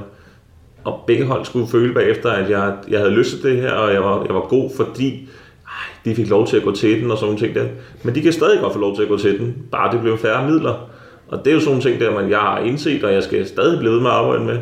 og 0.83 1.03
begge 1.07 1.25
hold 1.25 1.45
skulle 1.45 1.67
føle 1.67 1.93
bagefter, 1.93 2.29
at 2.29 2.49
jeg, 2.49 2.73
jeg 2.89 2.99
havde 2.99 3.11
lyst 3.11 3.31
til 3.31 3.43
det 3.43 3.61
her, 3.61 3.71
og 3.71 3.93
jeg 3.93 4.03
var, 4.03 4.23
jeg 4.25 4.35
var 4.35 4.47
god, 4.47 4.69
fordi 4.75 5.29
ej, 5.65 5.71
de 6.05 6.15
fik 6.15 6.29
lov 6.29 6.47
til 6.47 6.57
at 6.57 6.63
gå 6.63 6.71
til 6.71 7.01
den 7.01 7.11
og 7.11 7.17
sådan 7.17 7.33
nogle 7.33 7.39
ting 7.39 7.55
der. 7.55 7.65
Men 8.03 8.15
de 8.15 8.21
kan 8.21 8.33
stadig 8.33 8.59
godt 8.61 8.73
få 8.73 8.79
lov 8.79 8.95
til 8.95 9.03
at 9.03 9.09
gå 9.09 9.17
til 9.17 9.39
den, 9.39 9.55
bare 9.71 9.93
det 9.93 10.01
blev 10.01 10.17
færre 10.17 10.49
midler. 10.49 10.89
Og 11.27 11.45
det 11.45 11.47
er 11.47 11.53
jo 11.53 11.59
sådan 11.59 11.71
nogle 11.71 11.89
ting, 11.89 11.99
der 11.99 12.21
man, 12.21 12.29
jeg 12.29 12.39
har 12.39 12.59
indset, 12.59 13.03
og 13.03 13.13
jeg 13.13 13.23
skal 13.23 13.47
stadig 13.47 13.79
blive 13.79 13.93
ved 13.93 14.01
med 14.01 14.09
at 14.09 14.15
arbejde 14.15 14.43
med. 14.43 14.57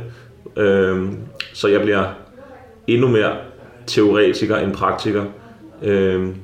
Øhm, 0.58 1.17
så 1.53 1.67
jeg 1.67 1.82
bliver 1.82 2.03
endnu 2.88 3.08
mere 3.08 3.32
teoretiker 3.89 4.58
end 4.58 4.73
praktiker. 4.73 5.25
Øhm, 5.82 6.36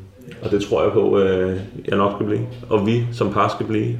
og 0.42 0.52
det 0.52 0.64
tror 0.64 0.84
jeg 0.84 0.92
på, 0.92 1.20
øh, 1.20 1.60
jeg 1.88 1.98
nok 1.98 2.14
skal 2.18 2.26
blive. 2.26 2.48
Og 2.70 2.88
vi 2.88 3.06
som 3.14 3.34
par 3.34 3.50
skal 3.50 3.66
blive. 3.66 4.00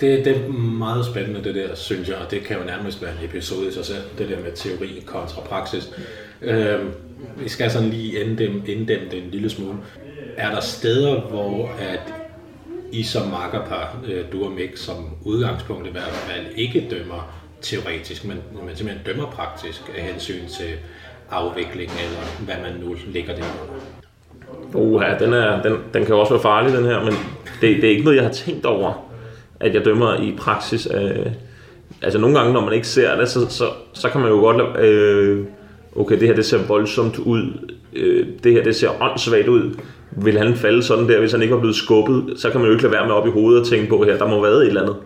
Det, 0.00 0.24
det 0.24 0.36
er 0.36 0.48
meget 0.52 1.06
spændende, 1.06 1.44
det 1.44 1.54
der, 1.54 1.74
synes 1.74 2.08
jeg, 2.08 2.16
og 2.16 2.30
det 2.30 2.44
kan 2.44 2.58
jo 2.58 2.64
nærmest 2.64 3.02
være 3.02 3.10
en 3.10 3.24
episode 3.24 3.68
i 3.68 3.72
sig 3.72 3.84
selv, 3.84 4.02
det 4.18 4.28
der 4.28 4.36
med 4.36 4.52
teori 4.52 5.02
kontra 5.06 5.40
praksis. 5.40 5.90
Øhm, 6.42 6.90
vi 7.36 7.48
skal 7.48 7.70
sådan 7.70 7.88
lige 7.88 8.20
inddæmme, 8.20 8.62
inddæmme 8.66 9.08
det 9.10 9.22
en 9.24 9.30
lille 9.30 9.50
smule. 9.50 9.78
Er 10.36 10.50
der 10.50 10.60
steder, 10.60 11.20
hvor 11.20 11.68
at 11.78 12.14
i 12.92 13.02
som 13.02 13.28
makkerpar, 13.28 13.98
øh, 14.06 14.24
du 14.32 14.44
og 14.44 14.52
Mick, 14.52 14.76
som 14.76 14.96
udgangspunkt 15.22 15.86
i 15.86 15.90
hvert 15.90 16.02
fald 16.02 16.46
ikke 16.56 16.86
dømmer 16.90 17.34
teoretisk, 17.62 18.24
men, 18.24 18.36
men 18.66 18.76
simpelthen 18.76 19.06
dømmer 19.06 19.30
praktisk 19.30 19.80
af 19.96 20.02
hensyn 20.02 20.46
til 20.48 20.70
afvikling, 21.30 21.90
eller 21.90 22.44
hvad 22.44 22.54
man 22.62 22.80
nu 22.80 22.96
lægger 23.12 23.34
det 23.34 23.44
på. 24.72 24.78
Uha, 24.78 25.18
den, 25.18 25.32
er, 25.32 25.62
den, 25.62 25.72
den 25.94 26.04
kan 26.04 26.14
også 26.14 26.32
være 26.32 26.42
farlig, 26.42 26.72
den 26.72 26.84
her, 26.84 27.04
men 27.04 27.12
det, 27.60 27.76
det 27.76 27.84
er 27.84 27.90
ikke 27.90 28.04
noget, 28.04 28.16
jeg 28.16 28.24
har 28.24 28.32
tænkt 28.32 28.66
over, 28.66 29.10
at 29.60 29.74
jeg 29.74 29.84
dømmer 29.84 30.14
i 30.14 30.34
praksis. 30.38 30.88
Øh, 30.94 31.26
altså 32.02 32.18
nogle 32.18 32.38
gange, 32.38 32.52
når 32.52 32.60
man 32.60 32.72
ikke 32.72 32.86
ser 32.86 33.16
det, 33.16 33.28
så, 33.28 33.50
så, 33.50 33.64
så 33.92 34.08
kan 34.08 34.20
man 34.20 34.30
jo 34.30 34.36
godt 34.36 34.56
lade, 34.56 34.88
øh, 34.88 35.44
okay, 35.96 36.20
det 36.20 36.28
her 36.28 36.34
det 36.34 36.44
ser 36.44 36.66
voldsomt 36.66 37.18
ud, 37.18 37.72
øh, 37.92 38.26
det 38.44 38.52
her 38.52 38.62
det 38.62 38.76
ser 38.76 39.02
åndssvagt 39.02 39.48
ud, 39.48 39.74
vil 40.10 40.38
han 40.38 40.56
falde 40.56 40.82
sådan 40.82 41.08
der, 41.08 41.20
hvis 41.20 41.32
han 41.32 41.42
ikke 41.42 41.54
var 41.54 41.60
blevet 41.60 41.76
skubbet, 41.76 42.24
så 42.36 42.50
kan 42.50 42.60
man 42.60 42.66
jo 42.66 42.72
ikke 42.72 42.82
lade 42.82 42.94
være 42.94 43.06
med 43.06 43.14
op 43.14 43.26
i 43.26 43.30
hovedet 43.30 43.60
og 43.60 43.66
tænke 43.66 43.88
på, 43.88 44.04
her 44.04 44.18
der 44.18 44.28
må 44.28 44.42
være 44.42 44.52
et 44.52 44.66
eller 44.66 44.82
andet. 44.82 44.96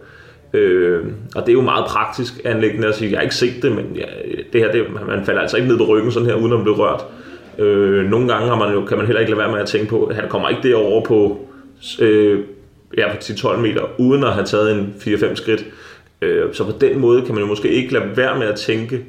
Øh, 0.52 1.04
og 1.34 1.42
det 1.42 1.48
er 1.48 1.52
jo 1.52 1.61
meget 1.61 1.84
praktisk 1.87 2.40
anlæggende 2.44 2.88
at 2.88 2.94
sige, 2.94 3.11
jeg 3.11 3.18
har 3.18 3.22
ikke 3.22 3.34
set 3.34 3.62
det, 3.62 3.72
men 3.72 3.87
ja, 3.96 4.04
det 4.52 4.61
her, 4.61 4.72
det, 4.72 4.87
man 5.06 5.24
falder 5.24 5.40
altså 5.40 5.56
ikke 5.56 5.68
ned 5.68 5.78
på 5.78 5.84
ryggen 5.84 6.12
sådan 6.12 6.28
her, 6.28 6.34
uden 6.34 6.52
at 6.52 6.62
blive 6.62 6.76
rørt. 6.76 7.04
Øh, 7.58 8.11
nogle 8.11 8.28
gange 8.28 8.48
har 8.48 8.56
man 8.56 8.72
jo, 8.72 8.84
kan 8.84 8.96
man 8.96 9.06
heller 9.06 9.20
ikke 9.20 9.30
lade 9.30 9.40
være 9.40 9.52
med 9.52 9.61
at 9.61 9.66
tænke 9.66 9.87
på, 9.88 10.04
at 10.04 10.16
han 10.16 10.28
kommer 10.28 10.48
ikke 10.48 10.68
derover 10.68 11.04
på, 11.04 11.48
øh, 12.00 12.40
ja, 12.96 13.12
på 13.12 13.16
10-12 13.16 13.56
meter, 13.56 14.00
uden 14.00 14.24
at 14.24 14.32
have 14.32 14.46
taget 14.46 14.72
en 14.72 14.94
4-5 15.00 15.34
skridt. 15.34 15.66
Øh, 16.22 16.54
så 16.54 16.64
på 16.64 16.72
den 16.80 16.98
måde 16.98 17.22
kan 17.22 17.34
man 17.34 17.42
jo 17.42 17.48
måske 17.48 17.68
ikke 17.68 17.92
lade 17.92 18.04
være 18.16 18.38
med 18.38 18.46
at 18.46 18.56
tænke 18.56 19.04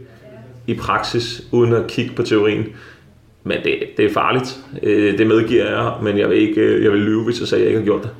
i 0.67 0.73
praksis, 0.73 1.43
uden 1.51 1.73
at 1.73 1.87
kigge 1.87 2.15
på 2.15 2.23
teorien. 2.23 2.65
Men 3.43 3.57
det, 3.63 3.75
det 3.97 4.05
er 4.05 4.13
farligt. 4.13 4.57
Øh, 4.83 5.17
det 5.17 5.27
medgiver 5.27 5.65
jeg, 5.65 5.93
men 6.01 6.17
jeg 6.17 6.29
vil, 6.29 6.37
ikke, 6.37 6.61
øh, 6.61 6.83
jeg 6.83 6.91
vil 6.91 7.01
lyve, 7.01 7.23
hvis 7.23 7.39
jeg 7.39 7.47
sagde, 7.47 7.63
at 7.63 7.71
jeg 7.71 7.77
ikke 7.77 7.91
har 7.91 7.99
gjort 7.99 8.03
det. 8.03 8.11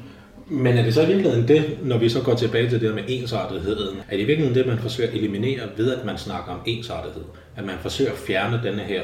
Men 0.49 0.77
er 0.77 0.83
det 0.83 0.93
så 0.93 1.01
i 1.03 1.05
virkeligheden 1.05 1.47
det, 1.47 1.77
når 1.83 1.97
vi 1.97 2.09
så 2.09 2.21
går 2.21 2.35
tilbage 2.35 2.69
til 2.69 2.81
det 2.81 2.89
der 2.89 2.95
med 2.95 3.03
ensartetheden, 3.07 3.97
er 4.09 4.15
det 4.15 4.23
i 4.23 4.25
virkeligheden 4.25 4.55
det, 4.57 4.67
man 4.67 4.77
forsøger 4.77 5.09
at 5.09 5.15
eliminere 5.15 5.59
ved, 5.77 5.95
at 5.95 6.05
man 6.05 6.17
snakker 6.17 6.51
om 6.51 6.59
ensartethed? 6.65 7.23
At 7.55 7.65
man 7.65 7.75
forsøger 7.81 8.11
at 8.11 8.17
fjerne 8.17 8.61
denne 8.63 8.81
her 8.81 9.01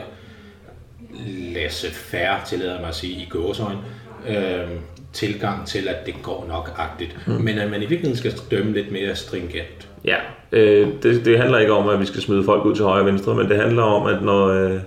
laissez-faire, 1.54 2.46
tillader 2.46 2.80
mig 2.80 2.90
at 2.90 2.96
sige, 2.96 3.14
i 3.14 3.28
gåsøjne, 3.30 3.80
øh, 4.28 4.70
tilgang 5.14 5.68
til, 5.68 5.88
at 5.88 6.06
det 6.06 6.16
går 6.24 6.46
nok-agtigt. 6.48 7.18
Mm. 7.28 7.34
Men 7.34 7.58
at 7.58 7.72
man 7.72 7.82
i 7.82 7.86
virkeligheden 7.86 8.18
skal 8.18 8.34
dømme 8.52 8.74
lidt 8.74 8.92
mere 8.92 9.16
stringent. 9.16 9.90
Ja, 10.06 10.16
øh, 10.52 10.88
det, 11.04 11.26
det 11.26 11.40
handler 11.40 11.58
ikke 11.58 11.74
om, 11.74 11.90
at 11.90 12.00
vi 12.00 12.06
skal 12.06 12.22
smide 12.22 12.44
folk 12.44 12.66
ud 12.66 12.76
til 12.76 12.86
højre 12.86 13.02
og 13.02 13.06
venstre, 13.06 13.36
men 13.36 13.50
det 13.50 13.58
handler 13.58 13.84
om, 13.84 14.08
at 14.08 14.22
når, 14.22 14.48
øh, 14.48 14.80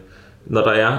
når 0.46 0.60
der 0.60 0.72
er 0.72 0.98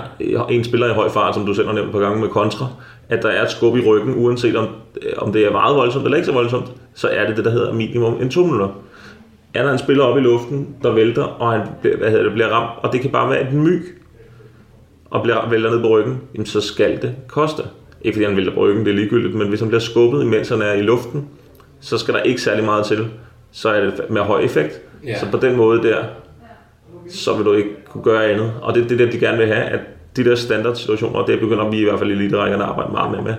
en 0.49 0.63
spiller 0.63 0.91
i 0.91 0.93
høj 0.93 1.09
fart, 1.09 1.35
som 1.35 1.45
du 1.45 1.53
selv 1.53 1.67
har 1.67 1.73
nævnt 1.73 1.91
på 1.91 1.99
gange 1.99 2.21
med 2.21 2.29
kontra, 2.29 2.67
at 3.09 3.23
der 3.23 3.29
er 3.29 3.43
et 3.43 3.51
skub 3.51 3.77
i 3.77 3.85
ryggen, 3.85 4.13
uanset 4.15 4.55
om, 4.55 4.67
øh, 5.01 5.13
om 5.17 5.33
det 5.33 5.45
er 5.45 5.51
meget 5.51 5.75
voldsomt 5.75 6.05
eller 6.05 6.15
ikke 6.15 6.25
så 6.25 6.33
voldsomt, 6.33 6.71
så 6.93 7.07
er 7.07 7.27
det 7.27 7.37
det, 7.37 7.45
der 7.45 7.51
hedder 7.51 7.73
minimum 7.73 8.21
en 8.21 8.29
to 8.29 8.43
minutter. 8.43 8.69
Er 9.53 9.63
der 9.63 9.71
en 9.71 9.79
spiller 9.79 10.03
op 10.03 10.17
i 10.17 10.21
luften, 10.21 10.75
der 10.83 10.91
vælter, 10.91 11.23
og 11.23 11.51
han 11.51 11.67
hvad 11.81 12.09
hedder 12.09 12.23
det, 12.23 12.33
bliver 12.33 12.47
ramt, 12.47 12.69
og 12.83 12.93
det 12.93 13.01
kan 13.01 13.09
bare 13.11 13.29
være 13.29 13.41
et 13.41 13.53
myg, 13.53 13.81
og 15.09 15.23
bliver, 15.23 15.49
vælter 15.49 15.69
ned 15.69 15.81
på 15.81 15.87
ryggen, 15.87 16.21
jamen 16.33 16.45
så 16.45 16.61
skal 16.61 17.01
det 17.01 17.15
koste. 17.27 17.63
Ikke 18.01 18.15
fordi 18.15 18.25
han 18.25 18.35
vælter 18.35 18.53
på 18.53 18.59
ryggen, 18.59 18.85
det 18.85 18.91
er 18.91 18.95
ligegyldigt, 18.95 19.35
men 19.35 19.47
hvis 19.47 19.59
han 19.59 19.69
bliver 19.69 19.81
skubbet, 19.81 20.23
imens 20.23 20.49
han 20.49 20.61
er 20.61 20.73
i 20.73 20.81
luften, 20.81 21.27
så 21.79 21.97
skal 21.97 22.13
der 22.13 22.21
ikke 22.21 22.41
særlig 22.41 22.65
meget 22.65 22.85
til. 22.85 23.07
Så 23.51 23.69
er 23.69 23.81
det 23.81 24.09
med 24.09 24.21
høj 24.21 24.41
effekt. 24.41 24.81
Ja. 25.05 25.19
Så 25.19 25.25
på 25.31 25.37
den 25.37 25.55
måde 25.55 25.83
der, 25.83 26.03
så 27.09 27.33
vil 27.33 27.45
du 27.45 27.53
ikke 27.53 27.69
kunne 27.85 28.03
gøre 28.03 28.25
andet. 28.25 28.53
Og 28.61 28.75
det 28.75 28.83
er 28.83 28.87
det, 28.87 28.99
der, 28.99 29.11
de 29.11 29.19
gerne 29.19 29.37
vil 29.37 29.47
have, 29.47 29.63
at 29.63 29.79
de 30.23 30.29
der 30.29 30.35
standardsituationer, 30.35 31.25
det 31.25 31.39
begynder 31.39 31.69
vi 31.69 31.79
i 31.79 31.83
hvert 31.83 31.99
fald 31.99 32.09
i 32.09 32.13
eliterækkerne 32.13 32.63
at 32.63 32.69
arbejde 32.69 32.91
meget 32.91 33.11
med, 33.11 33.21
med, 33.21 33.35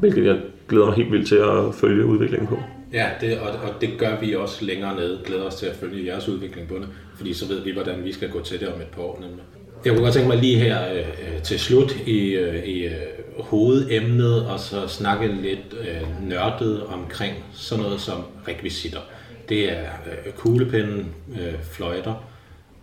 hvilket 0.00 0.24
jeg 0.26 0.36
glæder 0.68 0.86
mig 0.86 0.94
helt 0.94 1.12
vildt 1.12 1.28
til 1.28 1.36
at 1.36 1.74
følge 1.74 2.04
udviklingen 2.04 2.48
på. 2.48 2.58
Ja, 2.92 3.06
det, 3.20 3.38
og, 3.38 3.48
og 3.48 3.80
det 3.80 3.90
gør 3.98 4.20
vi 4.20 4.34
også 4.34 4.64
længere 4.64 4.96
nede. 4.96 5.18
Glæder 5.24 5.44
os 5.44 5.54
til 5.54 5.66
at 5.66 5.74
følge 5.74 6.06
jeres 6.06 6.28
udvikling 6.28 6.68
på 6.68 6.74
det, 6.74 6.88
fordi 7.16 7.34
så 7.34 7.48
ved 7.48 7.60
vi, 7.60 7.72
hvordan 7.72 8.04
vi 8.04 8.12
skal 8.12 8.30
gå 8.30 8.40
til 8.40 8.60
det 8.60 8.68
om 8.68 8.80
et 8.80 8.86
par 8.86 9.02
år. 9.02 9.18
Nemlig. 9.20 9.44
Jeg 9.84 9.92
kunne 9.92 10.02
godt 10.04 10.14
tænke 10.14 10.28
mig 10.28 10.38
lige 10.38 10.56
her 10.56 10.92
øh, 10.92 10.98
øh 10.98 11.42
til 11.42 11.60
slut 11.60 11.96
i, 12.06 12.30
øh, 12.30 12.64
i 12.64 12.86
øh, 12.86 12.92
hovedemnet, 13.38 14.46
og 14.46 14.60
så 14.60 14.88
snakke 14.88 15.28
lidt 15.42 15.76
øh, 15.80 16.28
nørdet 16.28 16.82
omkring 16.82 17.34
sådan 17.52 17.84
noget 17.84 18.00
som 18.00 18.22
rekvisitter. 18.48 19.00
Det 19.48 19.72
er 19.72 19.82
øh, 20.26 20.32
kuglepinden, 20.32 21.14
øh, 21.32 21.54
fløjter, 21.72 22.14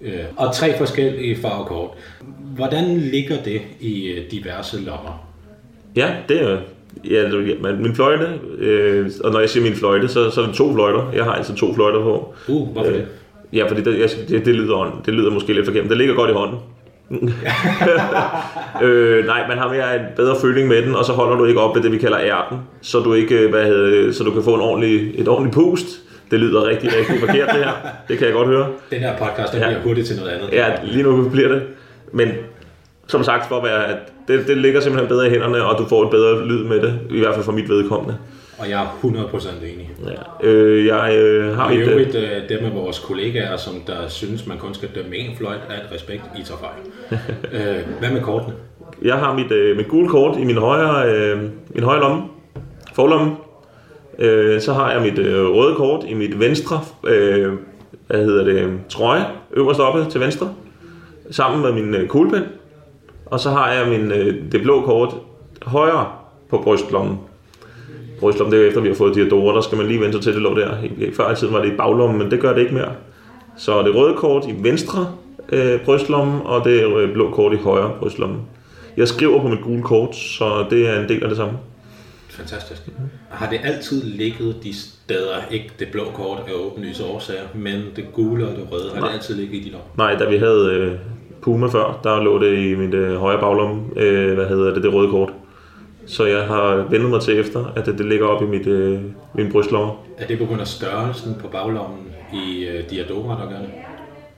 øh, 0.04 0.20
og 0.38 0.56
tre 0.56 0.78
forskellige 0.78 1.36
farvekort. 1.42 1.90
Hvordan 2.56 2.98
ligger 2.98 3.44
det 3.44 3.62
i 3.80 4.08
øh, 4.08 4.32
diverse 4.32 4.82
lommer? 4.82 5.28
Ja, 5.96 6.12
det 6.30 6.42
er 6.42 6.58
Ja, 7.10 7.30
min 7.80 7.96
fløjte, 7.96 8.28
øh, 8.60 9.12
og 9.24 9.32
når 9.32 9.40
jeg 9.40 9.50
siger 9.50 9.64
min 9.64 9.76
fløjte, 9.76 10.08
så, 10.08 10.32
så 10.32 10.42
er 10.42 10.46
det 10.46 10.56
to 10.56 10.74
fløjter. 10.74 11.12
Jeg 11.16 11.24
har 11.24 11.32
altså 11.32 11.56
to 11.56 11.74
fløjter 11.74 12.00
på. 12.00 12.34
Uh, 12.48 12.74
hvorfor 12.74 12.90
øh, 12.90 12.96
det? 12.96 13.06
Ja, 13.54 13.68
fordi 13.68 13.82
det, 13.82 14.00
jeg, 14.00 14.10
det, 14.30 14.46
det, 14.46 14.56
lyder, 14.56 15.02
det 15.06 15.14
lyder 15.14 15.32
måske 15.32 15.54
lidt 15.54 15.66
forkert, 15.66 15.90
det 15.90 15.98
ligger 15.98 16.16
godt 16.16 16.30
i 16.30 16.34
hånden. 16.34 16.60
øh, 18.84 19.26
nej, 19.26 19.48
man 19.48 19.58
har 19.58 19.70
mere 19.70 19.96
en 19.96 20.06
bedre 20.16 20.36
føling 20.42 20.68
med 20.68 20.82
den, 20.82 20.96
og 20.96 21.06
så 21.06 21.12
holder 21.12 21.36
du 21.36 21.46
ikke 21.46 21.60
op 21.60 21.76
ved 21.76 21.84
det, 21.84 21.92
vi 21.92 21.98
kalder 21.98 22.20
ærten, 22.20 22.58
så 22.82 23.00
du 23.00 23.14
ikke, 23.14 23.40
øh, 23.40 23.50
hvad 23.50 23.66
hedder, 23.66 24.12
så 24.12 24.24
du 24.24 24.32
kan 24.32 24.44
få 24.44 24.56
en 24.56 24.62
ordentlig, 24.62 25.20
et 25.20 25.28
ordentligt 25.28 25.56
pust. 25.56 25.88
Det 26.32 26.40
lyder 26.40 26.66
rigtig, 26.66 26.90
rigtig 26.98 27.20
forkert 27.20 27.50
det 27.54 27.64
her. 27.64 27.72
Det 28.08 28.18
kan 28.18 28.28
jeg 28.28 28.34
godt 28.34 28.48
høre. 28.48 28.68
Den 28.92 29.00
her 29.00 29.18
podcast, 29.18 29.54
der 29.54 29.60
ja. 29.60 29.68
bliver 29.68 29.82
hurtigt 29.82 30.08
til 30.08 30.16
noget 30.18 30.32
andet. 30.32 30.50
Ja, 30.52 30.66
lige 30.84 31.04
nu 31.04 31.30
bliver 31.30 31.48
det. 31.48 31.64
Men 32.12 32.30
som 33.08 33.24
sagt, 33.24 33.48
for 33.48 33.58
at 33.58 33.64
være, 33.64 33.88
at 33.88 33.98
det, 34.28 34.48
det 34.48 34.58
ligger 34.58 34.82
simpelthen 34.82 35.10
bedre 35.10 35.28
i 35.28 35.30
hænderne, 35.30 35.66
og 35.66 35.78
du 35.78 35.86
får 35.86 36.04
et 36.04 36.10
bedre 36.10 36.48
lyd 36.48 36.64
med 36.64 36.82
det, 36.82 37.00
i 37.10 37.20
hvert 37.20 37.34
fald 37.34 37.46
for 37.46 37.52
mit 37.52 37.70
vedkommende. 37.70 38.18
Og 38.58 38.70
jeg 38.70 38.84
er 38.84 39.00
100% 39.04 39.66
enig. 39.66 39.92
Ja. 40.06 40.48
Øh, 40.48 40.86
jeg 40.86 41.16
øh, 41.18 41.56
har 41.56 41.66
og 41.66 41.74
i 41.74 41.78
øvrigt, 41.78 42.16
øh, 42.16 42.50
dem 42.50 42.66
af 42.66 42.76
vores 42.76 43.00
kollegaer, 43.00 43.58
som 43.58 43.74
der 43.88 44.08
synes, 44.08 44.48
man 44.48 44.58
kun 44.58 44.74
skal 44.74 44.90
dømme 44.96 45.16
en 45.16 45.38
fløjt, 45.38 45.58
et 45.58 45.96
respekt, 45.96 46.24
I 46.40 46.44
tager 46.44 46.60
fejl. 46.60 46.82
øh, 47.78 48.00
hvad 48.00 48.12
med 48.12 48.22
kortene? 48.22 48.54
Jeg 49.02 49.16
har 49.16 49.34
mit, 49.34 49.52
øh, 49.52 49.78
mit 49.78 49.88
gule 49.88 50.10
kort 50.10 50.38
i 50.38 50.44
min 50.44 50.58
højre, 50.58 51.12
øh, 51.12 51.42
min 51.70 51.84
højre 51.84 52.00
lomme, 52.00 52.24
forlomme. 52.94 53.36
Øh, 54.20 54.62
så 54.62 54.74
har 54.74 54.92
jeg 54.92 55.02
mit 55.02 55.20
øh, 55.20 55.46
røde 55.46 55.76
kort 55.76 56.06
i 56.08 56.14
mit 56.14 56.40
venstre, 56.40 56.82
øh, 57.08 57.54
hvad 58.08 58.26
hedder 58.26 58.44
det, 58.44 58.62
øhm, 58.62 58.80
trøje, 58.90 59.26
øverst 59.54 59.80
oppe 59.80 60.06
til 60.10 60.22
venstre, 60.22 60.54
sammen 61.32 61.62
med 61.62 61.84
min 61.84 61.96
øh, 61.96 62.08
kuglepen. 62.08 62.44
Og 63.26 63.40
så 63.40 63.50
har 63.50 63.72
jeg 63.72 63.88
min, 63.88 64.12
øh, 64.12 64.36
det 64.52 64.62
blå 64.62 64.82
kort 64.82 65.16
højre 65.66 66.08
på 66.50 66.58
brystlommen. 66.58 67.20
Brystlommen, 68.20 68.54
det 68.54 68.64
er 68.64 68.68
efter 68.68 68.82
vi 68.82 68.88
har 68.88 68.96
fået 68.96 69.16
diadorer, 69.16 69.54
der 69.54 69.62
skal 69.62 69.78
man 69.78 69.88
lige 69.88 70.00
vente 70.00 70.14
sig 70.14 70.22
til, 70.22 70.34
det 70.34 70.42
lå 70.42 70.56
der. 70.56 70.70
Før 71.14 71.32
i 71.32 71.36
tiden 71.36 71.54
var 71.54 71.62
det 71.62 71.74
i 71.74 71.78
baglommen, 71.78 72.18
men 72.18 72.32
det 72.32 72.40
gør 72.40 72.54
det 72.54 72.62
ikke 72.62 72.74
mere. 72.74 72.92
Så 73.58 73.82
det 73.82 73.96
røde 73.96 74.14
kort 74.14 74.46
i 74.48 74.56
venstre 74.64 75.08
øh, 75.50 75.80
brystlomme, 75.86 76.42
og 76.46 76.66
det 76.66 76.98
øh, 76.98 77.14
blå 77.14 77.32
kort 77.32 77.54
i 77.54 77.56
højre 77.56 77.92
brystlomme. 78.00 78.36
Jeg 78.98 79.08
skriver 79.08 79.42
på 79.42 79.48
mit 79.48 79.62
gule 79.62 79.84
kort, 79.84 80.16
så 80.16 80.66
det 80.70 80.90
er 80.90 81.00
en 81.00 81.10
del 81.10 81.24
af 81.24 81.30
det 81.30 81.38
samme. 81.38 81.54
Fantastisk. 82.34 82.82
Har 83.30 83.50
det 83.50 83.60
altid 83.64 84.04
ligget 84.04 84.56
de 84.64 84.74
steder, 84.76 85.36
ikke 85.52 85.72
det 85.80 85.88
blå 85.92 86.04
kort 86.14 86.38
af 86.48 86.52
åbenlyse 86.54 87.04
årsager, 87.06 87.42
men 87.56 87.82
det 87.96 88.06
gule 88.14 88.48
og 88.48 88.56
det 88.56 88.68
røde, 88.72 88.90
har 88.94 89.00
Nej. 89.00 89.10
det 89.10 89.16
altid 89.16 89.36
ligget 89.36 89.56
i 89.56 89.64
de 89.64 89.70
lommer? 89.70 89.88
Nej, 89.98 90.16
da 90.16 90.30
vi 90.30 90.38
havde 90.38 90.72
øh, 90.74 90.92
Puma 91.42 91.68
før, 91.68 92.00
der 92.04 92.24
lå 92.24 92.44
det 92.44 92.58
i 92.58 92.76
mit 92.76 92.94
øh, 92.94 93.16
højre 93.16 93.40
baglomme, 93.40 93.82
øh, 93.96 94.34
hvad 94.34 94.46
hedder 94.48 94.74
det, 94.74 94.84
det 94.84 94.94
røde 94.94 95.10
kort. 95.10 95.30
Så 96.06 96.26
jeg 96.26 96.44
har 96.44 96.88
vendt 96.90 97.10
mig 97.10 97.22
til 97.22 97.40
efter, 97.40 97.66
at 97.76 97.86
det, 97.86 97.98
det 97.98 98.06
ligger 98.06 98.26
op 98.26 98.44
i 98.44 98.46
mit, 98.46 98.68
øh, 98.68 99.00
min 99.36 99.52
brystlomme. 99.52 99.92
Er 100.18 100.28
det 100.28 100.40
på 100.40 100.46
grund 100.46 100.62
af 100.62 100.68
størrelsen 100.68 101.36
på 101.42 101.48
baglommen 101.48 102.00
i 102.34 102.66
øh, 102.66 102.90
diadora, 102.90 103.42
der 103.42 103.50
gør 103.50 103.58
det? 103.58 103.70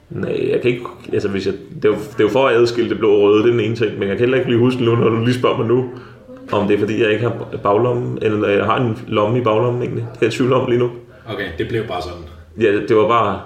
Nej, 0.09 0.49
jeg 0.51 0.61
kan 0.61 0.71
ikke... 0.71 0.85
Altså, 1.13 1.29
hvis 1.29 1.45
jeg, 1.45 1.53
det, 1.75 1.85
er 1.85 1.89
jo, 1.89 1.95
det 1.95 2.19
er 2.19 2.23
jo 2.23 2.29
for 2.29 2.47
at 2.47 2.55
adskille 2.55 2.89
det 2.89 2.97
blå 2.97 3.15
og 3.15 3.21
røde, 3.21 3.43
det 3.43 3.47
er 3.47 3.51
den 3.51 3.59
ene 3.59 3.75
ting, 3.75 3.99
men 3.99 4.07
jeg 4.07 4.17
kan 4.17 4.19
heller 4.19 4.37
ikke 4.37 4.49
lige 4.49 4.59
huske 4.59 4.83
nu, 4.83 4.95
når 4.95 5.09
du 5.09 5.25
lige 5.25 5.39
spørger 5.39 5.57
mig 5.57 5.67
nu, 5.67 5.89
om 6.51 6.67
det 6.67 6.75
er 6.75 6.79
fordi, 6.79 7.03
jeg 7.03 7.11
ikke 7.11 7.23
har 7.23 7.47
baglommen, 7.63 8.19
eller 8.21 8.49
jeg 8.49 8.65
har 8.65 8.77
en 8.77 8.99
lomme 9.07 9.39
i 9.39 9.41
baglommen 9.41 9.81
egentlig. 9.81 10.07
Det 10.13 10.21
er 10.21 10.25
jeg 10.25 10.33
tvivl 10.33 10.53
om 10.53 10.69
lige 10.69 10.79
nu. 10.79 10.91
Okay, 11.29 11.47
det 11.57 11.67
blev 11.67 11.87
bare 11.87 12.01
sådan. 12.01 12.23
Ja, 12.61 12.71
det 12.87 12.95
var 12.95 13.07
bare... 13.07 13.41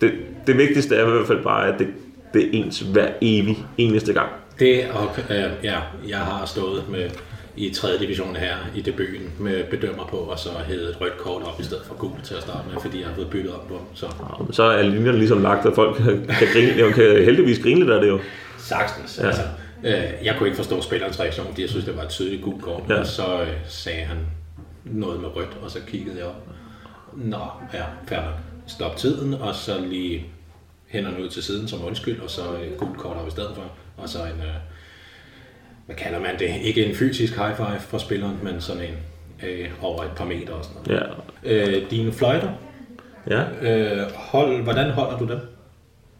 Det, 0.00 0.12
det 0.46 0.58
vigtigste 0.58 0.96
er 0.96 1.06
i 1.06 1.10
hvert 1.10 1.26
fald 1.26 1.42
bare, 1.42 1.68
at 1.68 1.78
det, 1.78 1.86
det 2.34 2.44
er 2.44 2.48
ens 2.52 2.80
hver 2.80 3.08
evig 3.20 3.66
eneste 3.78 4.12
gang. 4.12 4.28
Det, 4.58 4.84
og 4.94 5.10
øh, 5.30 5.44
ja, 5.62 5.76
jeg 6.08 6.18
har 6.18 6.46
stået 6.46 6.84
med 6.90 7.10
i 7.56 7.70
3. 7.70 7.98
division 7.98 8.36
her 8.36 8.54
i 8.74 8.80
debuten 8.80 9.32
med 9.38 9.64
bedømmer 9.64 10.06
på, 10.10 10.16
og 10.16 10.38
så 10.38 10.48
hævet 10.68 10.90
et 10.90 11.00
rødt 11.00 11.18
kort 11.18 11.42
op 11.42 11.60
i 11.60 11.62
stedet 11.62 11.82
for 11.86 11.94
gult 11.94 12.24
til 12.24 12.34
at 12.34 12.42
starte 12.42 12.60
med, 12.72 12.80
fordi 12.82 13.00
jeg 13.00 13.08
har 13.08 13.14
fået 13.14 13.30
byttet 13.30 13.52
op 13.52 13.68
på 13.68 13.80
Så, 13.94 14.06
så 14.50 14.62
er 14.62 14.82
linjerne 14.82 15.18
ligesom 15.18 15.42
lagt, 15.42 15.66
at 15.66 15.74
folk 15.74 15.96
kan, 15.96 16.48
grine, 16.52 16.92
kan 16.92 17.24
heldigvis 17.24 17.58
grine 17.58 17.80
lidt 17.80 17.90
af 17.90 18.00
det 18.00 18.08
jo. 18.08 18.18
Sagtens. 18.58 19.18
Ja. 19.22 19.26
Altså, 19.26 19.42
øh, 19.84 20.24
jeg 20.24 20.34
kunne 20.38 20.48
ikke 20.48 20.56
forstå 20.56 20.80
spillerens 20.80 21.20
reaktion, 21.20 21.46
fordi 21.46 21.62
jeg 21.62 21.70
synes, 21.70 21.84
det 21.84 21.96
var 21.96 22.02
et 22.02 22.08
tydeligt 22.08 22.42
gult 22.42 22.62
kort, 22.62 22.82
ja. 22.88 22.94
og 22.94 23.06
så 23.06 23.42
øh, 23.42 23.48
sagde 23.66 24.04
han 24.04 24.18
noget 24.84 25.20
med 25.20 25.36
rødt, 25.36 25.58
og 25.62 25.70
så 25.70 25.78
kiggede 25.86 26.18
jeg 26.18 26.26
op. 26.26 26.48
Nå, 27.12 27.46
ja, 27.72 27.84
nok. 28.10 28.24
Stop 28.66 28.96
tiden, 28.96 29.34
og 29.34 29.54
så 29.54 29.80
lige 29.80 30.26
hænderne 30.86 31.22
ud 31.22 31.28
til 31.28 31.42
siden 31.42 31.68
som 31.68 31.84
undskyld, 31.84 32.20
og 32.20 32.30
så 32.30 32.42
øh, 32.62 32.78
gult 32.78 32.98
kort 32.98 33.16
op 33.16 33.28
i 33.28 33.30
stedet 33.30 33.50
for, 33.54 33.62
og 33.96 34.08
så 34.08 34.18
en... 34.18 34.40
Øh, 34.40 34.54
hvad 35.86 35.96
kalder 35.96 36.20
man 36.20 36.38
det? 36.38 36.50
Ikke 36.62 36.86
en 36.86 36.94
fysisk 36.94 37.36
high 37.36 37.56
five 37.56 37.80
for 37.80 37.98
spilleren, 37.98 38.38
men 38.42 38.60
sådan 38.60 38.82
en 38.82 38.96
øh, 39.48 39.70
over 39.82 40.02
et 40.02 40.10
par 40.16 40.24
meter 40.24 40.52
og 40.52 40.64
sådan 40.64 40.80
noget. 40.86 41.02
Ja. 41.44 41.50
Øh, 41.52 41.90
dine 41.90 42.12
fløjter, 42.12 42.50
ja. 43.30 43.42
øh, 43.62 44.12
hold, 44.14 44.62
hvordan 44.62 44.90
holder 44.90 45.18
du 45.18 45.26
dem? 45.26 45.38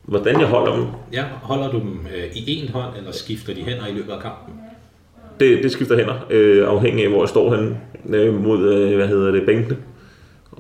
Hvordan 0.05 0.40
jeg 0.40 0.48
holder 0.48 0.76
dem, 0.76 0.84
Ja, 1.12 1.24
holder 1.42 1.70
du 1.70 1.78
dem 1.78 2.07
øh, 2.16 2.36
i 2.36 2.44
en 2.62 2.68
hånd, 2.68 2.96
eller 2.98 3.12
skifter 3.12 3.55
de 3.55 3.61
hænder 3.62 3.86
i 3.86 3.92
løbet 3.92 4.12
af 4.12 4.20
kampen? 4.20 4.55
det, 5.40 5.62
det 5.62 5.72
skifter 5.72 5.96
hænder, 5.96 6.14
øh, 6.30 6.68
afhængig 6.68 7.05
af 7.05 7.11
hvor 7.11 7.22
jeg 7.22 7.28
står 7.28 7.55
henne 7.57 7.80
øh, 8.09 8.44
mod, 8.44 8.68
øh, 8.68 8.96
hvad 8.96 9.09
hedder 9.09 9.30
det, 9.30 9.42
bænkene. 9.46 9.76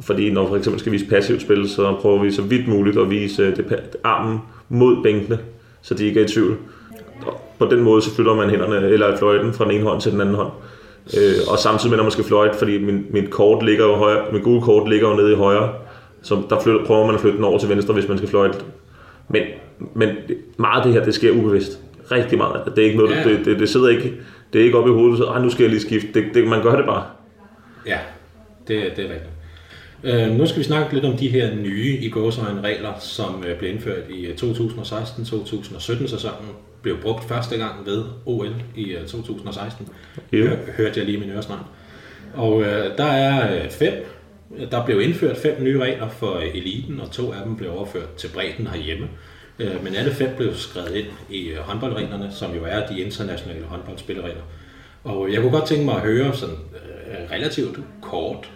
Fordi 0.00 0.30
når 0.30 0.48
for 0.48 0.56
eksempel 0.56 0.80
skal 0.80 0.92
vise 0.92 1.06
passivt 1.06 1.42
spil, 1.42 1.68
så 1.68 1.94
prøver 2.00 2.22
vi 2.22 2.30
så 2.30 2.42
vidt 2.42 2.68
muligt 2.68 2.98
at 2.98 3.10
vise 3.10 3.42
øh, 3.42 3.56
det, 3.56 3.96
armen 4.04 4.38
mod 4.68 5.02
bænkene, 5.02 5.38
så 5.82 5.94
de 5.94 6.06
ikke 6.06 6.20
er 6.20 6.24
i 6.24 6.28
tvivl. 6.28 6.56
Og 7.26 7.40
på 7.58 7.66
den 7.66 7.80
måde 7.82 8.02
så 8.02 8.14
flytter 8.14 8.34
man 8.34 8.50
hænderne, 8.50 8.88
eller 8.88 9.16
fløjten 9.16 9.52
fra 9.52 9.64
den 9.64 9.72
ene 9.72 9.84
hånd 9.84 10.00
til 10.00 10.12
den 10.12 10.20
anden 10.20 10.34
hånd. 10.34 10.50
Øh, 11.18 11.34
og 11.52 11.58
samtidig 11.58 11.90
med, 11.90 11.96
når 11.96 12.04
man 12.04 12.12
skal 12.12 12.24
fløjte, 12.24 12.58
fordi 12.58 12.78
min, 12.84 13.06
mit 13.10 13.30
kort 13.30 13.64
ligger 13.64 13.84
jo 13.86 13.94
højre, 13.94 14.24
mit 14.32 14.42
gule 14.42 14.62
kort 14.62 14.88
ligger 14.88 15.08
jo 15.10 15.16
nede 15.16 15.32
i 15.32 15.36
højre, 15.36 15.72
så 16.22 16.42
der 16.50 16.60
flytter, 16.60 16.84
prøver 16.84 17.06
man 17.06 17.14
at 17.14 17.20
flytte 17.20 17.36
den 17.36 17.44
over 17.44 17.58
til 17.58 17.68
venstre, 17.68 17.94
hvis 17.94 18.08
man 18.08 18.16
skal 18.18 18.30
fløjte. 18.30 18.58
Men, 19.28 19.42
men 19.94 20.08
meget 20.56 20.78
af 20.80 20.84
det 20.84 20.92
her, 20.92 21.04
det 21.04 21.14
sker 21.14 21.30
ubevidst. 21.30 21.80
Rigtig 22.10 22.38
meget. 22.38 22.62
Det 22.66 22.78
er 22.78 22.86
ikke 22.86 22.96
noget, 22.98 23.16
Ja. 23.16 23.24
det, 23.28 23.44
det, 23.44 23.58
det, 23.58 23.68
sidder 23.68 23.88
ikke, 23.88 24.12
det 24.52 24.60
er 24.60 24.64
ikke 24.64 24.78
oppe 24.78 24.90
i 24.90 24.94
hovedet, 24.94 25.18
så 25.18 25.38
nu 25.42 25.50
skal 25.50 25.62
jeg 25.62 25.70
lige 25.70 25.80
skifte. 25.80 26.08
Det, 26.14 26.24
det, 26.34 26.46
man 26.48 26.62
gør 26.62 26.76
det 26.76 26.84
bare. 26.86 27.04
Ja, 27.86 27.98
det, 28.68 28.92
det 28.96 29.04
er 29.04 29.08
rigtigt. 29.12 29.30
Øh, 30.04 30.30
nu 30.38 30.46
skal 30.46 30.58
vi 30.58 30.64
snakke 30.64 30.94
lidt 30.94 31.04
om 31.04 31.16
de 31.16 31.28
her 31.28 31.54
nye 31.54 31.98
i 32.00 32.08
gåsøjne 32.10 32.60
regler, 32.60 32.92
som 33.00 33.44
øh, 33.48 33.58
blev 33.58 33.70
indført 33.70 34.02
i 34.10 34.26
øh, 34.26 34.34
2016-2017 34.36 36.06
sæsonen. 36.06 36.48
Blev 36.82 36.96
brugt 37.02 37.28
første 37.28 37.56
gang 37.56 37.72
ved 37.86 38.04
OL 38.26 38.54
i 38.76 38.90
øh, 38.92 39.06
2016. 39.06 39.88
Ja. 40.32 40.38
Hør, 40.38 40.56
hørte 40.76 40.92
jeg 40.96 41.06
lige 41.06 41.16
i 41.16 41.20
min 41.20 41.30
øresnegl. 41.30 41.60
Og 42.34 42.62
øh, 42.62 42.84
der 42.98 43.04
er 43.04 43.54
øh, 43.64 43.70
fem. 43.70 43.92
Der 44.70 44.84
blev 44.84 45.00
indført 45.00 45.36
fem 45.36 45.62
nye 45.62 45.80
regler 45.80 46.08
for 46.08 46.38
eliten, 46.38 47.00
og 47.00 47.10
to 47.10 47.32
af 47.32 47.44
dem 47.44 47.56
blev 47.56 47.72
overført 47.72 48.14
til 48.14 48.28
bredden 48.34 48.66
herhjemme. 48.66 49.08
Øh, 49.58 49.84
men 49.84 49.94
alle 49.94 50.14
fem 50.14 50.30
blev 50.36 50.54
skrevet 50.54 50.94
ind 50.94 51.06
i 51.30 51.48
øh, 51.48 51.58
håndboldreglerne, 51.58 52.32
som 52.32 52.54
jo 52.54 52.64
er 52.64 52.86
de 52.86 53.00
internationale 53.00 53.64
håndboldspilleregler. 53.64 54.42
Og 55.04 55.32
jeg 55.32 55.40
kunne 55.40 55.52
godt 55.52 55.66
tænke 55.66 55.84
mig 55.84 55.94
at 55.94 56.00
høre 56.00 56.34
sådan 56.34 56.54
øh, 56.54 57.30
relativt 57.30 57.78
kort, 58.02 58.50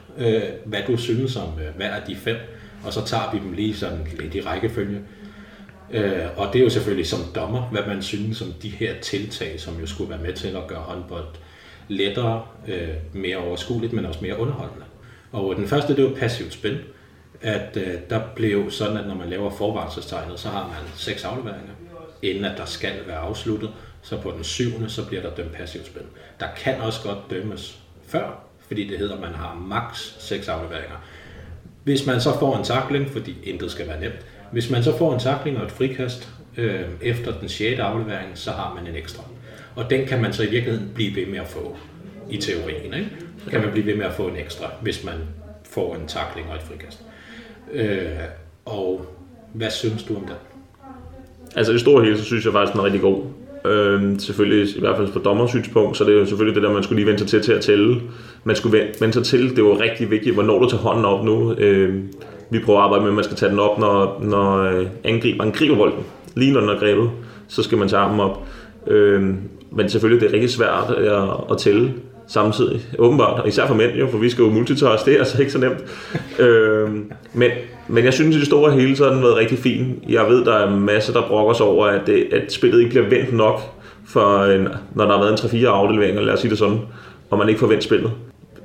hvad 0.65 0.81
du 0.87 0.97
synes 0.97 1.37
om 1.37 1.49
hver 1.77 1.91
af 1.91 2.03
de 2.07 2.17
fem, 2.17 2.37
og 2.85 2.93
så 2.93 3.05
tager 3.05 3.31
vi 3.33 3.39
dem 3.39 3.53
lige 3.53 3.75
sådan 3.75 4.07
lidt 4.21 4.35
i 4.35 4.41
rækkefølge. 4.41 5.01
Og 6.37 6.49
det 6.53 6.59
er 6.59 6.63
jo 6.63 6.71
selvfølgelig 6.71 7.07
som 7.07 7.19
dommer, 7.35 7.63
hvad 7.63 7.83
man 7.87 8.03
synes 8.03 8.43
om 8.43 8.53
de 8.63 8.69
her 8.69 8.95
tiltag, 9.03 9.61
som 9.61 9.81
jo 9.81 9.87
skulle 9.87 10.11
være 10.11 10.23
med 10.23 10.33
til 10.33 10.49
at 10.49 10.67
gøre 10.69 10.79
håndbold 10.79 11.27
lettere, 11.89 12.43
mere 13.13 13.37
overskueligt, 13.37 13.93
men 13.93 14.05
også 14.05 14.21
mere 14.23 14.39
underholdende. 14.39 14.85
Og 15.33 15.57
den 15.57 15.69
første, 15.69 15.97
det 15.97 16.05
var 16.05 16.15
passivt 16.15 16.53
spil. 16.53 16.81
At 17.43 17.77
øh, 17.77 17.95
der 18.11 18.21
blev 18.37 18.71
sådan, 18.71 18.97
at 18.97 19.07
når 19.07 19.15
man 19.15 19.29
laver 19.29 19.51
forvarselstegnet, 19.51 20.41
så 20.41 20.49
har 20.49 20.67
man 20.67 20.91
seks 20.97 21.25
afleveringer, 21.25 21.73
inden 22.23 22.45
at 22.45 22.59
der 22.59 22.65
skal 22.65 22.93
være 23.07 23.19
afsluttet. 23.19 23.71
Så 24.03 24.21
på 24.21 24.31
den 24.31 24.45
syvende, 24.45 24.91
så 24.91 25.07
bliver 25.07 25.23
der 25.23 25.35
dømt 25.35 25.53
passivt 25.53 25.87
spil. 25.87 26.03
Der 26.41 26.47
kan 26.57 26.81
også 26.81 27.03
godt 27.03 27.19
dømmes 27.31 27.79
før, 28.07 28.45
fordi 28.69 28.89
det 28.89 28.99
hedder, 28.99 29.15
at 29.15 29.21
man 29.21 29.35
har 29.35 29.55
maks 29.55 30.17
seks 30.19 30.49
afleveringer. 30.49 30.97
Hvis 31.85 32.07
man 32.07 32.21
så 32.21 32.39
får 32.39 32.57
en 32.57 32.65
takling, 32.65 33.11
fordi 33.11 33.37
intet 33.45 33.71
skal 33.71 33.89
være 33.89 34.01
nemt, 34.01 34.27
hvis 34.53 34.71
man 34.71 34.83
så 34.83 34.99
får 34.99 35.15
en 35.15 35.21
takling 35.21 35.59
og 35.59 35.65
et 35.65 35.73
frikast 35.73 36.29
øh, 36.57 36.85
efter 37.03 37.39
den 37.39 37.49
6. 37.49 37.81
aflevering, 37.81 38.31
så 38.35 38.51
har 38.51 38.75
man 38.75 38.87
en 38.87 38.97
ekstra. 38.97 39.25
Og 39.77 39.91
den 39.91 40.07
kan 40.07 40.23
man 40.23 40.33
så 40.33 40.43
i 40.43 40.51
virkeligheden 40.51 40.91
blive 40.95 41.17
ved 41.17 41.27
med 41.27 41.39
at 41.39 41.47
få 41.47 41.77
i 42.31 42.37
teorien. 42.37 42.95
Ikke? 42.95 43.11
Så 43.49 43.53
kan 43.53 43.61
man 43.61 43.71
blive 43.73 43.87
ved 43.87 43.97
med 43.97 44.05
at 44.05 44.13
få 44.13 44.23
en 44.23 44.37
ekstra, 44.37 44.67
hvis 44.83 45.05
man 45.05 45.15
får 45.71 45.95
en 45.95 46.07
takling 46.07 46.49
og 46.51 46.57
et 46.57 46.63
frikast. 46.63 47.03
Øh, 47.73 48.07
og 48.65 49.07
hvad 49.53 49.71
synes 49.71 50.03
du 50.03 50.17
om 50.17 50.23
det? 50.23 50.37
Altså 51.57 51.73
i 51.73 51.75
det 51.75 51.81
store 51.81 52.05
hele, 52.05 52.19
så 52.19 52.25
synes 52.25 52.45
jeg 52.45 52.53
faktisk, 52.53 52.73
den 52.73 52.81
er 52.81 52.85
rigtig 52.85 53.01
god. 53.01 53.23
Øhm, 53.65 54.19
selvfølgelig, 54.19 54.77
i 54.77 54.81
hvert 54.81 54.97
fald 54.97 55.13
på 55.13 55.19
dommersynspunkt, 55.19 55.97
så 55.97 56.05
det 56.05 56.15
er 56.15 56.19
jo 56.19 56.27
selvfølgelig 56.27 56.55
det 56.55 56.63
der, 56.63 56.75
man 56.75 56.83
skulle 56.83 56.97
lige 56.97 57.07
vente 57.07 57.19
sig 57.19 57.29
til 57.29 57.43
til 57.43 57.53
at 57.53 57.61
tælle. 57.61 58.01
Man 58.45 58.57
skulle 58.57 58.79
vente, 59.01 59.13
sig 59.13 59.25
til, 59.25 59.57
det 59.57 59.65
var 59.65 59.81
rigtig 59.81 60.11
vigtigt, 60.11 60.35
hvornår 60.35 60.59
du 60.59 60.69
tager 60.69 60.83
hånden 60.83 61.05
op 61.05 61.25
nu. 61.25 61.53
Øhm, 61.53 62.13
vi 62.51 62.59
prøver 62.59 62.79
at 62.79 62.85
arbejde 62.85 63.03
med, 63.03 63.11
at 63.11 63.15
man 63.15 63.25
skal 63.25 63.37
tage 63.37 63.51
den 63.51 63.59
op, 63.59 63.79
når, 63.79 64.21
når 64.23 64.59
øh, 64.59 64.87
angriberen 65.05 65.53
griber 65.53 65.77
bolden. 65.77 66.05
Lige 66.37 66.53
når 66.53 66.61
den 66.61 66.69
er 66.69 66.79
grebet, 66.79 67.11
så 67.49 67.63
skal 67.63 67.79
man 67.79 67.89
tage 67.89 68.03
armen 68.03 68.21
op. 68.21 68.47
Øhm, 68.87 69.39
men 69.71 69.89
selvfølgelig, 69.89 70.21
det 70.21 70.29
er 70.29 70.33
rigtig 70.33 70.51
svært 70.51 70.91
at, 70.91 71.29
at 71.51 71.59
tælle 71.59 71.95
samtidig, 72.29 72.81
åbenbart, 72.99 73.41
og 73.41 73.49
især 73.49 73.67
for 73.67 73.75
mænd 73.75 73.93
jo, 73.93 74.09
for 74.11 74.19
vi 74.19 74.31
skal 74.31 74.43
jo 74.43 74.51
multitask, 74.51 75.05
det 75.05 75.15
er 75.15 75.19
altså 75.19 75.41
ikke 75.41 75.53
så 75.53 75.59
nemt. 75.59 75.79
øhm, 76.47 77.13
men, 77.33 77.51
men 77.89 78.05
jeg 78.05 78.15
synes, 78.15 78.37
i 78.37 78.39
det 78.39 78.47
store 78.47 78.73
hele, 78.73 78.97
så 78.97 79.05
har 79.05 79.13
den 79.13 79.23
været 79.23 79.37
rigtig 79.37 79.59
fin. 79.59 80.03
Jeg 80.09 80.27
ved, 80.29 80.45
der 80.45 80.55
er 80.55 80.71
masser, 80.77 81.13
der 81.13 81.29
brokker 81.29 81.55
sig 81.55 81.67
over, 81.67 81.87
at, 81.87 82.01
det, 82.07 82.27
at 82.33 82.53
spillet 82.53 82.79
ikke 82.79 82.91
bliver 82.91 83.09
vendt 83.09 83.33
nok, 83.33 83.61
for 84.07 84.45
en, 84.45 84.69
når 84.95 85.05
der 85.05 85.13
har 85.13 85.21
været 85.25 85.45
en 85.55 85.65
3-4 85.65 85.67
afdelinger, 85.67 86.23
lad 86.23 86.35
os 86.35 86.41
sige 86.41 86.51
det 86.51 86.59
sådan, 86.59 86.79
og 87.31 87.39
man 87.39 87.49
ikke 87.49 87.59
får 87.61 87.67
vendt 87.67 87.85
spillet. 87.85 88.13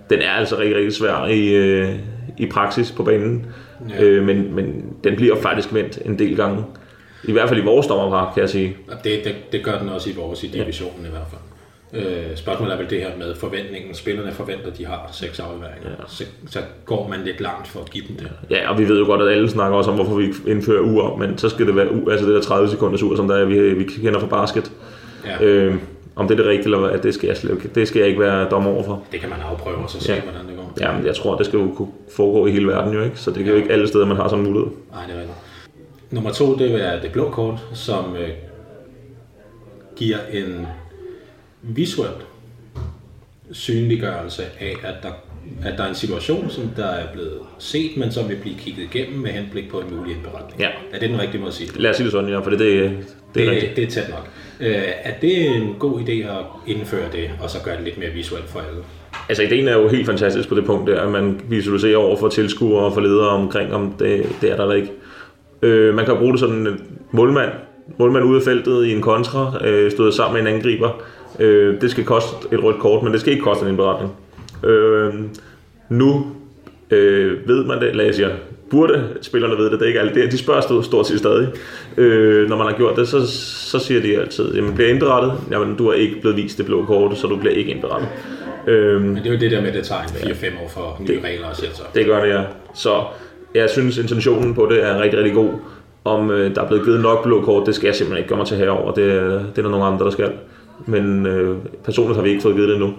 Den 0.10 0.20
er 0.20 0.30
altså 0.32 0.58
rigtig, 0.58 0.76
rigtig 0.76 0.94
svær 0.94 1.26
i, 1.26 1.54
øh, 1.56 1.90
i 2.38 2.46
praksis 2.46 2.92
på 2.92 3.04
banen, 3.04 3.46
Ja. 3.90 3.96
ja. 3.96 4.04
øh, 4.04 4.24
men, 4.26 4.56
men 4.56 4.86
den 5.04 5.16
bliver 5.16 5.36
faktisk 5.42 5.74
vendt 5.74 6.00
en 6.06 6.20
del 6.20 6.36
gange. 6.36 6.64
I 7.24 7.32
hvert 7.32 7.50
fald 7.50 7.62
i 7.62 7.64
vores 7.64 7.88
dommerpar, 7.88 8.32
kan 8.34 8.42
jeg 8.42 8.50
sige. 8.50 8.78
Det, 9.04 9.22
det, 9.24 9.36
det 9.52 9.64
gør 9.64 9.80
den 9.80 9.90
også 9.90 10.10
i 10.10 10.14
vores 10.18 10.44
i 10.44 10.48
divisionen 10.48 11.06
i 11.06 11.10
hvert 11.10 11.28
fald. 11.30 11.42
Øh, 11.96 12.36
spørgsmålet 12.36 12.74
er 12.74 12.78
vel 12.78 12.90
det 12.90 13.00
her 13.02 13.10
med 13.18 13.36
forventningen. 13.36 13.94
Spillerne 13.96 14.32
forventer, 14.32 14.68
at 14.68 14.78
de 14.78 14.86
har 14.86 15.10
seks 15.12 15.40
afleveringer. 15.40 15.90
Ja. 15.90 15.96
Så, 16.08 16.24
så 16.50 16.60
går 16.86 17.08
man 17.08 17.20
lidt 17.26 17.42
langt 17.42 17.68
for 17.68 17.80
at 17.80 17.90
give 17.90 18.04
dem 18.08 18.16
det. 18.16 18.32
Ja, 18.50 18.70
og 18.70 18.78
vi 18.80 18.88
ved 18.88 19.00
jo 19.00 19.06
godt, 19.06 19.22
at 19.22 19.28
alle 19.28 19.50
snakker 19.50 19.78
også 19.78 19.90
om, 19.92 19.96
hvorfor 19.96 20.16
vi 20.16 20.34
indfører 20.48 20.82
uger, 20.82 21.16
men 21.18 21.38
så 21.38 21.50
skal 21.50 21.68
det 21.68 21.76
være 21.76 21.92
u, 21.92 22.10
altså 22.10 22.26
det 22.28 22.36
der 22.36 22.42
30 22.42 22.70
sekunders 22.70 23.04
ur, 23.04 23.16
som 23.16 23.28
der 23.28 23.36
er, 23.36 23.46
vi, 23.46 23.74
vi 23.74 23.84
kender 23.84 24.20
fra 24.20 24.28
basket. 24.28 24.72
Ja. 25.26 25.46
Øh, 25.46 25.76
om 26.16 26.28
det 26.28 26.34
er 26.34 26.38
det 26.44 26.46
rigtige 26.52 26.66
eller 26.76 26.88
hvad, 26.90 27.00
det 27.00 27.14
skal 27.14 27.28
jeg, 27.28 27.38
slet, 27.38 27.52
ikke- 27.52 27.70
det 27.76 27.88
skal 27.88 28.00
jeg 28.00 28.08
ikke 28.08 28.22
være 28.22 28.50
dommer 28.50 28.72
overfor. 28.72 29.04
Det 29.12 29.20
kan 29.20 29.30
man 29.30 29.40
afprøve 29.52 29.78
og 29.78 29.90
så 29.90 30.00
se, 30.00 30.14
Ja. 30.14 30.22
hvordan 30.22 30.48
det 30.48 30.56
går. 30.58 30.74
Ja, 30.82 30.98
men 30.98 31.06
jeg 31.06 31.16
tror, 31.16 31.38
det 31.38 31.46
skal 31.46 31.60
jo 31.60 31.72
kunne 31.76 31.92
foregå 32.16 32.46
i 32.48 32.52
hele 32.52 32.68
verden 32.68 32.94
jo, 32.94 33.04
ikke? 33.04 33.18
Så 33.20 33.32
det 33.32 33.44
er 33.46 33.50
jo 33.52 33.56
ikke 33.56 33.72
alle 33.72 33.88
steder, 33.88 34.06
man 34.06 34.18
har 34.18 34.28
sådan 34.28 34.46
en 34.46 34.52
mulighed. 34.52 34.72
Nej, 34.92 35.02
det 35.08 35.16
er 35.16 35.20
rigtigt. 35.20 35.38
Nummer 36.12 36.32
to, 36.32 36.56
det 36.58 36.86
er 36.88 37.02
det 37.02 37.12
blå 37.12 37.30
kort, 37.30 37.60
som 37.74 38.16
øh, 38.16 38.30
giver 39.96 40.18
en 40.32 40.68
visuel 41.64 42.10
synliggørelse 43.52 44.44
af, 44.60 44.76
at 44.84 44.94
der, 45.04 45.10
at 45.70 45.78
der 45.78 45.84
er 45.84 45.90
en 45.90 45.96
situation, 45.96 46.50
som 46.50 46.64
der 46.78 46.86
er 46.86 47.14
blevet 47.14 47.40
set, 47.60 47.92
men 47.98 48.12
som 48.12 48.30
vil 48.30 48.36
blive 48.36 48.56
kigget 48.60 48.84
igennem 48.94 49.20
med 49.20 49.32
henblik 49.32 49.70
på 49.72 49.80
en 49.80 49.96
mulig 49.98 50.16
indberetning. 50.16 50.62
Ja. 50.62 50.68
Er 50.94 51.00
det 51.00 51.10
den 51.10 51.20
rigtige 51.22 51.40
måde 51.40 51.48
at 51.48 51.54
sige 51.54 51.68
det? 51.74 51.82
Lad 51.82 51.90
os 51.92 51.96
sige 51.98 52.04
det 52.06 52.12
sådan, 52.12 52.30
ja, 52.30 52.40
for 52.40 52.50
det, 52.50 52.60
det, 52.60 52.70
det 53.36 53.42
er 53.42 53.46
Det, 53.46 53.50
rigtigt. 53.52 53.76
det 53.76 53.84
er 53.84 53.88
tæt 53.88 54.10
nok. 54.10 54.30
Øh, 54.60 54.76
er 55.04 55.14
det 55.22 55.56
en 55.56 55.76
god 55.80 56.00
idé 56.00 56.12
at 56.12 56.46
indføre 56.68 57.12
det, 57.12 57.30
og 57.42 57.50
så 57.50 57.58
gøre 57.64 57.76
det 57.76 57.84
lidt 57.84 57.98
mere 57.98 58.10
visuelt 58.10 58.50
for 58.50 58.60
alle? 58.60 58.84
Altså 59.30 59.44
ideen 59.44 59.68
er 59.68 59.78
jo 59.78 59.88
helt 59.88 60.06
fantastisk 60.06 60.50
på 60.50 60.56
det 60.56 60.66
punkt 60.66 60.90
der, 60.92 61.02
at 61.02 61.12
man 61.12 61.42
visualiserer 61.50 61.98
over 61.98 62.18
for 62.18 62.28
tilskuere 62.30 62.86
og 62.86 62.94
for 62.94 63.02
ledere 63.02 63.30
omkring, 63.30 63.74
om 63.74 63.96
det, 64.00 64.26
det 64.42 64.52
er 64.52 64.56
der 64.56 64.64
eller 64.64 64.76
ikke. 64.76 64.92
Øh, 65.62 65.94
man 65.96 66.06
kan 66.06 66.18
bruge 66.18 66.32
det 66.32 66.40
sådan 66.40 66.68
en 66.68 66.82
målmand, 67.12 67.50
målmand 68.00 68.26
ude 68.26 68.38
af 68.38 68.44
feltet 68.44 68.86
i 68.86 68.92
en 68.92 69.02
kontra, 69.02 69.66
øh, 69.68 69.92
stået 69.92 70.14
sammen 70.14 70.44
med 70.44 70.52
en 70.52 70.56
angriber. 70.58 71.02
Øh, 71.40 71.82
det 71.82 71.92
skal 71.92 72.04
koste 72.04 72.36
et 72.52 72.64
rødt 72.64 72.80
kort, 72.80 73.04
men 73.04 73.14
det 73.14 73.22
skal 73.22 73.34
ikke 73.34 73.44
koste 73.44 73.64
en 73.64 73.70
indberetning. 73.70 74.12
Øh, 74.64 75.14
nu 75.90 76.26
øh, 76.92 77.48
ved 77.48 77.66
man 77.66 77.80
det, 77.80 77.90
eller 77.90 78.04
jeg 78.04 78.16
siger, 78.16 78.30
burde 78.70 79.04
spillerne 79.22 79.56
vide 79.58 79.72
det, 79.72 79.80
det 79.80 79.86
er 79.86 79.88
ikke 79.88 80.00
alt 80.00 80.16
det. 80.16 80.32
De 80.32 80.38
spørger 80.38 80.82
stort, 80.82 81.08
set 81.08 81.20
stadig. 81.20 81.48
Øh, 81.98 82.50
når 82.50 82.58
man 82.58 82.68
har 82.68 82.74
gjort 82.74 82.96
det, 82.96 83.08
så, 83.08 83.28
så 83.72 83.80
siger 83.80 84.02
de 84.02 84.18
altid, 84.20 84.56
jamen 84.56 84.74
bliver 84.74 84.90
indberettet, 84.90 85.34
jamen 85.52 85.76
du 85.76 85.88
er 85.88 85.94
ikke 85.94 86.22
blevet 86.22 86.38
vist 86.38 86.58
det 86.58 86.66
blå 86.66 86.86
kort, 86.86 87.18
så 87.18 87.28
du 87.28 87.38
bliver 87.38 87.56
ikke 87.56 87.72
indberettet. 87.72 88.10
Øh, 88.68 89.02
Men 89.02 89.16
det 89.16 89.26
er 89.26 89.32
jo 89.32 89.40
det 89.40 89.52
der 89.52 89.62
med, 89.62 89.70
at 89.70 89.76
det 89.76 89.84
tager 89.84 90.02
en 90.02 90.32
4-5 90.32 90.64
år 90.64 90.70
for 90.70 90.98
nye 91.00 91.22
regler 91.24 91.48
at 91.48 91.58
sætte 91.58 91.76
sig. 91.76 91.86
det 91.96 92.06
gør 92.06 92.24
det, 92.24 92.30
ja. 92.34 92.42
Så 92.76 93.04
jeg 93.56 93.70
synes, 93.70 93.98
intentionen 93.98 94.54
på 94.54 94.68
det 94.72 94.86
er 94.86 95.02
rigtig, 95.02 95.20
rigtig 95.20 95.34
god. 95.36 95.50
Om 96.06 96.32
øh, 96.32 96.56
der 96.56 96.62
er 96.62 96.68
blevet 96.68 96.86
givet 96.86 97.02
nok 97.02 97.24
blå 97.24 97.42
kort, 97.42 97.68
det 97.68 97.76
skal 97.76 97.88
jeg 97.88 97.96
simpelthen 97.96 98.18
ikke 98.18 98.30
gøre 98.30 98.38
mig 98.38 98.48
til 98.48 98.58
herover. 98.58 98.92
Det, 98.92 99.06
det 99.56 99.58
er 99.58 99.62
der 99.62 99.70
nogle 99.70 99.86
andre, 99.86 100.06
der 100.06 100.12
skal. 100.12 100.32
Men 100.86 101.26
øh, 101.26 101.58
personligt 101.84 102.16
har 102.16 102.24
vi 102.24 102.30
ikke 102.30 102.42
fået 102.42 102.56
givet 102.56 102.70
det 102.70 102.76
endnu. 102.76 102.94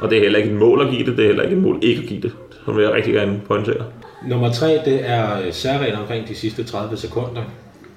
Og 0.00 0.10
det 0.10 0.18
er 0.18 0.22
heller 0.22 0.38
ikke 0.38 0.50
et 0.50 0.56
mål 0.56 0.86
at 0.86 0.90
give 0.90 1.06
det, 1.06 1.16
det 1.16 1.22
er 1.22 1.26
heller 1.26 1.42
ikke 1.42 1.56
et 1.56 1.62
mål 1.62 1.78
ikke 1.82 2.02
at 2.02 2.08
give 2.08 2.20
det. 2.20 2.32
Så 2.64 2.72
vil 2.72 2.82
jeg 2.82 2.92
rigtig 2.92 3.14
gerne 3.14 3.40
pointere. 3.46 3.84
Nummer 4.26 4.52
tre, 4.52 4.80
det 4.84 5.00
er 5.02 5.38
øh, 5.46 5.52
særregler 5.52 5.98
omkring 5.98 6.28
de 6.28 6.34
sidste 6.34 6.64
30 6.64 6.96
sekunder. 6.96 7.42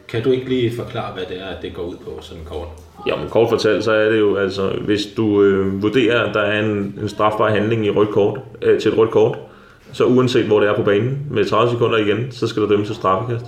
Kan 0.08 0.24
du 0.24 0.32
ikke 0.32 0.50
lige 0.50 0.76
forklare, 0.76 1.14
hvad 1.14 1.24
det 1.30 1.42
er, 1.42 1.46
at 1.46 1.62
det 1.62 1.74
går 1.74 1.84
ud 1.84 1.96
på 1.96 2.18
sådan 2.22 2.44
kort? 2.46 2.68
Ja, 3.08 3.16
men 3.16 3.30
kort 3.30 3.50
fortalt, 3.50 3.84
så 3.84 3.92
er 3.92 4.10
det 4.10 4.20
jo, 4.20 4.36
altså, 4.36 4.70
hvis 4.86 5.06
du 5.18 5.44
øh, 5.44 5.84
vurderer, 5.84 6.24
at 6.24 6.34
der 6.34 6.42
er 6.42 6.60
en, 6.60 7.00
en 7.02 7.10
strafbar 7.10 7.50
handling 7.50 7.86
i 7.86 7.90
rødt 7.90 8.10
kort, 8.10 8.40
øh, 8.62 8.80
til 8.80 8.92
et 8.92 8.98
rødt 8.98 9.12
kort, 9.12 9.38
så 9.94 10.06
uanset 10.06 10.46
hvor 10.46 10.60
det 10.60 10.70
er 10.70 10.76
på 10.76 10.84
banen, 10.84 11.20
med 11.32 11.46
30 11.46 11.72
sekunder 11.72 11.98
igen, 11.98 12.32
så 12.32 12.48
skal 12.48 12.62
du 12.62 12.70
dømme 12.70 12.86
til 12.86 12.96
straffekast. 12.96 13.46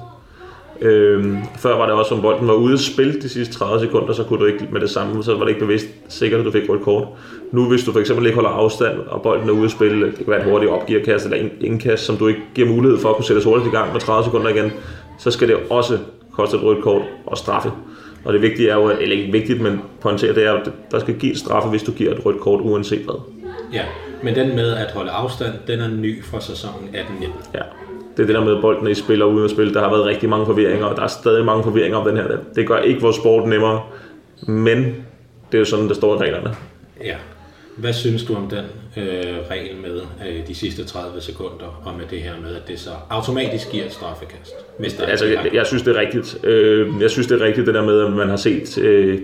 Øhm, 0.81 1.37
før 1.57 1.77
var 1.77 1.85
det 1.85 1.95
også, 1.95 2.15
om 2.15 2.21
bolden 2.21 2.47
var 2.47 2.53
ude 2.53 2.73
at 2.73 2.79
spille 2.79 3.21
de 3.21 3.29
sidste 3.29 3.53
30 3.53 3.79
sekunder, 3.79 4.13
så 4.13 4.23
kunne 4.23 4.39
du 4.39 4.45
ikke 4.45 4.67
med 4.71 4.81
det 4.81 4.89
samme, 4.89 5.23
så 5.23 5.33
var 5.35 5.43
det 5.43 5.49
ikke 5.49 5.65
bevidst 5.65 5.87
sikkert, 6.07 6.39
at 6.39 6.45
du 6.45 6.51
fik 6.51 6.69
rødt 6.69 6.81
kort. 6.81 7.07
Nu 7.51 7.69
hvis 7.69 7.83
du 7.83 7.91
for 7.91 7.99
eksempel 7.99 8.25
ikke 8.25 8.35
holder 8.35 8.49
afstand, 8.49 8.99
og 8.99 9.21
bolden 9.21 9.49
er 9.49 9.53
ude 9.53 9.65
at 9.65 9.71
spille, 9.71 10.05
det 10.05 10.15
kan 10.15 10.27
være 10.27 10.39
et 10.39 10.51
hurtigt 10.51 10.71
opgiverkast 10.71 11.25
eller 11.25 11.37
en 11.37 11.51
indkast, 11.61 12.05
som 12.05 12.17
du 12.17 12.27
ikke 12.27 12.41
giver 12.55 12.67
mulighed 12.67 12.99
for 12.99 13.09
at 13.09 13.15
kunne 13.15 13.25
sættes 13.25 13.45
hurtigt 13.45 13.67
i 13.67 13.75
gang 13.75 13.93
med 13.93 14.01
30 14.01 14.23
sekunder 14.23 14.49
igen, 14.49 14.71
så 15.19 15.31
skal 15.31 15.47
det 15.47 15.57
også 15.69 15.97
koster 16.31 16.57
et 16.57 16.63
rødt 16.63 16.83
kort 16.83 17.01
og 17.25 17.37
straffe. 17.37 17.71
Og 18.25 18.33
det 18.33 18.41
vigtige 18.41 18.69
er 18.69 18.75
jo, 18.75 18.89
eller 18.89 19.15
ikke 19.15 19.31
vigtigt, 19.31 19.61
men 19.61 19.81
pointere, 20.01 20.35
det 20.35 20.45
er 20.45 20.53
at 20.53 20.71
der 20.91 20.99
skal 20.99 21.15
give 21.15 21.35
straffe, 21.35 21.69
hvis 21.69 21.83
du 21.83 21.91
giver 21.91 22.11
et 22.11 22.25
rødt 22.25 22.39
kort, 22.39 22.61
uanset 22.61 22.99
hvad. 22.99 23.21
Ja, 23.73 23.83
men 24.23 24.35
den 24.35 24.55
med 24.55 24.71
at 24.73 24.91
holde 24.91 25.11
afstand, 25.11 25.53
den 25.67 25.79
er 25.79 25.87
ny 25.87 26.23
fra 26.23 26.41
sæsonen 26.41 26.89
18-19. 26.93 27.27
Ja. 27.53 27.82
Det 28.17 28.23
er 28.23 28.27
det 28.27 28.35
der 28.35 28.43
med, 28.43 28.55
at 28.55 28.61
bolden 28.61 28.87
er 28.87 28.91
i 28.91 28.93
spil 28.93 29.21
og 29.21 29.31
uden 29.31 29.45
at 29.45 29.51
spille. 29.51 29.73
Der 29.73 29.81
har 29.81 29.89
været 29.89 30.05
rigtig 30.05 30.29
mange 30.29 30.45
forvirringer, 30.45 30.85
og 30.85 30.95
der 30.95 31.03
er 31.03 31.07
stadig 31.07 31.45
mange 31.45 31.63
forvirringer 31.63 31.97
om 31.97 32.07
den 32.07 32.17
her. 32.17 32.27
Det 32.55 32.67
gør 32.67 32.77
ikke 32.77 33.01
vores 33.01 33.15
sport 33.15 33.47
nemmere, 33.49 33.81
men 34.47 34.77
det 35.51 35.57
er 35.57 35.59
jo 35.59 35.65
sådan, 35.65 35.87
der 35.87 35.93
står 35.93 36.15
i 36.15 36.17
reglerne. 36.17 36.55
Ja. 37.03 37.15
Hvad 37.77 37.93
synes 37.93 38.23
du 38.23 38.35
om 38.35 38.49
den 38.49 38.65
øh, 38.97 39.35
regel 39.51 39.75
med 39.81 40.01
øh, 40.27 40.47
de 40.47 40.55
sidste 40.55 40.83
30 40.85 41.21
sekunder, 41.21 41.81
og 41.85 41.93
med 41.97 42.05
det 42.09 42.21
her 42.21 42.31
med, 42.41 42.55
at 42.55 42.67
det 42.67 42.79
så 42.79 42.89
automatisk 43.09 43.71
giver 43.71 43.85
et 43.85 43.93
straffekast? 43.93 44.53
Hvis 44.79 44.93
der 44.93 45.03
er 45.03 45.07
Altså, 45.07 45.25
jeg, 45.25 45.49
jeg 45.53 45.65
synes, 45.65 45.83
det 45.83 45.95
er 45.95 45.99
rigtigt. 45.99 46.37
Øh, 46.43 47.01
jeg 47.01 47.09
synes, 47.09 47.27
det 47.27 47.41
er 47.41 47.45
rigtigt, 47.45 47.67
det 47.67 47.75
der 47.75 47.85
med, 47.85 48.05
at 48.05 48.13
man 48.13 48.29
har 48.29 48.35
set 48.35 48.77
øh, 48.77 49.19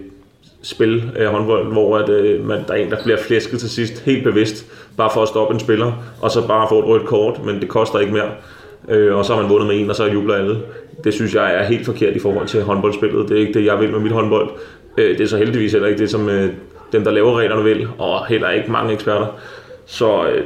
spil 0.62 1.12
øh, 1.18 1.28
håndbold, 1.28 1.72
hvor 1.72 1.98
at, 1.98 2.10
øh, 2.10 2.46
man, 2.46 2.64
der 2.68 2.74
er 2.74 2.78
en, 2.78 2.92
der 2.92 3.04
bliver 3.04 3.18
flæsket 3.18 3.60
til 3.60 3.70
sidst, 3.70 4.00
helt 4.06 4.24
bevidst, 4.24 4.66
bare 4.98 5.10
for 5.14 5.22
at 5.22 5.28
stoppe 5.28 5.54
en 5.54 5.60
spiller, 5.60 6.04
og 6.22 6.32
så 6.32 6.48
bare 6.48 6.68
få 6.70 6.80
et 6.80 6.86
rødt 6.86 7.06
kort, 7.06 7.46
men 7.46 7.62
det 7.62 7.70
koster 7.70 8.00
ikke 8.00 8.14
mere. 8.14 8.32
Øh, 8.88 9.16
og 9.16 9.26
så 9.26 9.34
har 9.34 9.42
man 9.42 9.52
vundet 9.52 9.68
med 9.68 9.80
en, 9.80 9.90
og 9.90 9.96
så 9.96 10.06
jubler 10.06 10.36
alle. 10.36 10.58
Det 11.04 11.14
synes 11.14 11.36
jeg 11.36 11.56
er 11.56 11.64
helt 11.64 11.86
forkert 11.86 12.16
i 12.16 12.20
forhold 12.20 12.48
til 12.48 12.64
håndboldspillet. 12.64 13.30
Det 13.30 13.38
er 13.38 13.42
ikke 13.42 13.60
det, 13.60 13.66
jeg 13.66 13.80
vil 13.80 13.92
med 13.92 14.00
mit 14.00 14.12
håndbold. 14.12 14.50
Øh, 14.98 15.18
det 15.18 15.22
er 15.22 15.28
så 15.28 15.38
heldigvis 15.38 15.72
heller 15.72 15.88
ikke 15.88 16.00
det, 16.00 16.10
som 16.10 16.30
øh, 16.30 16.50
dem, 16.92 17.04
der 17.04 17.12
laver 17.12 17.40
reglerne 17.40 17.64
vil, 17.64 17.88
og 17.98 18.28
heller 18.28 18.50
ikke 18.50 18.72
mange 18.72 18.94
eksperter. 18.94 19.28
Så 19.86 20.28
øh, 20.28 20.44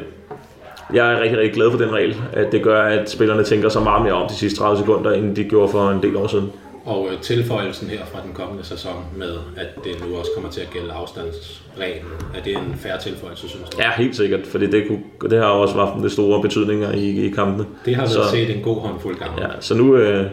jeg 0.94 1.14
er 1.14 1.22
rigtig, 1.22 1.38
rigtig 1.40 1.54
glad 1.54 1.72
for 1.72 1.78
den 1.78 1.94
regel, 1.94 2.16
at 2.34 2.52
det 2.52 2.64
gør, 2.64 2.84
at 2.84 3.10
spillerne 3.10 3.44
tænker 3.44 3.70
så 3.70 3.80
meget 3.80 4.04
mere 4.04 4.14
om 4.14 4.28
de 4.28 4.34
sidste 4.34 4.60
30 4.60 4.78
sekunder, 4.78 5.12
end 5.12 5.36
de 5.36 5.44
gjorde 5.44 5.72
for 5.72 5.90
en 5.90 6.04
del 6.04 6.16
år 6.16 6.28
siden. 6.28 6.52
Og 6.86 7.10
øh, 7.12 7.22
tilføjelsen 7.22 7.88
her 7.88 8.06
fra 8.06 8.22
den 8.26 8.34
kommende 8.34 8.64
sæson 8.64 9.06
med, 9.18 9.38
at 9.58 9.68
det 9.84 10.08
nu 10.08 10.18
også 10.18 10.32
kommer 10.36 10.50
til 10.52 10.62
at 10.62 10.70
gælde 10.70 10.92
afstandsreglen, 10.92 12.12
er 12.36 12.44
det 12.44 12.54
en 12.54 12.76
færre 12.78 13.00
tilføjelse, 13.02 13.50
synes 13.50 13.70
du? 13.70 13.78
Ja, 13.82 13.92
helt 13.98 14.16
sikkert, 14.16 14.48
fordi 14.48 14.72
det, 14.72 14.88
kunne, 14.88 15.30
det 15.30 15.40
har 15.40 15.46
også 15.46 15.76
haft 15.76 16.04
det 16.04 16.12
store 16.12 16.42
betydninger 16.42 16.92
i, 16.92 17.26
i 17.26 17.30
kampene. 17.30 17.66
Det 17.86 17.96
har 17.96 18.02
været 18.02 18.12
så, 18.12 18.32
set 18.32 18.56
en 18.56 18.62
god 18.62 18.82
håndfuld 18.82 19.20
gange. 19.20 19.42
Ja, 19.42 19.50
så 19.60 19.76
nu, 19.76 19.96
øh, 19.96 20.32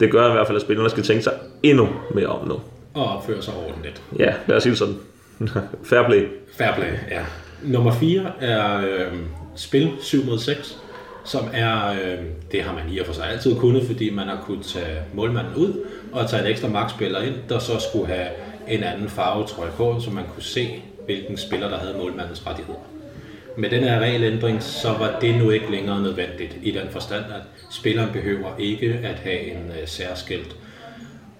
det 0.00 0.10
gør 0.10 0.28
i 0.28 0.32
hvert 0.32 0.46
fald, 0.46 0.56
at 0.56 0.62
spillerne 0.62 0.90
skal 0.90 1.02
tænke 1.02 1.22
sig 1.22 1.32
endnu 1.62 1.88
mere 2.14 2.26
om 2.26 2.48
nu. 2.48 2.60
Og 2.94 3.16
opføre 3.16 3.42
sig 3.42 3.54
ordentligt. 3.68 4.02
Ja, 4.18 4.34
lad 4.46 4.56
os 4.56 4.62
sige 4.62 4.76
sådan. 4.76 4.94
Fair 5.84 6.02
play. 6.06 6.28
Fair 6.58 6.74
play, 6.74 6.92
ja. 7.10 7.20
Nummer 7.62 7.92
4 7.92 8.22
er 8.40 8.78
øh, 8.78 9.12
spil 9.56 9.90
7 10.00 10.24
mod 10.24 10.38
6, 10.38 10.78
som 11.30 11.48
er, 11.52 11.90
øh, 11.90 12.18
det 12.52 12.62
har 12.62 12.74
man 12.74 12.92
i 12.92 12.98
og 12.98 13.06
for 13.06 13.12
sig 13.12 13.30
altid 13.30 13.56
kunnet, 13.56 13.86
fordi 13.86 14.10
man 14.10 14.28
har 14.28 14.42
kunnet 14.46 14.66
tage 14.66 14.98
målmanden 15.14 15.54
ud 15.54 15.86
og 16.12 16.30
tage 16.30 16.42
en 16.42 16.50
ekstra 16.50 16.68
magtspiller 16.68 17.22
ind, 17.22 17.34
der 17.48 17.58
så 17.58 17.72
skulle 17.90 18.06
have 18.06 18.28
en 18.68 18.82
anden 18.82 19.08
farvetrøje 19.08 19.70
på, 19.76 20.00
så 20.00 20.10
man 20.10 20.24
kunne 20.34 20.42
se, 20.42 20.82
hvilken 21.04 21.36
spiller, 21.36 21.68
der 21.68 21.78
havde 21.78 21.94
målmandens 21.98 22.46
rettigheder. 22.46 22.78
Med 23.56 23.70
den 23.70 23.82
her 23.84 24.00
regelændring, 24.00 24.62
så 24.62 24.92
var 24.92 25.18
det 25.20 25.34
nu 25.34 25.50
ikke 25.50 25.70
længere 25.70 26.02
nødvendigt 26.02 26.56
i 26.62 26.70
den 26.70 26.88
forstand, 26.90 27.24
at 27.24 27.42
spilleren 27.70 28.12
behøver 28.12 28.56
ikke 28.58 29.00
at 29.04 29.18
have 29.18 29.40
en 29.40 29.72
øh, 29.80 29.88
særskilt 29.88 30.56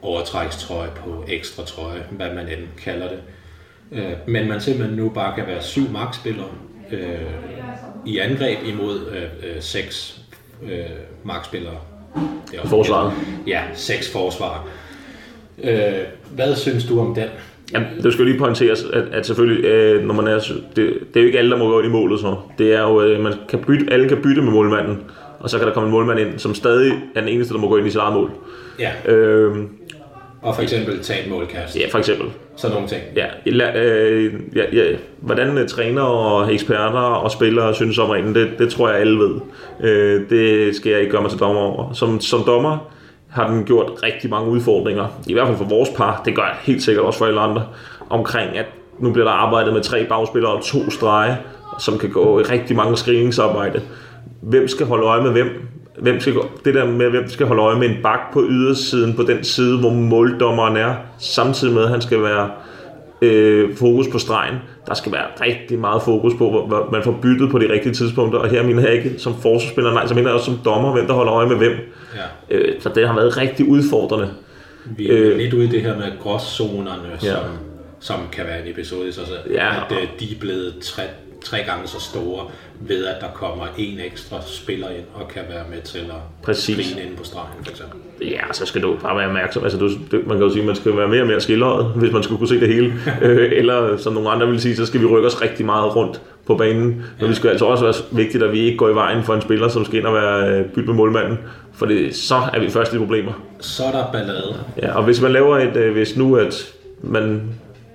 overtrækstrøje 0.03 0.91
på 0.97 1.25
ekstra 1.29 1.65
trøje, 1.65 2.05
hvad 2.11 2.35
man 2.35 2.49
end 2.49 2.69
kalder 2.85 3.09
det. 3.09 3.21
Øh, 3.93 4.13
men 4.27 4.49
man 4.49 4.61
simpelthen 4.61 4.97
nu 4.97 5.09
bare 5.09 5.35
kan 5.35 5.47
være 5.47 5.63
syv 5.63 5.91
magtspillere 5.91 6.49
øh, 6.93 7.01
i 8.07 8.19
angreb 8.19 8.59
imod 8.67 8.99
øh, 9.11 9.23
øh, 9.23 9.61
seks 9.61 10.21
øh, 10.63 10.79
magtspillere. 11.25 11.75
Det 12.53 12.61
Forsvaret. 12.65 13.13
Ja, 13.47 13.63
seks 13.75 14.13
forsvar. 14.13 14.67
Øh, 15.65 15.93
hvad 16.31 16.57
synes 16.57 16.85
du 16.85 17.01
om 17.01 17.15
den? 17.15 17.29
Jamen, 17.73 17.89
det 18.03 18.13
skal 18.13 18.23
jo 18.23 18.29
lige 18.29 18.39
pointeres, 18.39 18.85
at, 18.93 19.03
at 19.13 19.27
selvfølgelig, 19.27 19.65
øh, 19.65 20.05
når 20.05 20.15
man 20.15 20.27
er, 20.27 20.39
det, 20.39 20.77
det 20.77 21.17
er 21.17 21.21
jo 21.21 21.27
ikke 21.27 21.39
alle, 21.39 21.51
der 21.51 21.57
må 21.59 21.69
gå 21.69 21.79
ind 21.81 21.89
i 21.89 21.91
målet 21.93 22.21
så. 22.21 22.37
Det 22.59 22.75
er 22.75 22.81
jo, 22.81 23.03
øh, 23.03 23.21
man 23.21 23.33
kan 23.49 23.59
bytte, 23.59 23.93
alle 23.93 24.09
kan 24.09 24.23
bytte 24.23 24.43
med 24.43 24.53
målmanden, 24.53 25.03
og 25.41 25.51
så 25.51 25.59
kan 25.59 25.67
der 25.67 25.73
komme 25.75 25.87
en 25.87 25.93
målmand 25.93 26.21
ind, 26.21 26.39
som 26.39 26.55
stadig 26.55 26.93
er 27.15 27.21
den 27.21 27.29
eneste, 27.29 27.55
der 27.55 27.61
må 27.61 27.69
gå 27.69 27.77
ind 27.77 27.87
i 27.87 27.91
sit 27.91 28.01
eget 28.01 28.15
mål. 28.15 28.31
Ja, 28.79 29.13
Øh, 29.13 29.57
og 30.43 30.55
for 30.55 30.63
eksempel 30.63 31.01
tage 31.03 31.25
et 31.25 31.31
målkast. 31.31 31.77
ja, 31.77 31.87
for 31.91 31.99
eksempel. 31.99 32.27
Sådan 32.61 32.75
nogle 32.75 32.89
ting. 32.89 33.03
Ja, 33.17 33.27
la- 33.47 33.79
øh, 33.79 34.33
ja, 34.57 34.63
ja, 34.73 34.97
hvordan 35.21 35.59
øh, 35.59 35.69
træner 35.69 36.03
og 36.03 36.55
eksperter 36.55 36.99
og 36.99 37.31
spillere 37.31 37.75
synes 37.75 37.99
om 37.99 38.11
reglen, 38.11 38.35
det, 38.35 38.51
det 38.59 38.71
tror 38.71 38.89
jeg 38.89 38.99
alle 39.01 39.19
ved. 39.19 39.35
Øh, 39.83 40.31
det 40.31 40.77
skal 40.77 40.91
jeg 40.91 41.01
ikke 41.01 41.13
gøre 41.13 41.23
mig 41.23 41.31
til 41.31 41.41
dommer 41.41 41.61
over. 41.61 41.93
Som, 41.93 42.21
som 42.21 42.43
dommer 42.47 42.79
har 43.31 43.49
den 43.51 43.65
gjort 43.65 43.91
rigtig 44.03 44.31
mange 44.31 44.51
udfordringer, 44.51 45.07
i 45.27 45.33
hvert 45.33 45.47
fald 45.47 45.57
for 45.59 45.65
vores 45.65 45.89
par, 45.97 46.23
det 46.25 46.35
gør 46.37 46.43
jeg 46.43 46.57
helt 46.63 46.83
sikkert 46.83 47.05
også 47.05 47.19
for 47.19 47.27
alle 47.27 47.41
andre, 47.41 47.67
omkring 48.11 48.59
at 48.59 48.67
nu 48.99 49.13
bliver 49.13 49.27
der 49.27 49.33
arbejdet 49.33 49.73
med 49.73 49.83
tre 49.83 50.05
bagspillere 50.05 50.53
og 50.53 50.65
to 50.65 50.91
strege, 50.91 51.37
som 51.79 51.99
kan 51.99 52.11
gå 52.11 52.41
i 52.41 52.43
rigtig 52.43 52.77
mange 52.77 52.97
screeningsarbejde. 52.97 53.83
Hvem 54.43 54.69
skal 54.69 54.87
holde 54.87 55.05
øje 55.07 55.23
med 55.23 55.31
hvem? 55.31 55.49
Hvem 55.99 56.21
skal, 56.21 56.35
det 56.65 56.75
der 56.75 56.87
med, 56.87 57.11
hvem 57.11 57.29
skal 57.29 57.47
holde 57.47 57.63
øje 57.63 57.79
med 57.79 57.89
en 57.89 57.97
bak 58.03 58.33
på 58.33 58.45
ydersiden, 58.49 59.15
på 59.15 59.23
den 59.23 59.45
side, 59.45 59.79
hvor 59.79 59.91
måldommeren 59.91 60.77
er, 60.77 60.95
samtidig 61.19 61.75
med, 61.75 61.83
at 61.83 61.89
han 61.91 62.01
skal 62.01 62.23
være 62.23 62.51
øh, 63.23 63.77
fokus 63.77 64.09
på 64.09 64.19
stregen. 64.19 64.55
Der 64.87 64.95
skal 64.95 65.13
være 65.13 65.27
rigtig 65.41 65.79
meget 65.79 66.03
fokus 66.03 66.33
på, 66.39 66.51
hvor, 66.51 66.67
hvor 66.67 66.89
man 66.93 67.03
får 67.03 67.19
byttet 67.23 67.51
på 67.51 67.59
de 67.59 67.73
rigtige 67.73 67.93
tidspunkter. 67.95 68.39
Og 68.39 68.49
her 68.49 68.63
mener 68.63 68.83
jeg 68.83 68.93
ikke 68.93 69.15
som 69.19 69.35
forsvarsspiller, 69.43 69.93
nej, 69.93 70.07
så 70.07 70.15
mener 70.15 70.29
jeg 70.29 70.35
også 70.35 70.47
som 70.47 70.59
dommer, 70.65 70.93
hvem 70.93 71.07
der 71.07 71.15
holder 71.15 71.35
øje 71.35 71.49
med 71.49 71.57
hvem. 71.57 71.73
Ja. 72.51 72.57
Øh, 72.57 72.81
så 72.81 72.91
det 72.95 73.07
har 73.09 73.15
været 73.15 73.37
rigtig 73.37 73.69
udfordrende. 73.69 74.31
Vi 74.97 75.11
er 75.11 75.17
øh, 75.17 75.37
lidt 75.37 75.55
ude 75.55 75.65
i 75.65 75.69
det 75.69 75.81
her 75.83 75.97
med 75.97 76.07
gråzonerne, 76.23 77.09
Ja. 77.13 77.19
som, 77.19 77.39
som 78.01 78.17
kan 78.33 78.45
være 78.47 78.63
en 78.67 78.73
episode 78.73 79.09
i 79.09 79.13
sig 79.13 79.27
selv. 79.27 79.55
Ja. 79.55 79.69
At 79.69 79.93
øh, 79.93 80.09
de 80.21 80.25
er 80.25 80.41
blevet 80.41 80.75
tre, 80.83 81.03
tre 81.45 81.59
gange 81.67 81.89
så 81.89 82.01
store, 82.01 82.47
ved 82.81 83.05
at 83.05 83.17
der 83.21 83.27
kommer 83.35 83.65
en 83.79 84.01
ekstra 84.01 84.37
spiller 84.47 84.89
ind 84.89 85.05
og 85.15 85.29
kan 85.29 85.43
være 85.49 85.65
med 85.71 85.83
til 85.83 85.99
at 85.99 86.23
Præcis. 86.43 86.93
inde 86.93 87.17
på 87.17 87.25
stregen, 87.25 87.65
for 87.65 87.71
eksempel. 87.71 88.01
Ja, 88.21 88.53
så 88.53 88.67
skal 88.67 88.83
du 88.83 88.97
bare 89.03 89.17
være 89.17 89.27
opmærksom. 89.27 89.63
Altså, 89.65 89.79
du, 89.79 89.91
man 90.13 90.37
kan 90.39 90.47
jo 90.47 90.51
sige, 90.51 90.61
at 90.61 90.67
man 90.67 90.77
skal 90.77 90.97
være 90.97 91.09
mere 91.09 91.21
og 91.21 91.27
mere 91.27 91.41
skildret, 91.41 91.87
hvis 91.87 92.13
man 92.13 92.23
skulle 92.23 92.39
kunne 92.39 92.49
se 92.49 92.61
det 92.61 92.69
hele. 92.69 92.95
øh, 93.23 93.53
eller 93.53 93.97
som 93.97 94.13
nogle 94.13 94.31
andre 94.31 94.49
vil 94.49 94.61
sige, 94.61 94.77
så 94.77 94.87
skal 94.87 95.01
vi 95.01 95.07
rykke 95.07 95.27
os 95.29 95.43
rigtig 95.43 95.67
meget 95.67 95.97
rundt 95.97 96.21
på 96.47 96.55
banen. 96.57 97.05
Men 97.21 97.29
det 97.29 97.37
skal 97.37 97.51
altså 97.51 97.65
også 97.65 97.85
være 97.85 97.95
vigtigt, 98.11 98.43
at 98.43 98.53
vi 98.53 98.59
ikke 98.61 98.77
går 98.77 98.89
i 98.89 98.95
vejen 98.95 99.25
for 99.25 99.35
en 99.35 99.41
spiller, 99.41 99.69
som 99.69 99.85
skal 99.85 99.99
ind 99.99 100.07
og 100.07 100.15
være 100.15 100.49
øh, 100.49 100.65
bytte 100.65 100.87
med 100.87 100.95
målmanden. 100.95 101.39
For 101.73 101.87
det, 101.87 102.17
så 102.17 102.35
er 102.53 102.61
vi 102.61 102.71
først 102.71 102.95
i 102.95 102.99
problemer. 102.99 103.33
Så 103.61 103.85
er 103.85 103.93
der 103.93 104.05
ballade. 104.13 104.55
Ja, 104.83 104.97
og 104.97 105.05
hvis 105.05 105.21
man 105.21 105.33
laver 105.33 105.59
et, 105.59 105.77
øh, 105.77 105.93
hvis 105.93 106.17
nu 106.17 106.37
at 106.37 106.75
man 107.03 107.43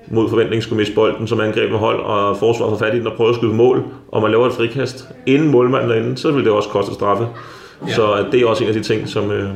mod 0.07 0.29
forventning 0.29 0.63
skulle 0.63 0.77
miste 0.77 0.95
bolden 0.95 1.27
som 1.27 1.39
angreb 1.39 1.71
med 1.71 1.79
hold, 1.79 1.99
og 1.99 2.37
forsvaret 2.37 2.71
får 2.79 2.85
fat 2.85 2.95
i 2.95 2.99
den 2.99 3.07
og 3.07 3.13
prøver 3.13 3.29
at 3.29 3.35
skyde 3.35 3.53
mål, 3.53 3.83
og 4.07 4.21
man 4.21 4.31
laver 4.31 4.47
et 4.47 4.53
frikast 4.53 5.07
inden 5.25 5.51
målmanden 5.51 5.91
er 5.91 5.95
inde, 5.95 6.17
så 6.17 6.31
vil 6.31 6.43
det 6.43 6.51
også 6.51 6.69
koste 6.69 6.93
straffe. 6.93 7.27
Ja. 7.87 7.93
Så 7.93 8.19
øh, 8.19 8.31
det 8.31 8.41
er 8.41 8.45
også 8.47 8.63
en 8.63 8.67
af 8.67 8.75
de 8.75 8.83
ting, 8.83 9.07
som, 9.07 9.31
øh, 9.31 9.49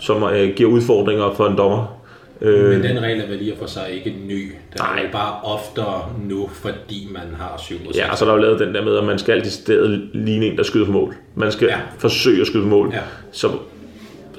som 0.00 0.22
øh, 0.22 0.54
giver 0.56 0.70
udfordringer 0.70 1.32
for 1.36 1.46
en 1.46 1.56
dommer. 1.58 2.00
Øh, 2.40 2.70
Men 2.70 2.82
den 2.82 3.02
regel 3.02 3.20
er 3.20 3.26
vel 3.28 3.46
i 3.48 3.50
og 3.50 3.56
for 3.58 3.66
sig 3.66 3.90
ikke 3.92 4.14
ny. 4.28 4.42
Den 4.42 4.78
Nej. 4.78 5.02
er 5.06 5.12
bare 5.12 5.40
oftere 5.42 6.02
nu, 6.28 6.48
fordi 6.52 7.08
man 7.12 7.22
har 7.38 7.54
7 7.58 7.74
mod 7.84 7.92
6. 7.92 7.98
ja, 7.98 8.10
og 8.10 8.18
så 8.18 8.24
er 8.24 8.28
der 8.28 8.34
jo 8.36 8.42
lavet 8.42 8.60
den 8.60 8.74
der 8.74 8.84
med, 8.84 8.96
at 8.96 9.04
man 9.04 9.18
skal 9.18 9.40
decideret 9.44 10.08
ligne 10.14 10.46
en, 10.46 10.56
der 10.56 10.62
skyder 10.62 10.86
på 10.86 10.92
mål. 10.92 11.14
Man 11.34 11.52
skal. 11.52 11.68
Ja. 11.68 11.78
forsøge 11.98 12.40
at 12.40 12.46
skyde 12.46 12.62
på 12.62 12.68
mål. 12.68 12.90
Ja. 12.92 12.98
Så, 13.32 13.48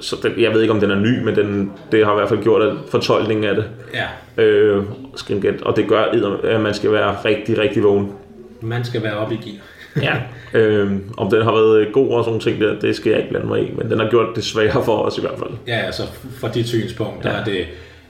så 0.00 0.16
den, 0.22 0.32
jeg 0.42 0.52
ved 0.54 0.60
ikke, 0.62 0.74
om 0.74 0.80
den 0.80 0.90
er 0.90 0.94
ny, 0.98 1.22
men 1.24 1.36
den, 1.36 1.72
det 1.92 2.04
har 2.04 2.12
i 2.12 2.16
hvert 2.16 2.28
fald 2.28 2.42
gjort, 2.42 2.62
at 2.62 2.72
fortolkningen 2.90 3.44
af 3.44 3.54
det 3.54 3.64
ja, 3.94 4.42
øh, 4.42 4.84
stringent, 5.16 5.62
og 5.62 5.76
det 5.76 5.88
gør, 5.88 6.02
at 6.44 6.60
man 6.60 6.74
skal 6.74 6.92
være 6.92 7.16
rigtig, 7.24 7.58
rigtig 7.58 7.82
vågen. 7.82 8.12
man 8.60 8.84
skal 8.84 9.02
være 9.02 9.14
oppe 9.16 9.34
i 9.34 9.38
gear. 9.50 9.62
Ja. 10.02 10.14
øh, 10.58 10.92
om 11.16 11.30
den 11.30 11.42
har 11.42 11.52
været 11.52 11.88
god 11.92 12.08
og 12.10 12.24
sådan 12.24 12.40
ting 12.40 12.60
der, 12.60 12.78
det 12.80 12.96
skal 12.96 13.10
jeg 13.10 13.18
ikke 13.18 13.30
blande 13.30 13.46
mig 13.46 13.62
i, 13.68 13.72
men 13.76 13.90
den 13.90 13.98
har 14.00 14.10
gjort 14.10 14.26
det 14.36 14.44
sværere 14.44 14.84
for 14.84 14.98
os 15.02 15.18
i 15.18 15.20
hvert 15.20 15.38
fald. 15.38 15.50
Ja, 15.66 15.76
altså 15.76 16.02
fra 16.40 16.48
dit 16.48 16.68
synspunkt, 16.68 17.24
der 17.24 17.30
Ja. 17.30 17.36
er 17.40 17.44
det, 17.44 17.66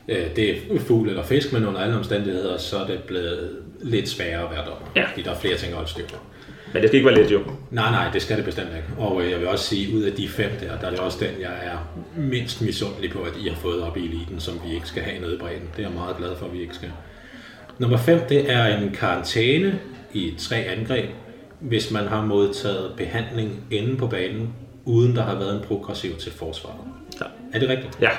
øh, 0.08 0.16
det 0.36 0.50
er 0.50 0.54
fugl 0.86 1.08
eller 1.08 1.22
fisk, 1.22 1.52
men 1.52 1.66
under 1.66 1.80
alle 1.80 1.96
omstændigheder, 1.96 2.56
så 2.58 2.76
er 2.76 2.86
det 2.86 2.98
blevet 3.06 3.50
lidt 3.82 4.08
sværere 4.08 4.42
at 4.44 4.50
være 4.50 4.60
dommer. 4.64 4.86
Ja. 4.96 5.04
Fordi 5.10 5.22
der 5.22 5.30
er 5.30 5.34
flere 5.38 5.56
ting 5.56 5.70
at 5.72 5.76
holde 5.76 5.90
styr 5.90 6.04
på. 6.06 6.16
Men 6.72 6.82
det 6.82 6.90
skal 6.90 6.96
ikke 6.96 7.10
være 7.10 7.22
let 7.22 7.32
jo. 7.32 7.40
Nej, 7.70 7.90
nej, 7.90 8.10
det 8.12 8.22
skal 8.22 8.36
det 8.36 8.44
bestemt 8.44 8.68
ikke. 8.68 8.88
Og 8.98 9.22
øh, 9.22 9.30
jeg 9.30 9.40
vil 9.40 9.48
også 9.48 9.64
sige, 9.64 9.96
ud 9.96 10.02
af 10.02 10.12
de 10.12 10.28
fem 10.28 10.50
der, 10.60 10.78
der 10.80 10.86
er 10.86 10.90
det 10.90 10.98
også 10.98 11.18
den, 11.20 11.40
jeg 11.40 11.52
er 11.62 11.88
mindst 12.16 12.62
misundelig 12.62 13.10
på, 13.10 13.18
at 13.18 13.32
I 13.40 13.48
har 13.48 13.56
fået 13.56 13.82
op 13.82 13.96
i 13.96 14.04
eliten, 14.04 14.40
som 14.40 14.60
vi 14.66 14.74
ikke 14.74 14.86
skal 14.86 15.02
have 15.02 15.20
nede 15.20 15.34
i 15.34 15.38
bredden. 15.38 15.68
Det 15.76 15.84
er 15.84 15.88
jeg 15.88 15.96
meget 15.98 16.16
glad 16.16 16.36
for, 16.36 16.46
at 16.46 16.52
vi 16.52 16.60
ikke 16.60 16.74
skal. 16.74 16.90
Nummer 17.78 17.96
5, 17.96 18.20
det 18.28 18.52
er 18.52 18.78
en 18.78 18.90
karantæne 18.90 19.78
i 20.12 20.34
tre 20.38 20.56
angreb, 20.56 21.10
hvis 21.60 21.90
man 21.90 22.06
har 22.06 22.24
modtaget 22.24 22.92
behandling 22.96 23.64
inde 23.70 23.96
på 23.96 24.06
banen, 24.06 24.54
uden 24.84 25.16
der 25.16 25.22
har 25.22 25.34
været 25.34 25.56
en 25.56 25.62
progressiv 25.62 26.16
til 26.16 26.32
forsvaret. 26.32 26.80
Ja. 27.20 27.26
Er 27.52 27.58
det 27.58 27.68
rigtigt? 27.68 27.98
Ja. 28.00 28.10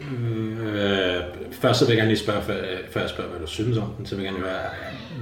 Øh, 0.00 1.22
først 1.52 1.78
så 1.78 1.84
vil 1.84 1.92
jeg 1.92 1.96
gerne 1.98 2.08
lige 2.10 2.18
spørge, 2.18 2.42
før, 2.42 2.54
før 2.90 3.00
jeg 3.00 3.10
spørger, 3.10 3.30
hvad 3.30 3.40
du 3.40 3.46
synes 3.46 3.78
om 3.78 3.84
den, 3.98 4.06
så 4.06 4.16
vil 4.16 4.24
jeg 4.24 4.32
gerne 4.32 4.44
høre, 4.44 4.58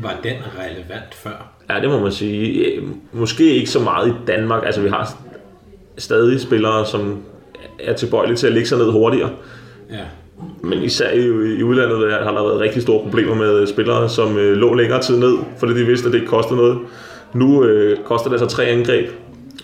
var 0.02 0.16
den 0.22 0.36
relevant 0.58 1.14
før? 1.14 1.50
Ja, 1.70 1.80
det 1.80 1.88
må 1.88 2.00
man 2.00 2.12
sige. 2.12 2.64
Øh, 2.64 2.82
Måske 3.12 3.44
ikke 3.44 3.70
så 3.70 3.80
meget 3.80 4.08
i 4.08 4.12
Danmark. 4.26 4.62
Altså, 4.66 4.80
vi 4.80 4.88
har 4.88 5.16
stadig 5.98 6.40
spillere, 6.40 6.86
som 6.86 7.22
er 7.80 7.92
tilbøjelig 7.92 8.38
til 8.38 8.46
at 8.46 8.52
lægge 8.52 8.68
sig 8.68 8.78
ned 8.78 8.90
hurtigere. 8.90 9.30
Ja. 9.90 10.04
Men 10.62 10.82
især 10.82 11.10
i, 11.10 11.24
i 11.58 11.62
udlandet 11.62 12.00
der 12.00 12.24
har 12.24 12.32
der 12.32 12.42
været 12.42 12.60
rigtig 12.60 12.82
store 12.82 13.02
problemer 13.02 13.34
med 13.34 13.66
spillere, 13.66 14.08
som 14.08 14.36
øh, 14.38 14.56
lå 14.56 14.74
længere 14.74 15.02
tid 15.02 15.18
ned, 15.18 15.34
fordi 15.58 15.74
de 15.74 15.86
vidste, 15.86 16.06
at 16.06 16.12
det 16.12 16.18
ikke 16.18 16.30
kostede 16.30 16.56
noget. 16.56 16.78
Nu 17.34 17.64
øh, 17.64 17.98
koster 18.04 18.30
det 18.30 18.40
altså 18.40 18.56
tre 18.56 18.64
angreb, 18.64 19.10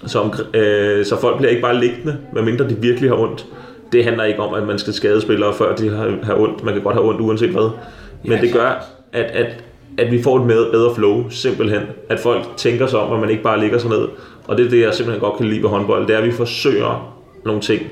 så, 0.07 0.45
øh, 0.55 1.05
så 1.05 1.21
folk 1.21 1.37
bliver 1.37 1.51
ikke 1.51 1.63
bare 1.63 1.81
liggende, 1.81 2.17
medmindre 2.33 2.69
de 2.69 2.77
virkelig 2.81 3.11
har 3.11 3.17
ondt. 3.17 3.47
Det 3.95 4.05
handler 4.05 4.25
ikke 4.25 4.41
om, 4.41 4.55
at 4.55 4.67
man 4.67 4.79
skal 4.79 4.93
skade 4.93 5.21
spillere, 5.21 5.55
før 5.55 5.77
de 5.77 5.89
har, 5.89 6.15
har 6.23 6.35
ondt. 6.35 6.65
Man 6.65 6.75
kan 6.75 6.83
godt 6.83 6.95
have 6.95 7.09
ondt 7.09 7.21
uanset 7.21 7.51
hvad. 7.51 7.71
Men 8.23 8.33
Ja, 8.33 8.41
det 8.41 8.53
gør, 8.53 8.85
at, 9.13 9.25
at, 9.25 9.65
at 9.99 10.13
vi 10.13 10.23
får 10.23 10.39
et 10.41 10.47
med, 10.47 10.71
bedre 10.71 10.95
flow, 10.95 11.29
simpelthen. 11.31 11.83
At 12.09 12.21
folk 12.21 12.45
tænker 12.57 12.87
sig 12.87 12.99
om, 12.99 13.13
at 13.13 13.21
man 13.21 13.31
ikke 13.31 13.43
bare 13.43 13.61
ligger 13.61 13.79
sig 13.79 13.91
ned. 13.91 14.09
Og 14.47 14.59
det 14.59 14.67
er 14.67 14.71
det, 14.71 14.81
jeg 14.81 14.95
simpelthen 14.95 15.21
godt 15.21 15.37
kan 15.37 15.47
lide 15.47 15.63
ved 15.63 15.69
håndbold. 15.69 16.07
Det 16.07 16.15
er, 16.15 16.19
at 16.19 16.27
vi 16.27 16.33
forsøger 16.33 17.17
nogle 17.45 17.61
ting. 17.61 17.83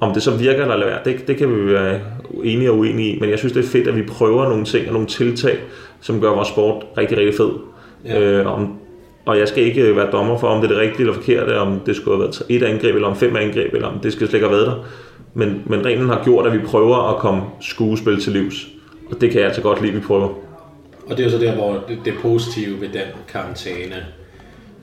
Om 0.00 0.14
det 0.14 0.22
så 0.22 0.30
virker 0.30 0.62
eller 0.62 0.86
være, 0.86 0.98
det, 1.04 1.28
det 1.28 1.36
kan 1.36 1.66
vi 1.66 1.72
være 1.72 2.00
enige 2.44 2.70
og 2.70 2.78
uenige 2.78 3.16
i. 3.16 3.20
Men 3.20 3.30
jeg 3.30 3.38
synes, 3.38 3.52
det 3.52 3.64
er 3.64 3.68
fedt, 3.68 3.88
at 3.88 3.96
vi 3.96 4.02
prøver 4.02 4.48
nogle 4.48 4.64
ting 4.64 4.86
og 4.86 4.92
nogle 4.92 5.08
tiltag, 5.08 5.58
som 6.00 6.20
gør 6.20 6.30
vores 6.30 6.48
sport 6.48 6.84
rigtig, 6.98 7.18
rigtig 7.18 7.34
fed. 7.34 7.50
Ja. 8.04 8.20
Øh, 8.20 8.52
om, 8.52 8.78
og 9.26 9.38
jeg 9.38 9.48
skal 9.48 9.64
ikke 9.64 9.96
være 9.96 10.10
dommer 10.10 10.38
for, 10.38 10.46
om 10.46 10.60
det 10.60 10.70
er 10.70 10.74
det 10.74 10.82
rigtige 10.82 11.00
eller 11.00 11.14
forkerte, 11.14 11.58
om 11.58 11.80
det 11.86 11.96
skulle 11.96 12.16
have 12.16 12.22
været 12.22 12.42
et 12.48 12.62
angreb, 12.62 12.94
eller 12.94 13.08
om 13.08 13.16
fem 13.16 13.36
angreb, 13.36 13.74
eller 13.74 13.88
om 13.88 13.98
det 13.98 14.12
skal 14.12 14.28
slet 14.28 14.34
ikke 14.34 14.48
have 14.48 14.56
været 14.56 14.66
der. 14.66 14.84
Men, 15.34 15.62
men 15.66 15.84
reglen 15.86 16.08
har 16.08 16.24
gjort, 16.24 16.46
at 16.46 16.52
vi 16.52 16.58
prøver 16.58 17.14
at 17.14 17.16
komme 17.20 17.42
skuespil 17.60 18.20
til 18.20 18.32
livs. 18.32 18.66
Og 19.10 19.20
det 19.20 19.30
kan 19.30 19.38
jeg 19.38 19.46
altså 19.46 19.62
godt 19.62 19.82
lide, 19.82 19.92
vi 19.92 20.00
prøver. 20.00 20.28
Og 21.06 21.16
det 21.16 21.20
er 21.20 21.24
jo 21.24 21.30
så 21.30 21.38
der, 21.38 21.54
hvor 21.54 21.84
det, 21.88 21.98
det 22.04 22.14
positive 22.22 22.80
ved 22.80 22.88
den 22.88 23.06
karantæne 23.28 24.06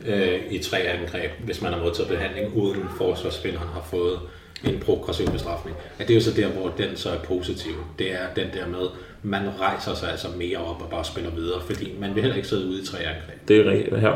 øh, 0.08 0.40
i 0.50 0.58
tre 0.58 0.78
angreb, 0.78 1.32
hvis 1.46 1.62
man 1.62 1.74
har 1.74 1.80
modtaget 1.80 2.10
behandling, 2.10 2.56
uden 2.56 2.84
forsvarsspilleren 2.98 3.68
har 3.74 3.82
fået 3.90 4.20
en 4.64 4.80
progressiv 4.86 5.28
bestrafning. 5.28 5.78
At 6.00 6.08
det 6.08 6.14
er 6.14 6.18
jo 6.18 6.24
så 6.24 6.32
der, 6.36 6.48
hvor 6.48 6.72
den 6.78 6.96
så 6.96 7.10
er 7.10 7.18
positiv. 7.28 7.72
Det 8.00 8.12
er 8.12 8.26
den 8.36 8.48
der 8.54 8.68
med, 8.68 8.88
man 9.24 9.42
rejser 9.60 9.94
sig 9.94 10.12
altså 10.12 10.28
mere 10.38 10.58
op 10.58 10.82
og 10.82 10.90
bare 10.90 11.06
spiller 11.06 11.32
videre, 11.32 11.62
fordi 11.66 11.94
man 12.00 12.16
vil 12.16 12.22
heller 12.22 12.36
ikke 12.36 12.48
sidde 12.48 12.68
ude 12.68 12.82
i 12.82 12.86
tre 12.86 12.98
angreb. 12.98 13.48
Det 13.48 13.60
er 13.60 13.72
rigtigt 13.72 14.00
her. 14.00 14.14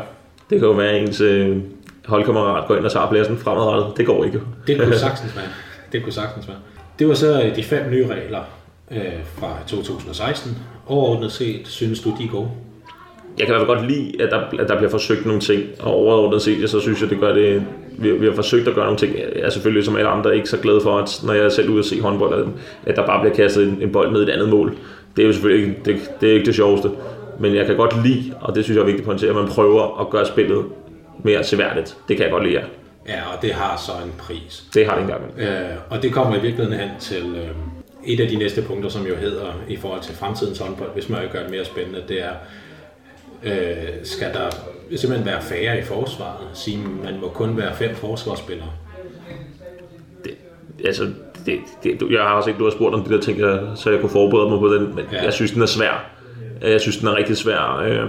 Det 0.50 0.60
kan 0.60 0.68
jo 0.68 0.74
være, 0.74 1.00
ens 1.00 1.22
øh, 1.22 1.58
holdkammerat 2.06 2.68
går 2.68 2.76
ind 2.76 2.86
og 2.86 2.92
tager 2.92 3.10
pladsen 3.10 3.38
fremadrettet. 3.38 3.98
Det 3.98 4.06
går 4.06 4.26
ikke. 4.26 4.42
Det 4.68 4.80
kunne 4.80 4.98
sagtens 4.98 5.36
være. 5.36 5.46
Det 5.94 6.04
kunne 6.04 6.14
sagtens 6.14 6.48
være. 6.48 6.58
Det 7.00 7.08
var 7.08 7.14
så 7.14 7.42
øh, 7.44 7.56
de 7.56 7.64
fem 7.64 7.92
nye 7.92 8.08
regler 8.08 8.42
øh, 8.92 8.98
fra 9.38 9.58
2016. 9.68 10.58
Overordnet 10.88 11.32
set, 11.32 11.68
synes 11.68 12.00
du, 12.00 12.14
de 12.20 12.24
er 12.24 12.28
gode? 12.28 12.50
Jeg 13.38 13.48
kan 13.48 13.56
i 13.56 13.58
hvert 13.58 13.68
fald 13.68 13.78
godt 13.78 13.92
lide, 13.92 14.22
at 14.22 14.32
der, 14.32 14.40
at 14.64 14.70
der 14.70 14.78
bliver 14.78 14.90
forsøgt 14.90 15.26
nogle 15.26 15.42
ting, 15.42 15.64
og 15.80 15.94
overordnet 15.94 16.42
set, 16.42 16.70
så 16.70 16.80
synes 16.80 17.02
jeg, 17.02 17.10
det 17.10 17.20
gør 17.20 17.34
det, 17.34 17.64
vi, 17.98 18.12
vi 18.12 18.26
har 18.26 18.34
forsøgt 18.34 18.68
at 18.68 18.76
gøre 18.76 18.86
nogle 18.86 19.00
ting. 19.00 19.16
Jeg 19.18 19.30
er 19.36 19.50
selvfølgelig 19.50 19.86
som 19.86 19.96
alle 19.96 20.10
andre 20.10 20.36
ikke 20.36 20.50
så 20.50 20.58
glad 20.58 20.82
for, 20.82 20.98
at 20.98 21.22
når 21.26 21.34
jeg 21.34 21.46
er 21.46 21.50
selv 21.50 21.70
ude 21.70 21.80
at 21.80 21.86
se 21.86 22.02
håndbold, 22.02 22.42
at, 22.42 22.48
at 22.86 22.96
der 22.96 23.06
bare 23.06 23.22
bliver 23.22 23.36
kastet 23.36 23.68
en, 23.68 23.78
en 23.82 23.92
bold 23.92 24.12
ned 24.12 24.20
i 24.20 24.24
et 24.24 24.30
andet 24.30 24.50
mål. 24.50 24.78
Det 25.16 25.22
er 25.22 25.28
jo 25.28 25.34
selvfølgelig 25.34 25.68
ikke 25.68 25.80
det, 25.86 26.12
det, 26.22 26.30
er 26.30 26.34
ikke 26.34 26.46
det 26.46 26.56
sjoveste. 26.56 26.90
Men 27.40 27.56
jeg 27.56 27.66
kan 27.66 27.76
godt 27.76 28.04
lide, 28.04 28.34
og 28.42 28.56
det 28.56 28.64
synes 28.64 28.76
jeg 28.76 28.82
er 28.82 28.86
vigtigt 28.86 29.02
at 29.02 29.06
pointere, 29.06 29.30
at 29.30 29.36
man 29.36 29.48
prøver 29.48 30.02
at 30.02 30.10
gøre 30.10 30.26
spillet 30.26 30.66
mere 31.24 31.44
seværdigt. 31.44 31.98
Det 32.08 32.18
kan 32.18 32.24
jeg 32.24 32.32
godt 32.32 32.44
lide, 32.44 32.54
ja. 32.56 32.64
Ja, 33.08 33.22
og 33.36 33.42
det 33.42 33.54
har 33.54 33.78
så 33.78 33.92
en 34.06 34.14
pris. 34.18 34.64
Det 34.74 34.86
har 34.86 34.94
det 34.94 35.02
engang. 35.02 35.22
Øh, 35.38 35.78
og 35.90 36.04
det 36.04 36.14
kommer 36.14 36.36
i 36.38 36.42
virkeligheden 36.42 36.80
hen 36.80 36.90
til 37.00 37.36
øh, 37.36 37.50
et 38.06 38.20
af 38.20 38.28
de 38.28 38.36
næste 38.36 38.62
punkter, 38.62 38.90
som 38.90 39.06
jo 39.08 39.16
hedder 39.16 39.46
i 39.68 39.78
forhold 39.78 40.02
til 40.02 40.16
fremtidens 40.16 40.60
håndbold, 40.60 40.90
hvis 40.94 41.10
man 41.10 41.22
vil 41.22 41.30
gøre 41.30 41.44
det 41.44 41.52
mere 41.52 41.66
spændende, 41.66 42.04
det 42.08 42.22
er, 42.24 42.32
øh, 43.44 43.90
skal 44.04 44.34
der 44.34 44.50
simpelthen 44.98 45.26
være 45.26 45.42
færre 45.42 45.80
i 45.80 45.82
forsvaret? 45.82 46.48
Sige, 46.54 46.78
man 47.04 47.20
må 47.22 47.28
kun 47.30 47.58
være 47.58 47.76
fem 47.76 47.96
forsvarsspillere. 47.96 48.70
det, 50.24 50.34
altså, 50.86 51.04
det, 51.46 51.60
det, 51.84 52.02
jeg 52.12 52.22
har 52.22 52.34
også 52.34 52.50
ikke, 52.50 52.60
du 52.60 52.64
har 52.64 52.72
spurgt 52.72 52.96
om 52.96 53.04
de 53.04 53.14
der 53.14 53.22
ting, 53.22 53.40
jeg- 53.40 53.60
så 53.76 53.90
jeg 53.92 54.00
kunne 54.00 54.10
forberede 54.10 54.50
mig 54.50 54.60
på 54.60 54.74
den, 54.74 54.96
men 54.96 55.06
Ja. 55.12 55.18
ja. 55.18 55.24
jeg 55.24 55.34
synes, 55.34 55.52
den 55.52 55.62
er 55.62 55.66
svær. 55.66 56.10
Jeg 56.62 56.82
synes, 56.82 56.98
den 56.98 57.08
er 57.08 57.16
rigtig 57.16 57.38
svær. 57.38 57.78
Øh, 57.86 58.08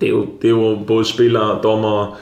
Det 0.00 0.06
er 0.06 0.10
jo, 0.10 0.26
det 0.42 0.44
er 0.48 0.52
jo 0.52 0.78
både 0.86 1.04
spillere, 1.04 1.60
dommer, 1.62 2.18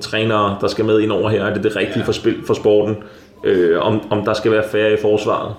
trænere, 0.00 0.58
der 0.60 0.68
skal 0.68 0.84
med 0.84 1.00
ind 1.00 1.12
over 1.12 1.30
her. 1.30 1.44
Er 1.44 1.54
det 1.54 1.62
det 1.62 1.76
rigtige 1.76 1.94
Ja. 1.94 2.00
ja. 2.00 2.06
for, 2.06 2.12
spil, 2.12 2.36
for 2.46 2.54
sporten? 2.54 2.96
Øh, 3.44 3.80
om, 3.80 4.00
om 4.10 4.24
der 4.24 4.32
skal 4.32 4.52
være 4.52 4.64
færre 4.72 4.92
i 4.92 4.96
forsvaret. 5.02 5.54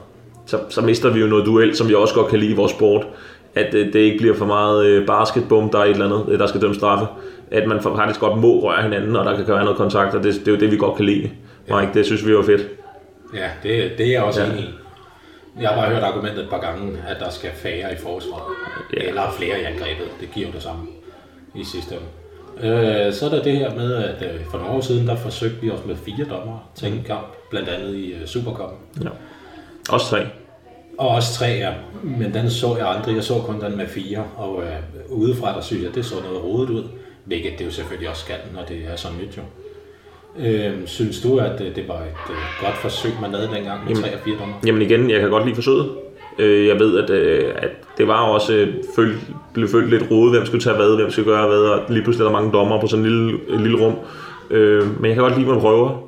Så, 0.46 0.60
så 0.70 0.82
mister 0.82 1.10
vi 1.10 1.20
jo 1.20 1.28
noget 1.28 1.46
duel, 1.46 1.76
som 1.76 1.90
vi 1.90 1.94
også 1.94 2.14
godt 2.14 2.28
kan 2.28 2.40
lide 2.40 2.52
i 2.52 2.56
vores 2.56 2.72
sport. 2.72 3.08
At 3.56 3.74
øh, 3.74 3.94
det 3.94 4.00
ikke 4.00 4.18
bliver 4.18 4.36
for 4.36 4.46
meget 4.46 4.86
øh, 4.86 5.06
basketbom, 5.08 5.70
der 5.70 5.80
er 5.80 5.84
et 5.84 5.90
eller 5.90 6.06
andet, 6.06 6.26
øh, 6.34 6.40
der 6.40 6.48
skal 6.48 6.62
dømme 6.62 6.76
straffe. 6.76 7.08
At 7.52 7.68
man 7.68 7.82
faktisk 7.82 8.20
godt 8.20 8.40
må 8.40 8.60
røre 8.64 8.82
hinanden, 8.84 9.16
og 9.16 9.26
der 9.26 9.36
kan 9.36 9.48
være 9.48 9.64
noget 9.64 9.78
kontakt, 9.78 10.16
og 10.16 10.24
det, 10.24 10.34
det 10.34 10.48
er 10.48 10.52
jo 10.52 10.58
det, 10.58 10.72
vi 10.72 10.78
godt 10.78 10.96
kan 10.96 11.06
lide. 11.06 11.32
Mike, 11.70 11.90
det 11.94 12.06
synes 12.06 12.28
vi 12.28 12.36
var 12.36 12.44
fedt. 12.44 12.62
Ja, 13.34 13.50
det, 13.64 13.92
det 13.98 14.08
er 14.08 14.12
jeg 14.12 14.24
også 14.24 14.42
ja. 14.42 14.48
Ja. 14.48 14.54
enig 14.54 14.64
i. 14.64 14.70
Jeg 15.62 15.70
har 15.70 15.76
bare 15.82 15.90
hørt 15.94 16.04
argumentet 16.04 16.44
et 16.44 16.50
par 16.50 16.60
gange, 16.60 16.98
at 17.08 17.18
der 17.20 17.30
skal 17.30 17.50
færre 17.56 17.94
i 17.94 17.96
forsvaret. 17.96 18.44
Ja. 18.94 19.02
Ja. 19.04 19.08
Eller 19.08 19.22
flere 19.38 19.62
i 19.62 19.64
angrebet. 19.64 20.08
Det 20.22 20.32
giver 20.34 20.48
jo 20.48 20.54
det 20.54 20.64
samme 20.64 20.82
i 21.56 21.64
sidste 21.64 21.96
ende. 21.96 22.06
Øh, 22.64 23.14
så 23.14 23.26
er 23.26 23.30
der 23.30 23.43
det 23.43 23.58
her 23.58 23.76
med, 23.76 23.95
at 23.95 24.22
øh, 24.22 24.45
for 24.51 24.58
nogle 24.58 24.74
år 24.74 24.82
siden, 24.82 25.08
der 25.08 25.16
forsøgte 25.16 25.62
vi 25.62 25.72
os 25.72 25.86
med 25.86 25.95
fire 25.95 26.26
dommer 26.30 26.70
til 26.76 26.88
en 26.88 27.03
kamp, 27.08 27.36
blandt 27.49 27.70
andet 27.70 27.95
i 27.95 28.12
øh, 28.14 28.26
Supercupen. 28.26 28.78
Ja. 29.03 29.10
Også 29.89 30.05
tre. 30.10 30.26
Og 30.97 31.08
også 31.08 31.34
tre, 31.34 31.45
ja. 31.45 31.74
Men 32.03 32.34
den 32.34 32.49
så 32.49 32.76
jeg 32.78 32.88
aldrig. 32.88 33.16
Jeg 33.16 33.24
så 33.24 33.34
kun 33.34 33.62
den 33.62 33.78
med 33.78 33.88
fire. 33.88 34.24
Og 34.38 34.64
øh, 34.64 34.76
udefra, 35.10 35.55
der 35.55 35.62
synes 35.62 35.84
jeg, 35.84 35.95
det 35.95 36.05
så 36.05 36.16
noget 36.24 36.43
rodet 36.43 36.70
ud. 36.70 36.84
Hvilket 37.26 37.51
det 37.60 37.66
jo 37.66 37.72
selvfølgelig 37.72 38.10
også 38.10 38.22
skal, 38.22 38.36
når 38.55 38.64
det 38.68 38.78
er 38.91 38.95
så 38.95 39.08
nyt 39.22 39.38
jo. 39.38 39.41
Øh, 40.39 40.74
synes 40.86 41.22
du, 41.22 41.38
at 41.38 41.62
øh, 41.62 41.76
det 41.76 41.88
var 41.88 41.95
et 41.95 42.30
øh, 42.30 42.36
godt 42.62 42.76
forsøg, 42.76 43.12
man 43.22 43.32
lavede 43.32 43.49
dengang 43.55 43.86
med 43.88 43.95
tre 43.95 44.14
og 44.14 44.20
fire 44.20 44.36
dommer? 44.39 44.55
Jamen 44.66 44.82
igen, 44.82 45.10
jeg 45.10 45.20
kan 45.20 45.30
godt 45.30 45.45
lide 45.45 45.55
forsøget. 45.55 45.89
Øh, 46.39 46.68
Jeg 46.68 46.80
ved, 46.80 47.03
at, 47.03 47.10
øh, 47.10 47.53
at 47.58 47.70
det 47.98 48.08
var 48.08 48.22
også 48.22 48.54
øh, 48.54 48.74
følt, 48.95 49.18
blev 49.54 49.68
følt 49.68 49.89
lidt 49.89 50.04
rodet, 50.12 50.36
hvem 50.36 50.45
skulle 50.45 50.64
tage 50.64 50.76
hvad, 50.76 50.95
hvem 50.95 51.12
skulle 51.12 51.32
gøre 51.32 51.48
hvad, 51.48 51.58
og 51.58 51.80
lige 51.89 52.04
pludselig 52.04 52.26
er 52.26 52.30
der 52.30 52.38
mange 52.38 52.52
dommer 52.52 52.82
på 52.82 52.88
sådan 52.88 53.06
en 53.06 53.12
lille, 53.12 53.39
et 53.50 53.62
lille 53.62 53.86
rum. 53.86 53.93
Øh, 54.50 55.02
Men 55.02 55.06
jeg 55.06 55.14
kan 55.14 55.24
godt 55.24 55.38
lide, 55.38 55.48
at 55.48 55.54
man 55.54 55.62
prøver. 55.62 56.04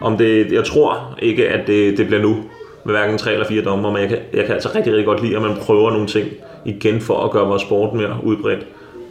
Om 0.00 0.16
det, 0.18 0.52
jeg 0.52 0.64
tror 0.64 1.18
ikke, 1.22 1.48
at 1.48 1.66
det, 1.66 1.98
det 1.98 2.06
bliver 2.06 2.22
nu 2.22 2.36
med 2.84 2.94
hverken 2.94 3.18
tre 3.18 3.32
eller 3.32 3.46
fire 3.46 3.62
dommer, 3.64 3.90
men 3.90 4.00
jeg 4.00 4.08
kan, 4.08 4.18
jeg 4.34 4.44
kan 4.44 4.54
altså 4.54 4.68
rigtig, 4.74 4.92
rigtig 4.92 5.06
godt 5.06 5.22
lide, 5.22 5.36
at 5.36 5.42
man 5.42 5.56
prøver 5.60 5.90
nogle 5.90 6.06
ting 6.06 6.28
igen 6.64 7.00
for 7.00 7.24
at 7.24 7.30
gøre 7.30 7.46
vores 7.46 7.62
sport 7.62 7.94
mere 7.94 8.16
udbredt. 8.22 8.66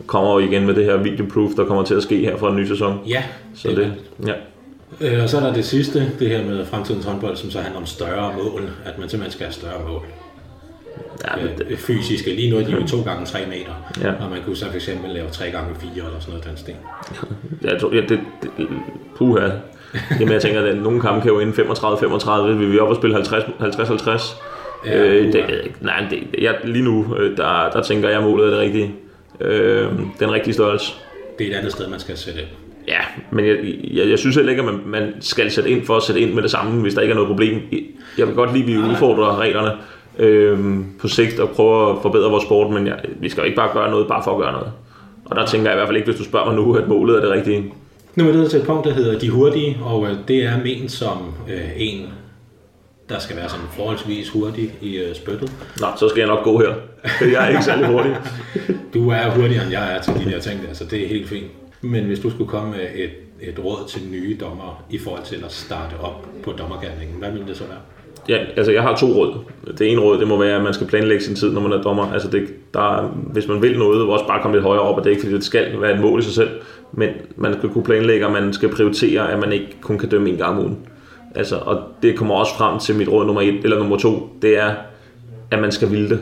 Kommer 0.08 0.34
jo 0.34 0.48
igen 0.48 0.66
med 0.66 0.74
det 0.74 0.86
her 0.86 0.98
videoproof, 0.98 1.52
der 1.58 1.66
kommer 1.66 1.84
til 1.84 1.96
at 1.96 2.04
ske 2.04 2.18
her 2.18 2.38
fra 2.38 2.50
en 2.50 2.56
ny 2.56 2.66
sæson. 2.66 3.00
Ja, 3.08 3.24
Så 3.56 3.68
det, 3.68 3.78
det, 3.78 3.94
ja. 4.28 4.34
Øh, 5.02 5.24
og 5.24 5.30
så 5.30 5.38
er 5.38 5.42
der 5.42 5.54
det 5.54 5.66
sidste, 5.66 6.12
det 6.20 6.30
her 6.30 6.46
med 6.46 6.66
fremtidens 6.66 7.06
håndbold, 7.06 7.36
som 7.36 7.52
så 7.52 7.60
handler 7.60 7.80
om 7.80 7.86
større 7.86 8.34
mål. 8.44 8.62
At 8.86 9.00
man 9.00 9.10
simpelthen 9.10 9.32
skal 9.32 9.46
have 9.46 9.54
større 9.54 9.88
mål. 9.88 10.02
Ja, 11.26 11.46
men 11.46 11.70
det, 11.70 11.80
fysiske. 11.80 12.36
Lige 12.36 12.52
nu 12.52 12.58
er 12.58 12.64
de 12.64 12.72
jo 12.72 12.88
to 12.88 13.02
gange 13.02 13.26
3 13.26 13.40
meter. 13.46 13.92
Ja. 14.02 14.24
Og 14.24 14.30
man 14.30 14.40
kunne 14.46 14.56
så 14.56 14.66
for 14.66 14.76
eksempel 14.76 15.10
lave 15.10 15.30
3 15.30 15.46
gange 15.46 15.76
4 15.80 15.90
eller 15.92 16.20
sådan 16.20 16.30
noget 16.30 16.46
den 16.46 16.58
sten. 16.58 16.76
Jeg 17.62 17.82
tror, 17.82 17.94
ja, 17.94 18.02
det, 18.02 18.20
det, 18.42 18.68
puha. 19.16 19.50
Jamen, 20.20 20.34
jeg 20.34 20.42
tænker, 20.42 20.62
at 20.62 20.78
nogle 20.78 21.02
kampe 21.02 21.22
kan 21.22 21.32
jo 21.32 21.40
ende 21.40 21.54
35-35, 21.54 22.42
vil 22.42 22.72
vi 22.72 22.80
op 22.80 22.90
og 22.90 22.96
spille 22.96 23.18
50-50. 23.18 24.36
Ja, 24.86 25.04
øh, 25.04 25.34
det, 25.34 25.72
nej, 25.82 26.06
det, 26.10 26.42
jeg, 26.42 26.56
lige 26.64 26.84
nu, 26.84 27.16
øh, 27.18 27.38
der, 27.38 27.70
der 27.70 27.84
tænker 27.84 28.10
jeg, 28.10 28.18
at 28.18 28.24
målet 28.24 28.46
er 28.46 28.50
det 28.50 28.60
rigtige. 28.60 28.96
Øh, 29.42 29.88
den 30.20 30.32
rigtige 30.32 30.54
størrelse. 30.54 30.94
Det 31.40 31.48
er 31.48 31.52
et 31.52 31.58
andet 31.58 31.72
sted, 31.72 31.88
man 31.88 32.00
skal 32.00 32.18
sætte 32.18 32.40
ind. 32.40 32.50
Ja, 32.88 33.00
men 33.32 33.46
jeg, 33.46 33.58
jeg, 33.94 34.10
jeg 34.10 34.20
synes 34.20 34.36
heller 34.36 34.52
ikke, 34.52 34.62
at 34.62 34.66
man, 34.66 34.82
man 34.86 35.14
skal 35.20 35.52
sætte 35.52 35.70
ind 35.70 35.86
for 35.86 35.98
at 35.98 36.04
sætte 36.04 36.22
ind 36.22 36.34
med 36.34 36.44
det 36.44 36.52
samme, 36.52 36.82
hvis 36.82 36.94
der 36.94 37.02
ikke 37.02 37.12
er 37.12 37.16
noget 37.16 37.28
problem. 37.28 37.62
Jeg 38.18 38.28
vil 38.28 38.36
godt 38.36 38.54
lide, 38.54 38.64
at 38.64 38.70
vi 38.70 38.78
udfordrer 38.78 39.40
reglerne 39.40 39.72
øh, 40.22 40.60
på 41.00 41.08
sigt 41.08 41.40
og 41.40 41.50
prøver 41.50 41.94
at 41.94 42.02
forbedre 42.02 42.30
vores 42.30 42.44
sport, 42.44 42.74
men 42.74 42.88
jeg, 42.88 43.00
vi 43.20 43.30
skal 43.30 43.42
jo 43.42 43.46
ikke 43.46 43.56
bare 43.56 43.74
gøre 43.74 43.92
noget 43.92 44.08
bare 44.08 44.24
for 44.24 44.32
at 44.32 44.38
gøre 44.38 44.52
noget. 44.52 44.72
Og 45.26 45.36
der 45.36 45.46
tænker 45.46 45.68
jeg 45.68 45.76
i 45.76 45.78
hvert 45.78 45.88
fald 45.88 45.98
ikke, 45.98 46.12
hvis 46.12 46.20
du 46.20 46.24
spørger 46.24 46.46
mig 46.46 46.56
nu, 46.56 46.74
at 46.74 46.88
målet 46.88 47.16
er 47.16 47.22
det 47.22 47.30
rigtige. 47.30 47.74
Nu 48.16 48.24
er 48.24 48.32
vi 48.32 48.38
nået 48.38 48.50
til 48.50 48.60
et 48.60 48.66
punkt, 48.66 48.86
der 48.86 48.94
hedder 48.94 49.20
de 49.20 49.30
hurtige, 49.30 49.78
og 49.84 50.08
øh, 50.08 50.16
det 50.28 50.46
er 50.46 50.58
ment 50.58 50.92
som 50.92 51.18
øh, 51.50 51.70
en, 51.76 52.08
der 53.10 53.20
skal 53.20 53.36
være 53.36 53.50
sådan 53.50 53.66
forholdsvis 53.72 54.30
hurtig 54.30 54.74
i 54.82 54.98
øh, 54.98 55.16
spyttet. 55.16 55.52
Nå, 55.80 55.88
så 56.00 56.10
skal 56.10 56.20
jeg 56.20 56.28
nok 56.28 56.44
gå 56.44 56.60
her. 56.60 56.74
Jeg 57.22 57.46
er 57.46 57.50
ikke 57.50 57.64
særlig 57.64 57.88
hurtig. 57.88 58.16
Du 58.94 59.10
er 59.10 59.30
hurtigere, 59.30 59.64
end 59.64 59.72
jeg 59.72 59.96
er 59.96 60.02
til 60.02 60.14
de 60.14 60.32
der 60.32 60.40
ting, 60.40 60.60
altså 60.68 60.86
det 60.86 61.04
er 61.04 61.08
helt 61.08 61.30
fint. 61.30 61.48
Men 61.82 62.04
hvis 62.04 62.20
du 62.20 62.30
skulle 62.30 62.50
komme 62.50 62.72
med 62.72 62.88
et, 62.96 63.10
et 63.42 63.60
råd 63.60 63.88
til 63.88 64.02
nye 64.12 64.38
dommer 64.40 64.84
i 64.90 64.98
forhold 64.98 65.24
til 65.24 65.44
at 65.46 65.52
starte 65.52 65.94
op 66.02 66.28
på 66.44 66.52
dommergærningen, 66.52 67.16
hvad 67.20 67.32
ville 67.32 67.48
det 67.48 67.58
så 67.58 67.64
være? 67.64 67.78
Ja, 68.30 68.38
altså 68.56 68.72
jeg 68.72 68.82
har 68.82 68.96
to 68.96 69.06
råd. 69.08 69.34
Det 69.78 69.92
ene 69.92 70.02
råd, 70.02 70.20
det 70.20 70.28
må 70.28 70.38
være, 70.38 70.56
at 70.56 70.64
man 70.64 70.74
skal 70.74 70.88
planlægge 70.88 71.24
sin 71.24 71.36
tid, 71.36 71.52
når 71.52 71.62
man 71.62 71.72
er 71.72 71.82
dommer. 71.82 72.14
Altså 72.14 72.28
det, 72.28 72.48
der, 72.74 73.02
hvis 73.34 73.48
man 73.48 73.62
vil 73.62 73.80
noget, 73.80 74.10
også 74.10 74.28
bare 74.28 74.42
komme 74.42 74.58
lidt 74.58 74.66
højere 74.66 74.82
op, 74.82 74.98
og 74.98 75.04
det 75.04 75.10
er 75.10 75.12
ikke 75.12 75.22
fordi, 75.22 75.36
det 75.36 75.44
skal 75.44 75.82
være 75.82 75.94
et 75.94 76.00
mål 76.00 76.20
i 76.20 76.24
sig 76.24 76.34
selv, 76.34 76.50
men 76.92 77.10
man 77.36 77.54
skal 77.54 77.70
kunne 77.70 77.84
planlægge, 77.84 78.26
og 78.26 78.32
man 78.32 78.54
skal 78.54 78.70
prioritere, 78.70 79.32
at 79.32 79.40
man 79.40 79.52
ikke 79.52 79.78
kun 79.82 79.98
kan 79.98 80.10
dømme 80.10 80.30
en 80.30 80.38
gang 80.38 80.58
om 80.58 80.60
ugen. 80.60 80.78
Altså, 81.36 81.56
og 81.56 81.82
det 82.04 82.18
kommer 82.18 82.36
også 82.36 82.56
frem 82.58 82.80
til 82.80 82.96
mit 82.96 83.10
råd 83.10 83.26
nummer 83.26 83.42
et, 83.42 83.60
eller 83.64 83.78
nummer 83.78 83.98
to, 83.98 84.30
det 84.42 84.58
er, 84.58 84.74
at 85.52 85.60
man 85.60 85.72
skal 85.72 85.92
ville 85.92 86.10
det. 86.10 86.20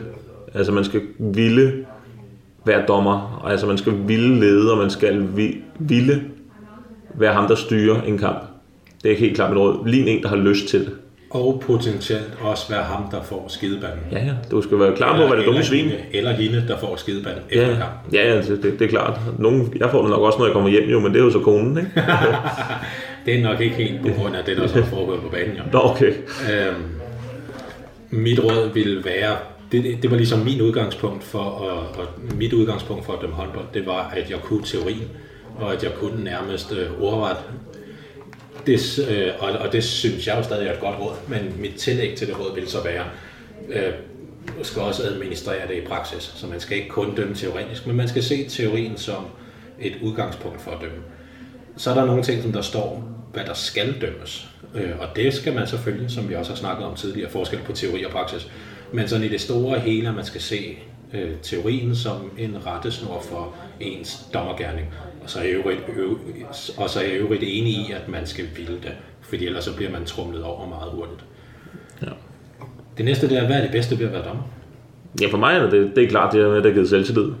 Altså 0.54 0.72
man 0.72 0.84
skal 0.84 1.00
ville 1.18 1.86
være 2.64 2.86
dommer, 2.88 3.42
altså 3.46 3.66
man 3.66 3.78
skal 3.78 3.92
ville 4.06 4.40
lede, 4.40 4.72
og 4.72 4.78
man 4.78 4.90
skal 4.90 5.26
vi, 5.36 5.56
ville 5.78 6.22
være 7.14 7.32
ham, 7.32 7.46
der 7.48 7.54
styrer 7.54 8.02
en 8.02 8.18
kamp. 8.18 8.42
Det 9.02 9.12
er 9.12 9.16
helt 9.16 9.34
klart 9.34 9.50
mit 9.50 9.58
råd. 9.58 9.86
Lige 9.86 10.06
en, 10.06 10.22
der 10.22 10.28
har 10.28 10.36
lyst 10.36 10.68
til 10.68 10.80
det. 10.80 10.92
Og 11.30 11.62
potentielt 11.66 12.32
også 12.40 12.68
være 12.70 12.82
ham, 12.82 13.02
der 13.10 13.22
får 13.22 13.44
skidebanden. 13.48 14.00
Ja, 14.12 14.18
ja. 14.24 14.32
Du 14.50 14.62
skal 14.62 14.78
være 14.78 14.96
klar 14.96 15.16
på, 15.16 15.26
hvad 15.26 15.36
det 15.36 15.46
dumme 15.46 15.64
svin. 15.64 15.84
hende, 15.84 15.96
eller 16.12 16.32
hende, 16.32 16.64
der 16.68 16.78
får 16.78 16.96
skidebanden 16.96 17.42
Ja, 17.54 17.62
efter 17.62 17.74
kampen. 17.78 18.14
ja, 18.14 18.28
ja 18.28 18.36
det, 18.42 18.62
det, 18.62 18.78
det, 18.78 18.82
er 18.84 18.88
klart. 18.88 19.20
Nogen, 19.38 19.72
jeg 19.76 19.90
får 19.90 20.00
det 20.00 20.10
nok 20.10 20.20
også, 20.20 20.38
når 20.38 20.46
jeg 20.46 20.52
kommer 20.52 20.70
hjem, 20.70 20.88
jo, 20.90 21.00
men 21.00 21.12
det 21.14 21.20
er 21.20 21.24
jo 21.24 21.30
så 21.30 21.38
konen, 21.38 21.78
ikke? 21.78 21.90
Det 23.26 23.38
er 23.38 23.42
nok 23.42 23.60
ikke 23.60 23.76
helt 23.76 24.00
på 24.02 24.08
grund 24.22 24.36
af 24.36 24.44
det, 24.44 24.56
der 24.56 24.66
så 24.66 24.84
foregår 24.84 25.16
på 25.16 25.28
banen. 25.28 25.56
Jo. 25.56 25.62
Nå, 25.72 25.78
okay. 25.82 26.12
Øhm, 26.52 26.82
mit 28.10 28.38
råd 28.44 28.70
ville 28.74 29.04
være, 29.04 29.36
det, 29.72 29.84
det- 29.84 30.02
det 30.02 30.10
var 30.10 30.16
ligesom 30.16 30.38
min 30.38 30.60
udgangspunkt 30.62 31.24
for, 31.24 31.38
at, 31.40 31.98
og 32.00 32.06
mit 32.36 32.52
udgangspunkt 32.52 33.06
for 33.06 33.12
at 33.12 33.18
dømme 33.22 33.34
håndbold, 33.36 33.64
det 33.74 33.86
var, 33.86 34.12
at 34.16 34.30
jeg 34.30 34.38
kunne 34.42 34.62
teorien, 34.64 35.08
og 35.58 35.72
at 35.72 35.82
jeg 35.82 35.90
kunne 36.00 36.24
nærmest 36.24 36.72
øh, 36.72 37.02
ordret. 37.02 37.36
Det, 38.66 38.98
øh, 39.10 39.32
og, 39.38 39.50
og 39.50 39.72
det 39.72 39.84
synes 39.84 40.26
jeg 40.26 40.36
jo 40.38 40.42
stadig 40.42 40.68
er 40.68 40.72
et 40.72 40.80
godt 40.80 40.98
råd, 41.00 41.14
men 41.28 41.54
mit 41.58 41.74
tillæg 41.74 42.16
til 42.16 42.26
det 42.26 42.40
råd 42.40 42.54
vil 42.54 42.68
så 42.68 42.82
være, 42.82 43.04
øh, 43.68 43.92
skal 44.62 44.82
også 44.82 45.02
administrere 45.02 45.68
det 45.68 45.74
i 45.74 45.86
praksis, 45.86 46.32
så 46.36 46.46
man 46.46 46.60
skal 46.60 46.76
ikke 46.76 46.88
kun 46.88 47.14
dømme 47.14 47.34
teoretisk, 47.34 47.86
men 47.86 47.96
man 47.96 48.08
skal 48.08 48.22
se 48.22 48.48
teorien 48.48 48.96
som 48.96 49.26
et 49.80 49.92
udgangspunkt 50.02 50.60
for 50.60 50.70
at 50.70 50.80
dømme. 50.80 51.02
Så 51.76 51.90
er 51.90 51.94
der 51.94 52.04
nogle 52.04 52.22
ting, 52.22 52.42
som 52.42 52.52
der 52.52 52.62
står, 52.62 53.10
hvad 53.32 53.44
der 53.44 53.54
skal 53.54 54.00
dømmes. 54.00 54.48
Øh, 54.74 54.90
og 54.98 55.06
det 55.16 55.34
skal 55.34 55.54
man 55.54 55.66
selvfølgelig, 55.66 56.10
som 56.10 56.28
vi 56.28 56.34
også 56.34 56.50
har 56.50 56.56
snakket 56.56 56.86
om 56.86 56.94
tidligere, 56.94 57.30
forskel 57.30 57.58
på 57.66 57.72
teori 57.72 58.04
og 58.04 58.10
praksis. 58.10 58.50
Men 58.92 59.08
sådan 59.08 59.26
i 59.26 59.28
det 59.28 59.40
store 59.40 59.78
hele, 59.78 60.08
at 60.08 60.14
man 60.14 60.24
skal 60.24 60.40
se 60.40 60.78
øh, 61.14 61.30
teorien 61.42 61.96
som 61.96 62.30
en 62.38 62.56
rettesnor 62.66 63.22
for 63.30 63.54
ens 63.80 64.28
dommergærning. 64.34 64.86
Og 65.22 65.30
så 65.30 65.38
er 65.38 65.42
jeg 65.42 65.52
øvrigt, 65.52 65.80
øv, 65.96 66.18
og 66.76 66.90
så 66.90 67.00
er 67.00 67.04
jeg 67.04 67.12
øvrigt 67.12 67.42
enig 67.42 67.72
i, 67.72 67.92
at 67.92 68.08
man 68.08 68.26
skal 68.26 68.44
ville 68.56 68.76
det, 68.82 68.92
fordi 69.20 69.46
ellers 69.46 69.64
så 69.64 69.76
bliver 69.76 69.90
man 69.90 70.04
trumlet 70.04 70.42
over 70.42 70.68
meget 70.68 70.92
hurtigt. 70.92 71.24
Ja. 72.02 72.12
Det 72.96 73.04
næste 73.04 73.28
det 73.28 73.38
er, 73.38 73.46
hvad 73.46 73.56
er 73.56 73.62
det 73.62 73.70
bedste 73.70 73.98
ved 73.98 74.06
at 74.06 74.12
være 74.12 74.24
dommer? 74.24 74.42
Ja, 75.20 75.26
for 75.30 75.38
mig 75.38 75.56
er 75.56 75.70
det, 75.70 75.92
det 75.96 76.04
er 76.04 76.08
klart, 76.08 76.32
det 76.32 76.40
er 76.40 76.48
med, 76.48 76.56
at 76.56 76.64
det 76.64 76.70
har 76.72 76.74
givet 76.74 76.88
selvtillid. 76.88 77.32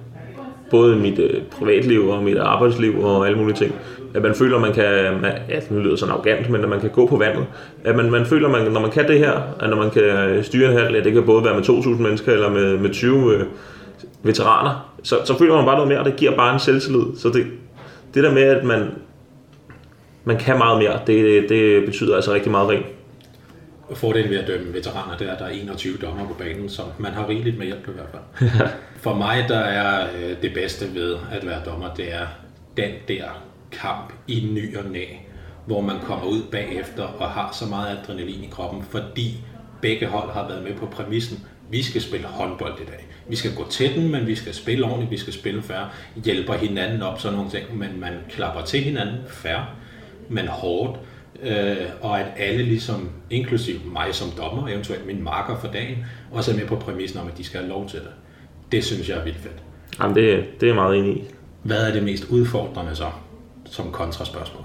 Både 0.70 0.96
i 0.96 0.98
mit 0.98 1.18
øh, 1.18 1.42
privatliv 1.42 2.08
og 2.08 2.22
mit 2.22 2.38
arbejdsliv 2.38 3.04
og 3.04 3.26
alle 3.26 3.38
mulige 3.38 3.56
ting. 3.56 3.74
At 4.14 4.22
man 4.22 4.34
føler, 4.34 4.58
man 4.58 4.72
kan, 4.72 4.84
ja, 5.48 5.60
det 5.60 5.72
lyder 5.82 5.96
sådan 5.96 6.14
arrogant, 6.14 6.50
men 6.50 6.62
at 6.62 6.68
man 6.68 6.80
kan 6.80 6.90
gå 6.90 7.06
på 7.06 7.16
vandet. 7.16 7.46
At 7.84 7.96
man, 7.96 8.10
man 8.10 8.26
føler, 8.26 8.48
man, 8.48 8.72
når 8.72 8.80
man 8.80 8.90
kan 8.90 9.08
det 9.08 9.18
her, 9.18 9.32
at 9.60 9.70
når 9.70 9.76
man 9.76 9.90
kan 9.90 10.38
styre 10.44 10.70
en 10.70 10.78
halv, 10.78 11.04
det 11.04 11.12
kan 11.12 11.26
både 11.26 11.44
være 11.44 11.54
med 11.54 11.62
2.000 11.62 11.88
mennesker 11.88 12.32
eller 12.32 12.50
med, 12.50 12.78
med 12.78 12.90
20 12.90 13.34
øh, 13.34 13.46
veteraner, 14.22 14.94
så, 15.02 15.16
så 15.24 15.38
føler 15.38 15.56
man 15.56 15.64
bare 15.64 15.74
noget 15.74 15.88
mere, 15.88 15.98
og 15.98 16.04
det 16.04 16.16
giver 16.16 16.36
bare 16.36 16.54
en 16.54 16.60
selvtillid. 16.60 17.04
Så 17.16 17.28
det, 17.28 17.46
det 18.14 18.24
der 18.24 18.32
med, 18.32 18.42
at 18.42 18.64
man, 18.64 18.90
man 20.24 20.36
kan 20.36 20.58
meget 20.58 20.78
mere, 20.78 21.00
det, 21.06 21.48
det 21.48 21.84
betyder 21.84 22.16
altså 22.16 22.32
rigtig 22.32 22.50
meget 22.50 22.68
rent. 22.68 22.86
Fordelen 23.94 24.30
ved 24.30 24.38
at 24.38 24.46
dømme 24.46 24.74
veteraner, 24.74 25.16
det 25.16 25.28
er, 25.28 25.32
at 25.32 25.38
der 25.38 25.44
er 25.44 25.50
21 25.50 25.96
dommer 26.02 26.26
på 26.26 26.34
banen, 26.34 26.68
så 26.68 26.82
man 26.98 27.12
har 27.12 27.28
rigeligt 27.28 27.58
med 27.58 27.66
hjælp 27.66 27.88
i 27.88 27.92
hvert 27.92 28.08
fald. 28.12 28.50
For 29.04 29.14
mig, 29.14 29.44
der 29.48 29.58
er 29.58 30.06
øh, 30.16 30.36
det 30.42 30.54
bedste 30.54 30.94
ved 30.94 31.16
at 31.32 31.46
være 31.46 31.60
dommer, 31.66 31.94
det 31.94 32.14
er 32.14 32.26
den 32.76 32.90
der 33.08 33.24
kamp 33.72 34.12
i 34.28 34.48
ny 34.52 34.76
og 34.76 34.84
næ, 34.90 35.04
hvor 35.66 35.80
man 35.80 35.96
kommer 36.00 36.26
ud 36.26 36.42
bagefter 36.50 37.02
og 37.02 37.30
har 37.30 37.52
så 37.52 37.66
meget 37.66 37.98
adrenalin 37.98 38.44
i 38.44 38.48
kroppen, 38.50 38.82
fordi 38.82 39.44
begge 39.82 40.06
hold 40.06 40.30
har 40.30 40.48
været 40.48 40.62
med 40.62 40.74
på 40.74 40.86
præmissen, 40.86 41.46
vi 41.70 41.82
skal 41.82 42.02
spille 42.02 42.26
håndbold 42.26 42.80
i 42.80 42.84
dag. 42.84 43.06
Vi 43.28 43.36
skal 43.36 43.54
gå 43.54 43.66
til 43.70 43.94
den, 43.94 44.12
men 44.12 44.26
vi 44.26 44.34
skal 44.34 44.54
spille 44.54 44.84
ordentligt, 44.84 45.10
vi 45.10 45.16
skal 45.16 45.32
spille 45.32 45.62
færre, 45.62 45.88
hjælper 46.24 46.54
hinanden 46.54 47.02
op, 47.02 47.20
sådan 47.20 47.36
nogle 47.36 47.50
ting, 47.50 47.78
men 47.78 48.00
man 48.00 48.12
klapper 48.30 48.62
til 48.62 48.80
hinanden 48.80 49.16
færre, 49.28 49.66
men 50.28 50.46
hårdt, 50.46 50.98
øh, 51.42 51.76
og 52.00 52.20
at 52.20 52.26
alle 52.36 52.62
ligesom, 52.62 53.10
inklusiv 53.30 53.80
mig 53.84 54.14
som 54.14 54.28
dommer, 54.30 54.68
eventuelt 54.68 55.06
min 55.06 55.22
marker 55.22 55.58
for 55.60 55.68
dagen, 55.68 56.04
også 56.32 56.52
er 56.52 56.56
med 56.56 56.66
på 56.66 56.76
præmissen 56.76 57.20
om, 57.20 57.28
at 57.28 57.38
de 57.38 57.44
skal 57.44 57.60
have 57.60 57.68
lov 57.68 57.88
til 57.88 57.98
det. 57.98 58.10
Det 58.72 58.84
synes 58.84 59.08
jeg 59.08 59.18
er 59.18 59.24
vildt 59.24 59.38
fedt. 59.38 59.62
Jamen, 60.00 60.16
det, 60.16 60.44
det 60.54 60.62
er 60.62 60.66
jeg 60.66 60.74
meget 60.74 60.98
enig 60.98 61.16
i. 61.16 61.24
Hvad 61.62 61.88
er 61.88 61.92
det 61.92 62.02
mest 62.02 62.24
udfordrende 62.24 62.96
så, 62.96 63.06
som 63.70 63.92
kontraspørgsmål? 63.92 64.64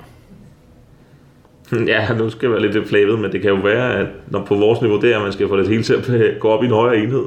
Ja, 1.87 2.13
nu 2.13 2.29
skal 2.29 2.47
jeg 2.47 2.51
være 2.51 2.71
lidt 2.71 2.87
flavet, 2.87 3.19
men 3.19 3.31
det 3.31 3.41
kan 3.41 3.49
jo 3.49 3.55
være, 3.55 3.99
at 3.99 4.07
når 4.27 4.45
på 4.45 4.55
vores 4.55 4.81
niveau, 4.81 5.01
det 5.01 5.11
er, 5.11 5.17
at 5.17 5.23
man 5.23 5.33
skal 5.33 5.47
få 5.47 5.57
det 5.57 5.67
hele 5.67 5.83
til 5.83 5.93
at 5.93 6.11
gå 6.39 6.49
op 6.49 6.63
i 6.63 6.65
en 6.65 6.71
højere 6.71 7.03
enhed. 7.03 7.23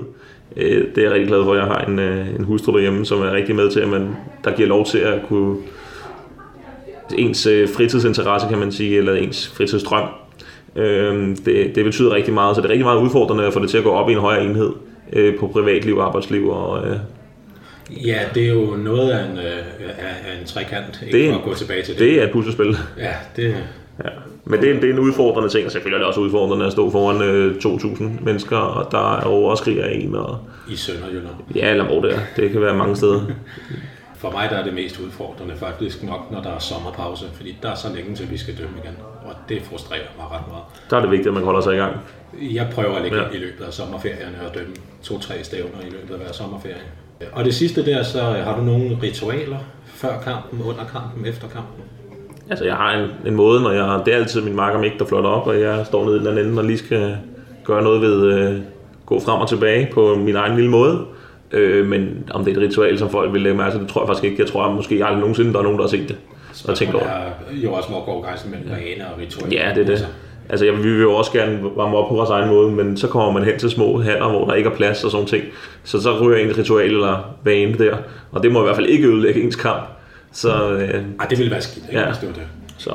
Øh, 0.56 0.84
det 0.94 0.98
er 0.98 1.02
jeg 1.02 1.12
rigtig 1.12 1.28
glad 1.28 1.44
for, 1.44 1.52
at 1.52 1.58
jeg 1.58 1.66
har 1.66 1.78
en, 1.78 1.98
øh, 1.98 2.34
en 2.34 2.44
hustru 2.44 2.72
derhjemme, 2.72 3.06
som 3.06 3.22
er 3.22 3.32
rigtig 3.32 3.56
med 3.56 3.70
til, 3.70 3.80
at 3.80 3.88
man, 3.88 4.16
der 4.44 4.56
giver 4.56 4.68
lov 4.68 4.84
til 4.84 4.98
at 4.98 5.20
kunne 5.28 5.56
ens 7.18 7.46
øh, 7.46 7.68
fritidsinteresse, 7.68 8.48
kan 8.48 8.58
man 8.58 8.72
sige, 8.72 8.98
eller 8.98 9.14
ens 9.14 9.48
fritidsdrøm. 9.48 10.08
Det, 11.44 11.72
det 11.74 11.84
betyder 11.84 12.14
rigtig 12.14 12.34
meget, 12.34 12.56
så 12.56 12.62
det 12.62 12.68
er 12.68 12.70
rigtig 12.70 12.86
meget 12.86 13.00
udfordrende 13.00 13.46
at 13.46 13.52
få 13.52 13.60
det 13.60 13.70
til 13.70 13.78
at 13.78 13.84
gå 13.84 13.90
op 13.90 14.08
i 14.08 14.12
en 14.12 14.18
højere 14.18 14.44
enhed 14.44 14.72
på 15.38 15.46
privatliv 15.46 15.98
arbejdsliv. 16.00 16.48
Og, 16.48 16.82
Ja, 17.90 18.18
det 18.34 18.44
er 18.44 18.48
jo 18.52 18.76
noget 18.76 19.10
af 19.10 19.24
en, 19.30 19.38
øh, 19.38 19.44
af 19.98 20.40
en 20.40 20.46
trekant, 20.46 21.02
ikke 21.06 21.18
Det- 21.18 21.30
for 21.32 21.38
at 21.38 21.44
gå 21.44 21.54
tilbage 21.54 21.82
til 21.82 21.94
det. 21.94 22.00
det 22.00 22.20
er 22.20 22.24
et 22.26 22.32
puslespil. 22.32 22.76
Ja, 22.98 23.12
det, 23.36 23.54
Ja. 24.04 24.10
Men 24.44 24.60
det 24.60 24.70
er, 24.70 24.74
en- 24.74 24.80
det 24.82 24.88
er 24.90 24.92
en 24.94 24.98
udfordrende 24.98 25.48
ting, 25.48 25.66
og 25.66 25.72
selvfølgelig 25.72 25.94
er 25.94 25.98
det 25.98 26.06
også 26.06 26.20
udfordrende 26.20 26.66
at 26.66 26.72
stå 26.72 26.90
foran 26.90 27.22
øh, 27.22 27.60
2.000 27.60 28.24
mennesker, 28.24 28.56
og 28.56 28.92
der 28.92 29.16
er 29.18 29.24
overskriger 29.24 29.86
en, 29.86 30.14
og 30.16 30.38
i 30.70 30.76
Sønderjylland. 30.76 31.34
ja, 31.54 31.70
eller 31.70 31.84
hvor 31.84 32.00
det 32.00 32.14
er. 32.14 32.18
Det 32.36 32.50
kan 32.50 32.60
være 32.60 32.74
mange 32.76 32.96
steder. 32.96 33.20
For 34.20 34.30
mig 34.30 34.48
der 34.50 34.56
er 34.56 34.64
det 34.64 34.74
mest 34.74 35.00
udfordrende 35.00 35.54
faktisk 35.56 36.02
nok, 36.02 36.30
når 36.30 36.42
der 36.42 36.50
er 36.50 36.58
sommerpause, 36.58 37.24
fordi 37.34 37.58
der 37.62 37.70
er 37.70 37.74
så 37.74 37.88
længe 37.94 38.14
til, 38.16 38.30
vi 38.30 38.36
skal 38.38 38.54
dømme 38.58 38.74
igen. 38.84 38.94
Og 39.24 39.34
det 39.48 39.62
frustrerer 39.62 40.00
mig 40.16 40.26
ret 40.26 40.48
meget. 40.48 40.62
Der 40.90 40.96
er 40.96 41.00
det 41.00 41.10
vigtigt, 41.10 41.28
at 41.28 41.34
man 41.34 41.42
holder 41.44 41.60
sig 41.60 41.74
i 41.74 41.76
gang. 41.78 41.96
Jeg 42.40 42.66
prøver 42.72 42.94
at 42.96 43.02
lægge 43.02 43.16
Ja. 43.16 43.24
i 43.34 43.36
løbet 43.38 43.64
af 43.64 43.72
sommerferierne 43.72 44.36
og 44.48 44.54
dømme 44.54 44.74
to-tre 45.02 45.34
stævner 45.42 45.80
i 45.88 45.90
løbet 45.90 46.14
af 46.14 46.20
hver 46.20 46.32
sommerferie. 46.32 46.74
Og 47.32 47.44
det 47.44 47.54
sidste 47.54 47.86
der, 47.86 48.02
så 48.02 48.20
har 48.20 48.56
du 48.56 48.62
nogle 48.62 48.98
ritualer 49.02 49.58
før 49.86 50.20
kampen, 50.24 50.62
under 50.62 50.84
kampen, 50.92 51.26
efter 51.26 51.48
kampen? 51.48 51.84
Altså, 52.50 52.64
jeg 52.64 52.74
har 52.74 52.92
en, 52.92 53.10
en 53.26 53.34
måde, 53.34 53.62
når 53.62 53.70
jeg... 53.70 54.02
Det 54.06 54.14
er 54.14 54.18
altid 54.18 54.40
min 54.40 54.56
marker 54.56 54.78
Mik, 54.78 54.98
der 54.98 55.04
flotter 55.04 55.30
op, 55.30 55.46
og 55.46 55.60
jeg 55.60 55.86
står 55.86 56.04
nede 56.04 56.16
i 56.16 56.18
den 56.18 56.26
anden 56.26 56.46
ende 56.46 56.60
og 56.60 56.64
lige 56.64 56.78
skal 56.78 57.16
gøre 57.64 57.82
noget 57.82 58.00
ved... 58.00 58.32
Øh, 58.32 58.60
gå 59.06 59.20
frem 59.20 59.40
og 59.40 59.48
tilbage 59.48 59.88
på 59.92 60.14
min 60.14 60.36
egen 60.36 60.56
lille 60.56 60.70
måde. 60.70 61.04
Øh, 61.52 61.86
men 61.86 62.28
om 62.30 62.44
det 62.44 62.56
er 62.56 62.60
et 62.60 62.62
ritual, 62.62 62.98
som 62.98 63.10
folk 63.10 63.32
vil 63.32 63.42
lægge 63.42 63.58
mærke 63.58 63.72
til, 63.74 63.80
det 63.80 63.88
tror 63.88 64.00
jeg 64.00 64.08
faktisk 64.08 64.24
ikke. 64.24 64.42
Jeg 64.42 64.50
tror 64.50 64.64
at 64.64 64.74
måske 64.74 64.94
aldrig 65.04 65.20
nogensinde, 65.20 65.52
der 65.52 65.58
er 65.58 65.62
nogen, 65.62 65.78
der 65.78 65.84
har 65.84 65.88
set 65.88 66.08
det. 66.08 66.16
Og 66.68 66.76
tænkt 66.76 66.94
over. 66.94 67.04
er 67.04 67.30
jo 67.50 67.72
også, 67.72 67.88
hvor 67.88 68.04
går 68.04 68.22
grænsen 68.22 68.50
mellem 68.50 68.70
vaner 68.70 69.06
og 69.06 69.18
ritualer. 69.20 69.62
Ja, 69.62 69.74
det 69.74 69.80
er 69.80 69.84
det. 69.84 69.90
Altså, 69.90 70.06
jeg, 70.50 70.76
vi 70.78 70.90
vil 70.92 71.00
jo 71.02 71.14
også 71.14 71.32
gerne 71.32 71.60
varme 71.76 71.96
op 71.96 72.08
på 72.08 72.14
vores 72.14 72.30
egen 72.30 72.48
måde, 72.48 72.70
men 72.72 72.96
så 72.96 73.08
kommer 73.08 73.32
man 73.32 73.44
hen 73.44 73.58
til 73.58 73.70
små 73.70 74.00
haller, 74.02 74.28
hvor 74.28 74.44
der 74.46 74.54
ikke 74.54 74.70
er 74.70 74.74
plads 74.74 75.04
og 75.04 75.10
sådan 75.10 75.26
ting. 75.26 75.44
Så 75.84 76.00
så 76.02 76.20
ryger 76.20 76.38
en 76.50 76.58
ritual 76.58 76.90
eller 76.90 77.34
vane 77.44 77.78
der, 77.78 77.96
og 78.32 78.42
det 78.42 78.52
må 78.52 78.60
i 78.60 78.64
hvert 78.64 78.76
fald 78.76 78.86
ikke 78.86 79.06
ødelægge 79.08 79.42
ens 79.42 79.56
kamp. 79.56 79.82
Så, 80.32 80.70
øh, 80.72 81.04
Ej, 81.20 81.26
det 81.30 81.38
ville 81.38 81.50
være 81.50 81.60
skidt, 81.62 81.84
ikke, 81.88 82.00
Ja. 82.00 82.06
hvis 82.06 82.18
det 82.18 82.28
var 82.28 82.34
det. 82.34 82.46
så 82.78 82.94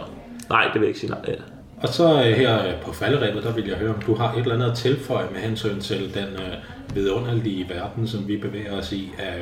nej, 0.49 0.63
det 0.63 0.73
vil 0.73 0.81
jeg 0.81 0.87
ikke 0.87 0.99
sige 0.99 1.09
nej. 1.09 1.19
Ja. 1.27 1.33
Og 1.81 1.89
så 1.89 2.13
øh, 2.13 2.19
her 2.31 2.67
øh, 2.67 2.73
på 2.85 2.93
falderæbet, 2.93 3.43
der 3.43 3.51
vil 3.53 3.67
jeg 3.67 3.77
høre, 3.77 3.89
om 3.89 4.01
du 4.07 4.15
har 4.15 4.33
et 4.33 4.39
eller 4.39 4.53
andet 4.55 4.71
at 4.71 4.77
tilføje 4.77 5.25
med 5.33 5.39
hensyn 5.41 5.79
til 5.79 5.99
den 6.13 6.23
øh, 6.23 6.95
vidunderlige 6.95 7.65
verden, 7.69 8.07
som 8.07 8.27
vi 8.27 8.37
bevæger 8.37 8.77
os 8.77 8.91
i. 8.91 9.11
Af 9.19 9.33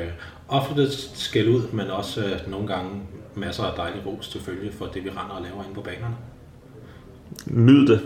ofte 0.48 0.90
skæld 1.14 1.48
ud, 1.48 1.60
men 1.72 1.90
også 1.90 2.20
øh, 2.20 2.50
nogle 2.50 2.66
gange 2.66 2.90
masser 3.34 3.62
af 3.64 3.72
dejlig 3.76 4.00
ros 4.06 4.28
til 4.28 4.40
følge 4.40 4.72
for 4.78 4.84
det, 4.86 5.04
vi 5.04 5.08
render 5.08 5.34
og 5.36 5.42
laver 5.42 5.62
inde 5.64 5.74
på 5.74 5.80
banerne. 5.80 6.14
Nyd 7.46 7.86
det, 7.86 8.00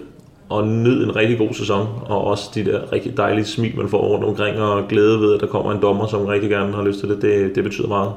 og 0.49 0.67
nyd 0.69 1.05
en 1.05 1.17
rigtig 1.17 1.39
god 1.39 1.55
sæson, 1.55 1.87
og 2.07 2.25
også 2.25 2.51
de 2.55 2.65
der 2.65 2.93
rigtig 2.93 3.17
dejlige 3.17 3.45
smil, 3.45 3.77
man 3.77 3.89
får 3.89 4.07
rundt 4.07 4.25
omkring, 4.25 4.59
og 4.59 4.89
glæde 4.89 5.21
ved, 5.21 5.35
at 5.35 5.41
der 5.41 5.47
kommer 5.47 5.73
en 5.73 5.83
dommer, 5.83 6.07
som 6.07 6.27
rigtig 6.27 6.51
gerne 6.51 6.73
har 6.75 6.85
lyst 6.85 7.01
til 7.01 7.09
det, 7.09 7.23
det, 7.23 7.55
det 7.55 7.65
betyder 7.65 7.89
meget. 7.89 8.13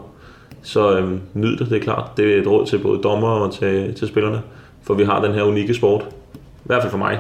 Så 0.64 0.98
øhm, 0.98 1.22
nyd 1.34 1.58
det, 1.58 1.70
det 1.70 1.78
er 1.78 1.82
klart. 1.82 2.12
Det 2.18 2.34
er 2.38 2.42
et 2.42 2.48
råd 2.48 2.66
til 2.66 2.78
både 2.80 3.02
dommer 3.02 3.28
og 3.30 3.54
til, 3.54 3.94
til 3.96 4.08
spillerne, 4.08 4.42
for 4.84 4.94
vi 4.94 5.04
har 5.04 5.26
den 5.26 5.34
her 5.34 5.44
unikke 5.44 5.74
sport. 5.74 6.06
I 6.36 6.38
hvert 6.66 6.82
fald 6.82 6.92
for 6.92 6.98
mig. 6.98 7.20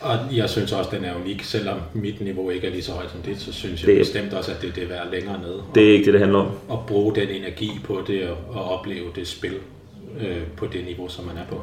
Og 0.00 0.16
jeg 0.36 0.48
synes 0.50 0.72
også, 0.72 0.90
den 0.96 1.04
er 1.04 1.12
unik, 1.24 1.42
selvom 1.42 1.76
mit 1.94 2.20
niveau 2.20 2.50
ikke 2.50 2.66
er 2.66 2.70
lige 2.70 2.82
så 2.82 2.92
højt 2.92 3.10
som 3.10 3.20
dit, 3.22 3.40
så 3.40 3.52
synes 3.52 3.82
jeg 3.82 3.88
Det- 3.88 3.98
bestemt 3.98 4.32
også, 4.34 4.50
at 4.52 4.62
det, 4.62 4.74
det 4.74 4.82
er 4.82 4.88
værd 4.88 5.10
længere 5.12 5.38
nede. 5.40 5.62
Det 5.74 5.88
er 5.88 5.92
ikke 5.92 6.04
det, 6.04 6.12
det 6.12 6.20
handler 6.20 6.38
om. 6.38 6.46
Og 6.68 6.84
bruge 6.88 7.14
den 7.14 7.28
energi 7.28 7.70
på 7.84 8.00
det 8.06 8.28
og, 8.28 8.36
og 8.56 8.78
opleve 8.78 9.04
det 9.14 9.26
spil 9.28 9.54
øh, 10.20 10.36
på 10.56 10.66
det 10.72 10.84
niveau, 10.84 11.08
som 11.08 11.24
man 11.24 11.36
er 11.36 11.46
på. 11.50 11.60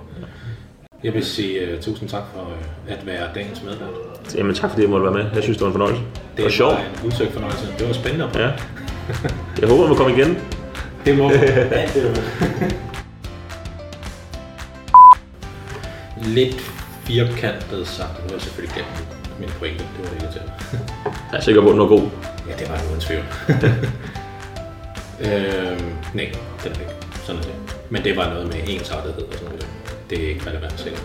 Jeg 1.03 1.13
vil 1.13 1.25
sige 1.25 1.73
uh, 1.75 1.81
tusind 1.81 2.09
tak 2.09 2.23
for 2.33 2.41
uh, 2.41 2.47
at 2.93 3.05
være 3.05 3.27
dagens 3.35 3.61
medvært. 3.63 3.89
Jamen 4.35 4.55
tak 4.55 4.69
fordi 4.69 4.81
jeg 4.81 4.89
måtte 4.89 5.03
være 5.05 5.13
med. 5.13 5.25
Jeg 5.35 5.43
synes, 5.43 5.57
det 5.57 5.61
var 5.61 5.67
en 5.67 5.73
fornøjelse. 5.73 6.01
Det 6.01 6.37
Det 6.37 6.43
var 6.45 6.51
sjovt. 6.51 6.73
en 6.79 7.07
udsøgt 7.07 7.31
fornøjelse. 7.33 7.67
Det 7.79 7.87
var 7.87 7.93
spændende. 7.93 8.29
Ja. 8.35 8.51
Jeg 9.61 9.69
håber, 9.69 9.87
man 9.87 9.95
kommer 9.97 10.17
igen. 10.17 10.37
Det 11.05 11.17
må 11.17 11.31
Lidt 16.37 16.55
firkantet 17.03 17.87
sagt. 17.87 18.09
Nu 18.17 18.23
har 18.23 18.31
jeg 18.31 18.41
selvfølgelig 18.41 18.73
glemt 18.75 19.17
min 19.39 19.49
pointe. 19.59 19.83
Det 19.97 20.03
var 20.03 20.09
det 20.09 20.21
irriterende. 20.23 20.51
Jeg 21.31 21.37
er 21.37 21.41
sikker 21.41 21.61
på, 21.61 21.67
at 21.67 21.71
den 21.71 21.79
var 21.79 21.87
god. 21.87 22.09
Ja, 22.49 22.53
det 22.59 22.69
var 22.69 22.81
uden 22.89 23.01
tvivl. 23.01 23.23
øhm, 25.25 25.85
nej, 26.13 26.31
det 26.63 26.69
er 26.69 26.73
det 26.73 26.79
ikke. 26.79 26.93
Sådan 27.25 27.41
er 27.41 27.45
det. 27.45 27.53
Men 27.89 28.03
det 28.03 28.17
var 28.17 28.29
noget 28.29 28.47
med 28.47 28.55
ensartethed 28.67 29.23
og 29.23 29.33
sådan 29.33 29.47
noget. 29.47 29.64
Det 30.09 30.23
er 30.23 30.29
ikke 30.29 30.49
relevant 30.49 30.79
sikkert. 30.79 31.03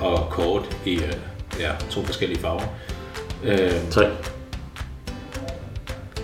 og 0.00 0.28
kort 0.30 0.76
i 0.84 0.94
øh, 0.96 1.12
ja, 1.60 1.70
to 1.90 2.04
forskellige 2.04 2.40
farver. 2.40 2.62
Øh, 3.44 3.70
Tre. 3.90 4.04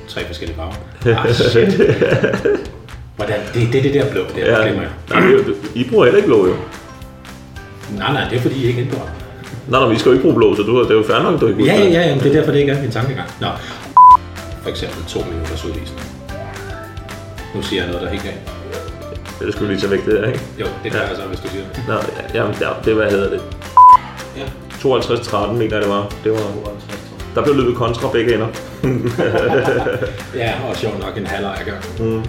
tre 0.09 0.27
forskellige 0.27 0.57
farver. 0.57 0.75
Ah, 1.27 1.33
shit. 1.35 1.73
Hvordan? 3.17 3.41
Det, 3.55 3.73
det 3.73 3.79
er 3.79 3.83
det 3.83 3.95
der 3.95 4.11
blå, 4.11 4.21
der 4.37 4.57
ja. 4.57 4.63
Glemmer 4.63 4.83
jeg. 4.83 4.91
Nej, 5.11 5.21
det- 5.21 5.57
I 5.75 5.89
bruger 5.91 6.05
heller 6.05 6.17
ikke 6.19 6.27
blå, 6.29 6.47
jo. 6.47 6.55
Nej, 7.99 8.13
nej, 8.13 8.29
det 8.29 8.37
er 8.39 8.43
fordi, 8.43 8.55
I 8.65 8.67
ikke 8.67 8.81
indgår. 8.83 9.11
Nej, 9.69 9.81
nej, 9.81 9.89
vi 9.89 9.99
skal 9.99 10.09
jo 10.09 10.13
ikke 10.13 10.23
bruge 10.23 10.35
blå, 10.35 10.57
så 10.57 10.63
du, 10.63 10.83
det 10.83 10.91
er 10.91 10.95
jo 10.95 11.03
fair 11.07 11.23
nok, 11.23 11.41
du 11.41 11.47
ikke 11.47 11.65
Ja, 11.65 11.75
ja, 11.75 11.85
ja, 11.89 12.01
jamen, 12.09 12.25
det 12.25 12.29
er 12.35 12.39
derfor, 12.39 12.53
det 12.53 12.61
ikke 12.61 12.73
er 12.73 12.83
min 12.83 12.91
tankegang. 12.91 13.31
Nå. 13.41 13.47
For 14.63 14.71
eksempel 14.71 15.05
to 15.09 15.21
minutters 15.31 15.65
udvisning. 15.65 16.01
Nu 17.55 17.63
siger 17.63 17.83
jeg 17.83 17.87
noget, 17.93 18.03
der 18.03 18.09
er 18.09 18.13
helt 18.13 18.25
galt. 18.25 18.54
Det 19.41 19.53
skal 19.53 19.67
vi 19.67 19.73
lige 19.73 19.81
tage 19.81 19.91
væk, 19.91 20.05
det 20.05 20.13
der, 20.13 20.27
ikke? 20.27 20.41
Jo, 20.61 20.67
det 20.83 20.93
kan 20.93 21.01
jeg 21.01 21.17
så, 21.17 21.23
hvis 21.23 21.41
du 21.41 21.49
siger 21.49 21.63
det. 21.75 21.83
Nå, 21.89 21.95
ja, 21.95 22.01
jamen, 22.35 22.55
der, 22.61 22.69
det 22.85 22.95
hvad 22.95 23.11
hedder 23.11 23.31
det? 23.31 23.43
Ja. 24.37 24.45
52-13, 24.89 25.53
mener 25.53 25.81
det 25.81 25.89
var. 25.89 26.13
Det 26.25 26.33
var 26.33 26.39
der 27.35 27.43
blev 27.43 27.57
løbet 27.57 27.77
kontra 27.77 28.11
begge 28.13 28.35
ender. 28.35 28.47
Ja, 30.35 30.53
og 30.69 30.77
sjovt 30.77 30.99
nok 30.99 31.17
en 31.17 31.27
halvleg 31.27 31.63
gang. 31.67 32.09
Mm. 32.09 32.25